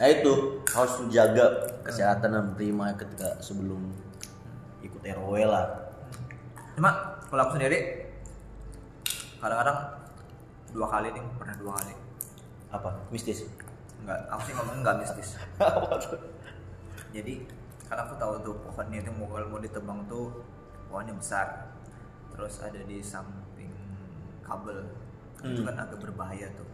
nah 0.01 0.09
itu 0.09 0.65
harus 0.73 0.97
menjaga 1.05 1.45
kesehatan 1.85 2.33
dan 2.33 2.47
prima 2.57 2.97
ketika 2.97 3.37
sebelum 3.45 3.93
ikut 4.81 5.03
RW 5.05 5.45
lah. 5.45 5.93
Cuma 6.73 7.21
kalau 7.29 7.43
aku 7.45 7.61
sendiri 7.61 8.09
kadang-kadang 9.41 9.77
dua 10.73 10.87
kali 10.89 11.09
nih 11.13 11.25
pernah 11.37 11.55
dua 11.61 11.73
kali. 11.77 11.95
Apa? 12.73 12.91
Mistis? 13.13 13.45
Nggak 14.07 14.19
aku 14.33 14.41
sih 14.49 14.53
ngomongnya 14.57 14.81
nggak 14.89 14.99
mistis. 15.05 15.29
Jadi 17.17 17.60
karena 17.91 18.07
aku 18.07 18.15
tahu 18.23 18.35
tuh 18.47 18.55
pohonnya 18.63 19.03
itu 19.03 19.11
mau 19.11 19.27
kalau 19.27 19.51
mau 19.51 19.59
ditebang 19.59 20.07
tuh 20.07 20.47
pohonnya 20.87 21.11
besar. 21.11 21.75
Terus 22.31 22.63
ada 22.63 22.79
di 22.87 23.03
samping 23.03 23.75
kabel. 24.47 24.87
Itu 25.43 25.67
Hmm. 25.67 25.75
kan 25.75 25.77
agak 25.83 25.99
berbahaya 25.99 26.47
tuh. 26.55 26.71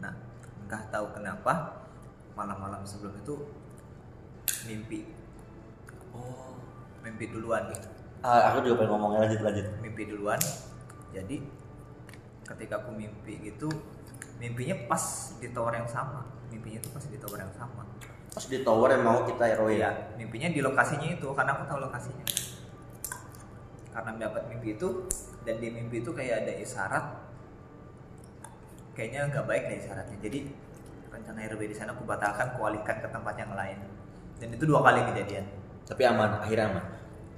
Nah 0.00 0.16
entah 0.64 0.80
tahu 0.88 1.12
kenapa 1.12 1.84
malam-malam 2.32 2.80
sebelum 2.88 3.20
itu 3.20 3.36
mimpi. 4.64 5.12
Oh. 6.16 6.56
Mimpi 7.04 7.28
duluan. 7.28 7.68
Nih 7.68 7.76
ah, 8.24 8.48
aku 8.48 8.64
juga 8.64 8.80
pengen 8.80 8.96
ngomongnya 8.96 9.28
lanjut 9.28 9.40
lanjut. 9.44 9.66
Mimpi 9.84 10.02
duluan. 10.08 10.40
Jadi 11.12 11.44
ketika 12.48 12.80
aku 12.80 12.96
mimpi 12.96 13.44
gitu 13.44 13.68
mimpinya 14.40 14.88
pas 14.88 15.36
di 15.36 15.52
tower 15.52 15.76
yang 15.76 15.88
sama. 15.92 16.24
Mimpinya 16.48 16.80
itu 16.80 16.88
pas 16.88 17.04
di 17.04 17.20
tower 17.20 17.44
yang 17.44 17.52
sama 17.52 17.84
pas 18.36 18.44
di 18.52 18.60
tower 18.60 18.92
yang 18.92 19.00
mau 19.00 19.24
kita 19.24 19.48
RW 19.56 19.80
Iya, 19.80 20.12
mimpinya 20.20 20.52
di 20.52 20.60
lokasinya 20.60 21.08
itu 21.08 21.24
karena 21.32 21.56
aku 21.56 21.64
tahu 21.64 21.80
lokasinya. 21.88 22.20
Karena 23.96 24.10
mendapat 24.12 24.44
mimpi 24.52 24.76
itu 24.76 25.08
dan 25.48 25.56
di 25.56 25.72
mimpi 25.72 26.04
itu 26.04 26.12
kayak 26.12 26.44
ada 26.44 26.52
isyarat 26.52 27.04
kayaknya 28.92 29.32
nggak 29.32 29.44
baik 29.48 29.62
deh 29.72 29.78
isyaratnya. 29.80 30.20
Jadi 30.20 30.52
rencana 31.08 31.48
RW 31.48 31.64
di 31.64 31.72
sana 31.72 31.96
aku 31.96 32.04
batalkan, 32.04 32.52
aku 32.52 32.60
alihkan 32.68 33.00
ke 33.00 33.08
tempat 33.08 33.40
yang 33.40 33.56
lain. 33.56 33.80
Dan 34.36 34.52
itu 34.52 34.68
dua 34.68 34.84
kali 34.84 35.00
kejadian. 35.00 35.48
tapi 35.86 36.02
aman 36.02 36.42
akhirnya 36.42 36.66
aman 36.66 36.84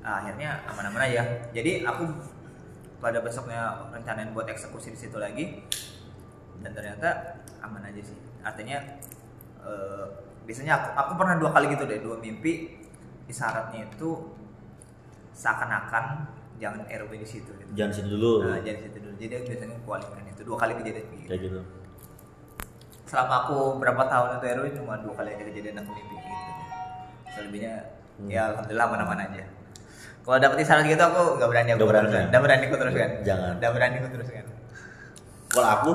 Nah, 0.02 0.24
akhirnya 0.24 0.64
aman-aman 0.66 1.04
aja. 1.04 1.22
Jadi 1.52 1.84
aku 1.84 2.10
pada 2.98 3.22
besoknya 3.22 3.86
rencanain 3.92 4.32
buat 4.34 4.48
eksekusi 4.50 4.96
di 4.96 4.98
situ 4.98 5.20
lagi 5.20 5.62
dan 6.64 6.74
ternyata 6.74 7.38
aman 7.62 7.86
aja 7.86 8.02
sih. 8.02 8.18
Artinya 8.42 8.82
eh, 9.62 10.27
biasanya 10.48 10.72
aku, 10.80 10.88
aku 10.96 11.12
pernah 11.20 11.36
dua 11.36 11.50
kali 11.52 11.66
gitu 11.68 11.84
deh, 11.84 12.00
dua 12.00 12.16
mimpi 12.16 12.80
isyaratnya 13.28 13.84
itu 13.84 14.10
seakan-akan 15.36 16.24
jangan 16.58 16.82
RW 16.88 17.12
di 17.14 17.28
situ 17.28 17.52
gitu. 17.54 17.70
jangan 17.76 17.92
situ 17.94 18.08
dulu 18.10 18.42
Nah, 18.42 18.58
jadi 18.58 18.82
situ 18.82 18.98
dulu. 18.98 19.14
Jadi 19.14 19.32
aku 19.36 19.44
biasanya 19.46 19.76
kualikan 19.84 20.24
itu 20.26 20.42
dua 20.42 20.56
kali 20.58 20.72
kejadian 20.74 21.06
gitu. 21.12 21.28
kayak 21.28 21.40
gitu 21.44 21.60
Selama 23.04 23.34
aku 23.46 23.56
berapa 23.78 24.02
tahun 24.04 24.28
itu 24.36 24.46
RW 24.52 24.66
cuma 24.76 24.92
dua 25.00 25.12
kali 25.14 25.28
aja 25.32 25.44
kejadian 25.44 25.76
aku 25.78 25.90
mimpi 25.94 26.16
gitu. 26.18 26.52
Selebihnya 27.30 27.74
Hmm. 28.18 28.26
ya 28.26 28.50
alhamdulillah 28.50 28.86
aman-aman 28.90 29.18
aja. 29.30 29.46
Kalau 30.26 30.42
dapet 30.42 30.66
isyarat 30.66 30.84
gitu 30.90 30.98
aku 30.98 31.38
nggak 31.38 31.48
berani 31.48 31.68
aku 31.70 31.86
berani, 31.86 32.02
teruskan. 32.10 32.24
Nggak 32.28 32.42
berani 32.42 32.64
aku 32.66 32.76
teruskan. 32.82 33.08
Jangan. 33.22 33.52
Nggak 33.62 33.72
berani 33.78 33.94
aku 34.02 34.08
teruskan. 34.10 34.44
kalau 35.48 35.68
aku 35.70 35.90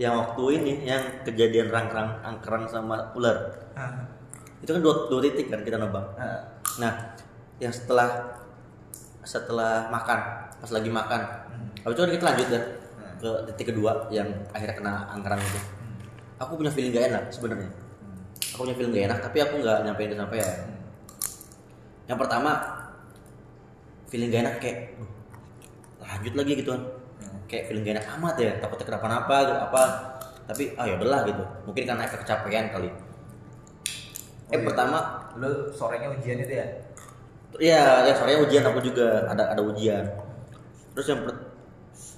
yang 0.00 0.16
waktu 0.16 0.42
ini 0.56 0.72
yang 0.88 1.02
kejadian 1.24 1.68
rangkrang 1.68 2.20
angkrang 2.24 2.64
sama 2.68 3.12
ular. 3.12 3.68
Ah. 3.76 4.08
itu 4.62 4.70
kan 4.70 4.78
dua, 4.78 5.10
dua 5.10 5.20
titik 5.26 5.50
kan 5.50 5.60
kita 5.66 5.76
nebang. 5.76 6.06
Ah. 6.16 6.38
nah 6.78 6.92
yang 7.58 7.74
setelah 7.74 8.38
setelah 9.22 9.90
makan 9.90 10.18
pas 10.58 10.70
lagi 10.70 10.90
makan. 10.90 11.20
Habis 11.82 11.94
itu 11.94 12.02
kan 12.02 12.10
kita 12.14 12.24
lanjut 12.32 12.48
ya 12.50 12.62
Hmm. 12.62 13.18
ke 13.18 13.30
titik 13.52 13.74
kedua 13.74 14.06
yang 14.10 14.28
akhirnya 14.54 14.76
kena 14.78 14.94
angkrang 15.10 15.38
itu. 15.42 15.60
Aku 16.38 16.54
punya 16.58 16.70
feeling 16.70 16.90
gak 16.94 17.10
enak 17.10 17.24
sebenarnya. 17.30 17.70
Aku 18.54 18.66
punya 18.66 18.74
feeling 18.74 18.92
gak 18.94 19.06
enak 19.10 19.18
tapi 19.22 19.38
aku 19.42 19.54
nggak 19.62 19.78
nyampein 19.86 20.10
ke 20.12 20.18
sampean 20.18 20.58
yang 22.10 22.18
pertama 22.18 22.50
feeling 24.10 24.28
gak 24.28 24.42
enak 24.44 24.54
kayak 24.60 24.78
"Duh, 24.98 25.08
lanjut 26.02 26.34
lagi 26.36 26.52
gitu 26.58 26.70
kan 26.74 26.82
Hmm. 26.82 27.01
Kayak 27.52 27.68
feeling 27.68 27.84
gak 27.84 28.00
enak 28.00 28.06
amat 28.16 28.34
ya 28.40 28.50
takutnya 28.56 28.86
kenapa-napa 28.88 29.36
gitu 29.44 29.60
apa 29.60 29.82
tapi 30.42 30.64
ah 30.74 30.88
ya 30.88 30.96
udahlah 30.96 31.20
gitu 31.28 31.44
mungkin 31.68 31.82
karena 31.84 32.02
efek 32.08 32.24
kecapean 32.24 32.72
kali 32.72 32.88
eh 32.88 32.96
Oh, 34.52 34.60
iya. 34.60 34.64
pertama 34.68 34.98
Lu 35.32 35.48
sorenya 35.72 36.12
ujian 36.12 36.44
itu 36.44 36.52
ya? 36.52 36.66
Iya, 37.56 38.04
ya 38.04 38.12
sorenya 38.12 38.40
ujian 38.44 38.64
aku 38.68 38.84
juga 38.84 39.24
ada 39.24 39.48
ada 39.48 39.64
ujian. 39.64 40.04
Terus 40.92 41.06
yang 41.08 41.24
per- 41.24 41.44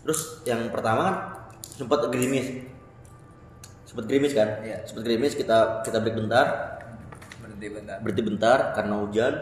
terus 0.02 0.20
yang 0.42 0.66
pertama 0.66 1.00
kan 1.06 1.16
sempat 1.62 2.10
gerimis. 2.10 2.66
Sempat 3.86 4.10
gerimis 4.10 4.34
kan? 4.34 4.66
Iya. 4.66 4.82
Sempat 4.82 5.06
gerimis 5.06 5.38
kita 5.38 5.86
kita 5.86 6.02
break 6.02 6.18
bentar, 6.18 6.46
Berhenti 7.38 7.66
bentar. 7.70 7.96
berhenti 8.02 8.22
bentar 8.26 8.58
karena 8.74 8.94
hujan. 8.98 9.34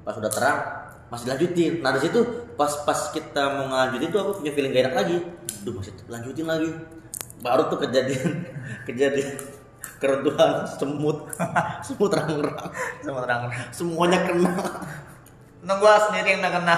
Pas 0.00 0.16
udah 0.16 0.32
terang 0.32 0.58
masih 1.12 1.26
lanjutin. 1.28 1.84
Nah, 1.84 1.92
di 1.92 2.08
situ 2.08 2.20
pas 2.60 2.84
pas 2.84 3.00
kita 3.08 3.56
mau 3.56 3.72
lanjutin 3.72 4.12
tuh 4.12 4.20
aku 4.20 4.44
punya 4.44 4.52
feeling 4.52 4.76
gak 4.76 4.92
enak 4.92 4.96
lagi. 5.00 5.16
Duh, 5.64 5.72
masih 5.80 5.96
lanjutin 6.12 6.44
lagi. 6.44 6.68
Baru 7.40 7.72
tuh 7.72 7.80
kejadian 7.88 8.44
kejadian 8.88 9.40
keruntuhan 9.96 10.68
semut 10.76 11.24
semut 11.88 12.12
rang-rang 12.12 12.68
Semua 13.00 13.24
terang. 13.24 13.48
semuanya 13.72 14.28
kena 14.28 14.52
Nunggu 15.64 15.88
sendiri 16.08 16.36
yang 16.36 16.52
kena. 16.52 16.76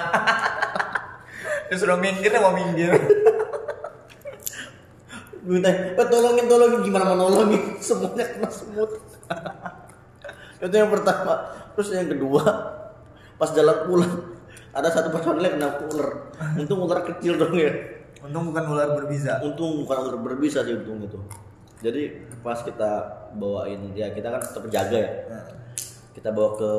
Disuruh 1.71 1.99
minggir 1.99 2.31
mau 2.39 2.55
minggir. 2.55 2.95
minta 5.43 5.75
"Pak, 5.99 6.07
tolongin 6.07 6.47
tolongin 6.47 6.87
gimana 6.87 7.11
mau 7.11 7.27
nolongin 7.27 7.75
semuanya 7.83 8.31
kena 8.31 8.47
semut 8.47 8.95
itu 10.63 10.71
yang 10.71 10.87
pertama 10.87 11.51
terus 11.75 11.91
yang 11.91 12.07
kedua 12.07 12.47
pas 13.35 13.51
jalan 13.51 13.83
pulang 13.91 14.32
ada 14.73 14.89
satu 14.89 15.13
personil 15.13 15.45
yang 15.45 15.61
kena 15.61 15.69
ular 15.85 16.11
untung 16.57 16.81
ular 16.81 17.01
kecil 17.05 17.37
dong 17.37 17.57
ya. 17.57 17.73
Untung 18.25 18.49
bukan 18.49 18.65
ular 18.73 18.89
berbisa. 18.97 19.43
untung 19.45 19.85
bukan 19.85 19.97
ular 20.09 20.17
berbisa 20.25 20.65
sih 20.65 20.73
untung 20.81 21.05
itu. 21.05 21.19
Jadi 21.83 22.03
pas 22.41 22.57
kita 22.63 22.91
bawain 23.37 23.93
dia 23.93 24.09
kita 24.17 24.33
kan 24.33 24.41
tetap 24.41 24.65
jaga 24.73 24.99
ya. 24.99 25.13
Kita 26.17 26.33
bawa 26.33 26.57
ke 26.57 26.73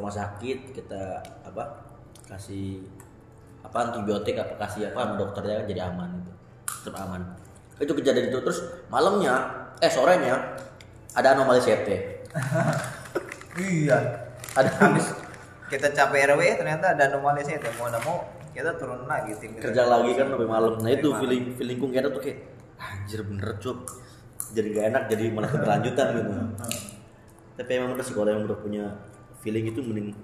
rumah 0.00 0.14
sakit 0.14 0.72
kita 0.72 1.20
apa 1.44 1.84
kasih 2.28 2.84
apa 3.64 3.92
antibiotik 3.92 4.36
apa 4.40 4.54
kasih 4.60 4.92
apa 4.92 4.98
sama 5.04 5.14
dokternya 5.20 5.64
kan 5.64 5.66
jadi 5.68 5.80
aman 5.92 6.10
itu 6.24 6.32
tetap 6.80 6.96
aman. 7.04 7.20
Itu 7.76 7.92
kejadian 7.92 8.32
itu. 8.32 8.38
Terus 8.40 8.60
malamnya 8.88 9.34
eh 9.82 9.90
sorenya 9.90 10.38
ada 11.14 11.34
anomali 11.34 11.60
CT 11.62 11.88
Iya. 13.58 13.98
ada 14.54 14.70
Habis 14.70 15.23
kita 15.72 15.88
capek 15.96 16.34
RW 16.34 16.40
ternyata 16.60 16.92
ada 16.92 17.08
anomali 17.08 17.40
sih 17.40 17.56
mau 17.80 17.88
nggak 17.88 18.02
mau 18.04 18.18
kita 18.54 18.70
turun 18.78 19.10
lagi 19.10 19.34
tim 19.42 19.58
kita. 19.58 19.62
kerja 19.66 19.82
lagi 19.90 20.10
kan 20.14 20.26
sampai 20.30 20.46
malam. 20.46 20.72
Nah 20.78 20.90
itu 20.94 21.08
Sampai 21.10 21.20
feeling 21.26 21.44
feelingku 21.58 21.86
kira 21.90 22.08
tuh 22.14 22.22
kayak 22.22 22.38
anjir 22.78 23.20
bener 23.26 23.50
cup 23.58 23.78
jadi 24.54 24.68
gak 24.70 24.86
enak 24.94 25.02
jadi 25.10 25.24
malah 25.34 25.50
keberlanjutan 25.50 26.06
gitu. 26.14 26.32
Tapi 27.58 27.70
emang 27.74 27.98
sih 27.98 28.14
kalau 28.14 28.30
yang 28.30 28.46
udah 28.46 28.58
punya 28.62 28.84
feeling 29.42 29.66
itu 29.66 29.82
mending 29.82 30.14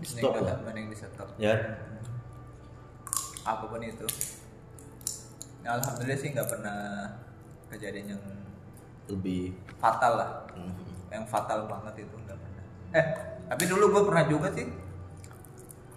di 0.00 0.06
stop 0.08 0.40
lah. 0.40 0.56
mending 0.64 0.88
di 0.88 0.96
stop. 0.96 1.28
ya. 1.36 1.54
Apa 3.44 3.64
pun 3.68 3.84
itu. 3.84 4.08
Ya, 5.60 5.76
alhamdulillah 5.76 6.16
sih 6.16 6.32
nggak 6.32 6.48
pernah 6.48 7.08
kejadian 7.68 8.16
yang 8.16 8.24
lebih. 9.12 9.52
fatal 9.76 10.16
lah. 10.16 10.30
Hmm, 10.56 10.72
yang 11.12 11.24
fatal 11.28 11.68
banget 11.68 12.08
itu 12.08 12.16
nggak 12.24 12.36
pernah 12.40 12.53
eh 12.94 13.06
tapi 13.50 13.64
dulu 13.66 13.90
gue 13.90 14.02
pernah 14.06 14.24
juga 14.30 14.48
sih 14.54 14.66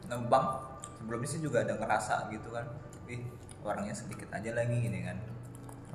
nembang 0.10 0.68
sebelumnya 0.98 1.30
sih 1.30 1.40
juga 1.40 1.64
ada 1.64 1.78
ngerasa 1.78 2.28
gitu 2.34 2.50
kan. 2.52 2.66
Ih 3.08 3.24
orangnya 3.64 3.96
sedikit 3.96 4.28
aja 4.34 4.50
lagi 4.52 4.76
gini 4.82 5.00
kan. 5.06 5.18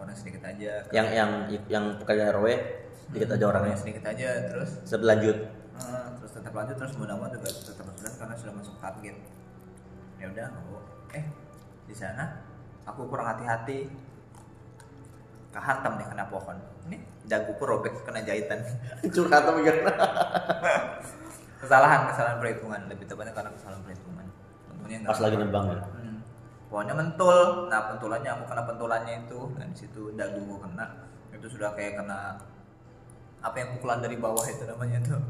Orang 0.00 0.16
sedikit 0.16 0.46
aja. 0.46 0.86
Yang 0.94 1.08
yang 1.12 1.30
yang 1.68 1.84
pekerjaan 2.00 2.32
RW 2.38 2.46
dikit 3.12 3.28
aja 3.36 3.44
orangnya 3.44 3.76
sedikit 3.76 4.08
aja 4.08 4.48
terus 4.48 4.80
sebelanjut 4.88 5.36
eh, 5.76 6.06
terus 6.16 6.32
tetap 6.32 6.56
lanjut 6.56 6.80
terus 6.80 6.96
mudah-mudahan 6.96 7.36
juga 7.36 7.48
tetap 7.52 7.84
berjalan 7.84 8.14
karena 8.16 8.34
sudah 8.38 8.54
masuk 8.56 8.74
target. 8.80 9.16
Ya 10.16 10.26
udah 10.30 10.46
oh, 10.70 10.84
eh 11.12 11.24
di 11.84 11.94
sana? 11.96 12.46
Aku 12.88 13.06
kurang 13.06 13.36
hati-hati 13.36 13.90
kehantam 15.52 16.00
nih 16.00 16.06
kena 16.08 16.24
pohon. 16.32 16.56
Ini 16.88 16.96
daguku 17.28 17.62
robek 17.62 17.92
kena 18.02 18.24
jahitan. 18.24 18.64
Curhat 19.04 19.44
apa 19.44 19.58
gimana 19.60 19.92
kesalahan 21.60 22.00
kesalahan 22.10 22.36
perhitungan. 22.40 22.80
Lebih 22.88 23.04
tepatnya 23.06 23.32
karena 23.36 23.50
kesalahan 23.54 23.82
perhitungan. 23.84 24.26
Untungnya 24.72 24.98
nggak 25.04 25.12
pas 25.12 25.20
lagi 25.20 25.36
nembang 25.36 25.64
ya? 25.68 25.78
Hmm. 25.84 26.18
Pohonnya 26.72 26.94
mentul, 26.96 27.38
nah 27.68 27.80
pentulannya 27.92 28.30
aku 28.32 28.44
kena 28.48 28.62
pentulannya 28.64 29.14
itu, 29.28 29.40
dan 29.60 29.68
di 29.70 29.76
situ 29.76 30.02
daguku 30.16 30.56
kena, 30.56 31.04
itu 31.28 31.46
sudah 31.52 31.76
kayak 31.76 32.00
kena 32.00 32.40
apa 33.44 33.56
yang 33.60 33.76
pukulan 33.76 34.00
dari 34.00 34.16
bawah 34.16 34.46
itu 34.48 34.64
namanya 34.64 34.98
tuh? 35.04 35.20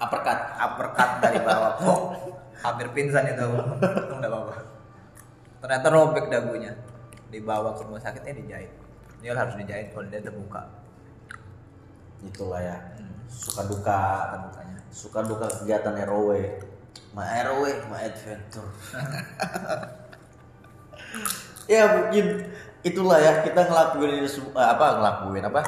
Uppercut. 0.00 0.40
Uppercut 0.56 1.10
dari 1.20 1.38
bawah. 1.44 1.76
Kok 1.84 2.00
hampir 2.64 2.88
pingsan 2.96 3.28
itu 3.28 3.44
untung 3.44 4.18
enggak 4.24 4.32
apa-apa. 4.32 4.56
Ternyata 5.60 5.86
robek 5.92 6.26
dagunya 6.32 6.72
dibawa 7.28 7.76
ke 7.76 7.84
rumah 7.84 8.00
sakitnya 8.00 8.40
dijahit 8.40 8.79
dia 9.20 9.36
harus 9.36 9.54
dijahit 9.60 9.92
kalau 9.92 10.08
dia 10.08 10.20
terbuka. 10.24 10.62
Itulah 12.24 12.60
ya. 12.60 12.76
Hmm. 12.96 13.16
suka 13.30 13.62
duka 13.62 14.00
terbukanya 14.34 14.78
suka 14.90 15.22
duka 15.22 15.46
kegiatan 15.62 15.94
ROW 16.10 16.34
ma 17.14 17.22
ROW 17.46 17.64
ma 17.88 17.96
adventure. 18.02 18.70
Ya 21.70 21.86
mungkin 21.86 22.50
itulah 22.82 23.22
ya. 23.22 23.46
Kita 23.46 23.70
ngelakuin 23.70 24.18
ini 24.18 24.26
eh, 24.26 24.68
apa 24.74 24.86
ngelakuin 24.98 25.46
apa? 25.46 25.62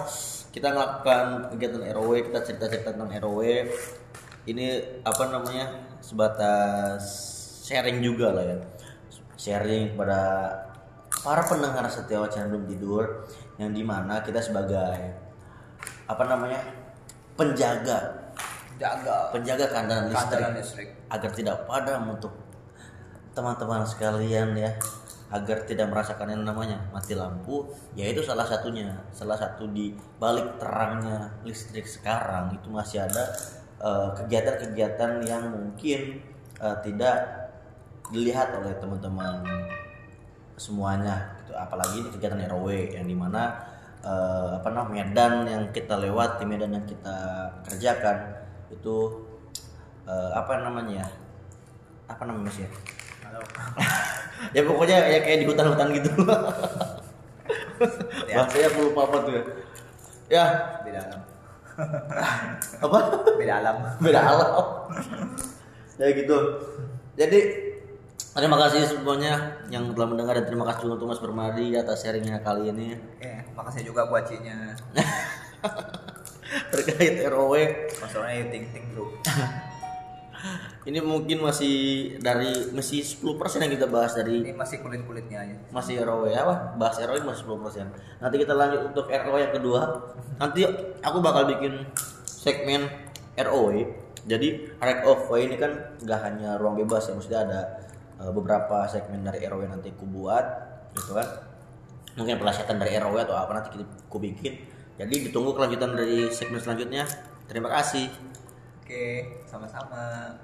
Kita 0.51 0.75
ngelakukan 0.75 1.55
kegiatan 1.55 1.83
ROW 1.95 2.19
kita 2.27 2.43
cerita-cerita 2.43 2.91
tentang 2.91 3.11
ROW 3.23 3.43
ini 4.51 4.67
apa 5.07 5.23
namanya 5.31 5.95
sebatas 6.03 7.03
sharing 7.63 8.03
juga 8.03 8.35
lah 8.35 8.45
ya. 8.51 8.59
Sharing 9.39 9.95
kepada 9.95 10.21
para 11.23 11.47
pendengar 11.47 11.87
setia 11.87 12.19
wacana 12.19 12.51
belum 12.51 12.67
tidur 12.67 13.31
yang 13.61 13.73
di 13.73 13.85
mana 13.85 14.25
kita 14.25 14.41
sebagai 14.41 14.97
apa 16.09 16.23
namanya 16.29 16.61
penjaga. 17.37 18.21
Jaga 18.81 19.31
penjaga 19.31 19.67
kandangan 19.71 20.11
listrik. 20.11 20.21
Kandaran 20.27 20.53
listrik. 20.59 20.89
Agar 21.13 21.31
tidak 21.37 21.57
padam 21.69 22.03
untuk 22.11 22.33
teman-teman 23.37 23.85
sekalian 23.87 24.57
ya. 24.57 24.73
Agar 25.33 25.65
tidak 25.65 25.89
merasakan 25.89 26.29
yang 26.35 26.43
namanya 26.45 26.81
mati 26.91 27.15
lampu. 27.15 27.69
Yaitu 27.95 28.25
salah 28.25 28.45
satunya. 28.49 28.91
Salah 29.15 29.39
satu 29.39 29.69
di 29.71 29.95
balik 30.19 30.59
terangnya 30.59 31.31
listrik 31.47 31.87
sekarang 31.87 32.57
itu 32.59 32.69
masih 32.73 33.07
ada 33.07 33.25
eh, 33.79 34.09
kegiatan-kegiatan 34.19 35.23
yang 35.29 35.53
mungkin 35.53 36.19
eh, 36.59 36.77
tidak 36.83 37.17
dilihat 38.13 38.53
oleh 38.61 38.77
teman-teman 38.77 39.41
semuanya 40.61 41.32
apalagi 41.57 42.05
ini 42.05 42.09
kegiatan 42.13 42.41
ROW 42.51 42.69
yang 42.71 43.07
di 43.07 43.17
mana 43.17 43.53
eh, 44.03 44.49
apa 44.59 44.69
namanya 44.73 45.05
medan 45.09 45.33
yang 45.47 45.65
kita 45.71 45.97
lewati 46.01 46.43
medan 46.49 46.75
yang 46.75 46.87
kita 46.87 47.17
kerjakan 47.69 48.43
itu 48.73 48.97
eh, 50.09 50.31
apa 50.35 50.65
namanya 50.65 51.05
ya? 51.05 51.09
Apa 52.11 52.23
namanya 52.29 52.51
mas 52.51 52.59
ya? 52.61 52.69
Halo. 53.25 53.41
ya 54.57 54.63
pokoknya 54.67 54.97
ya 55.09 55.19
kayak 55.23 55.39
di 55.45 55.47
hutan-hutan 55.47 55.89
gitu. 55.97 56.11
Ya. 58.31 58.47
bahasanya 58.47 58.67
aku 58.71 58.81
lupa 58.89 59.01
apa 59.11 59.17
tuh 59.27 59.33
ya. 59.35 59.43
Ya. 60.31 60.45
Beda 60.87 61.01
alam. 61.03 61.21
Apa? 62.79 62.99
Beda 63.35 63.55
alam. 63.59 63.77
Beda 63.99 64.21
alam. 64.23 64.49
Ya 65.99 66.07
gitu. 66.15 66.39
Jadi 67.19 67.39
terima 68.33 68.57
kasih 68.57 68.89
semuanya 68.89 69.61
yang 69.69 69.93
telah 69.93 70.09
mendengar 70.09 70.41
dan 70.41 70.49
terima 70.49 70.65
kasih 70.65 70.89
juga 70.89 70.95
untuk 70.97 71.09
Mas 71.13 71.21
Permadi 71.21 71.77
atas 71.77 72.01
sharingnya 72.01 72.41
kali 72.41 72.73
ini. 72.73 72.97
Oke, 72.97 73.33
makasih 73.53 73.83
juga 73.85 74.09
buat 74.09 74.25
Cinya. 74.25 74.73
terkait 76.73 77.21
ROW 77.29 77.53
Sponsornya 77.93 78.49
Ting 78.49 78.69
Ting 78.73 78.87
Group. 78.93 79.21
ini 80.89 80.99
mungkin 80.99 81.45
masih 81.45 81.77
dari 82.19 82.51
masih 82.75 83.05
10% 83.05 83.63
yang 83.63 83.73
kita 83.73 83.87
bahas 83.87 84.19
dari 84.19 84.43
Ini 84.43 84.57
masih 84.57 84.83
kulit-kulitnya 84.83 85.39
aja. 85.45 85.57
masih 85.71 86.01
ROW 86.03 86.27
apa? 86.29 86.75
Bahas 86.81 86.97
ROW 86.99 87.21
masih 87.23 87.45
10% 87.47 87.89
nanti 88.21 88.37
kita 88.41 88.53
lanjut 88.57 88.81
untuk 88.93 89.07
ROW 89.13 89.37
yang 89.39 89.53
kedua. 89.53 89.81
Nanti 90.41 90.65
aku 91.05 91.19
bakal 91.21 91.47
bikin 91.53 91.85
segmen 92.25 92.89
ROW 93.37 94.03
jadi 94.23 94.71
right 94.79 95.03
of 95.03 95.27
way 95.31 95.51
ini 95.51 95.59
kan 95.59 95.99
nggak 95.99 96.21
hanya 96.23 96.55
ruang 96.59 96.79
bebas 96.79 97.11
ya 97.11 97.19
maksudnya 97.19 97.41
ada 97.43 97.61
eh, 97.82 97.82
Eh, 98.23 98.31
beberapa 98.31 98.87
segmen 98.87 99.27
dari 99.27 99.43
RW 99.43 99.67
nanti 99.67 99.91
ku 99.99 100.07
buat 100.07 100.47
gitu 100.95 101.19
kan. 101.19 101.27
Mungkin 102.15 102.39
pelajaran 102.39 102.79
dari 102.79 102.95
RW 102.95 103.17
atau 103.27 103.35
apa 103.35 103.51
nanti 103.59 103.69
kita 103.75 103.85
ku 104.07 104.23
bikin. 104.23 104.63
Jadi 104.95 105.27
ditunggu 105.27 105.51
kelanjutan 105.59 105.99
dari 105.99 106.31
segmen 106.31 106.63
selanjutnya. 106.63 107.03
Terima 107.51 107.67
kasih. 107.75 108.07
Oke 108.79 109.43
sama-sama. 109.51 110.39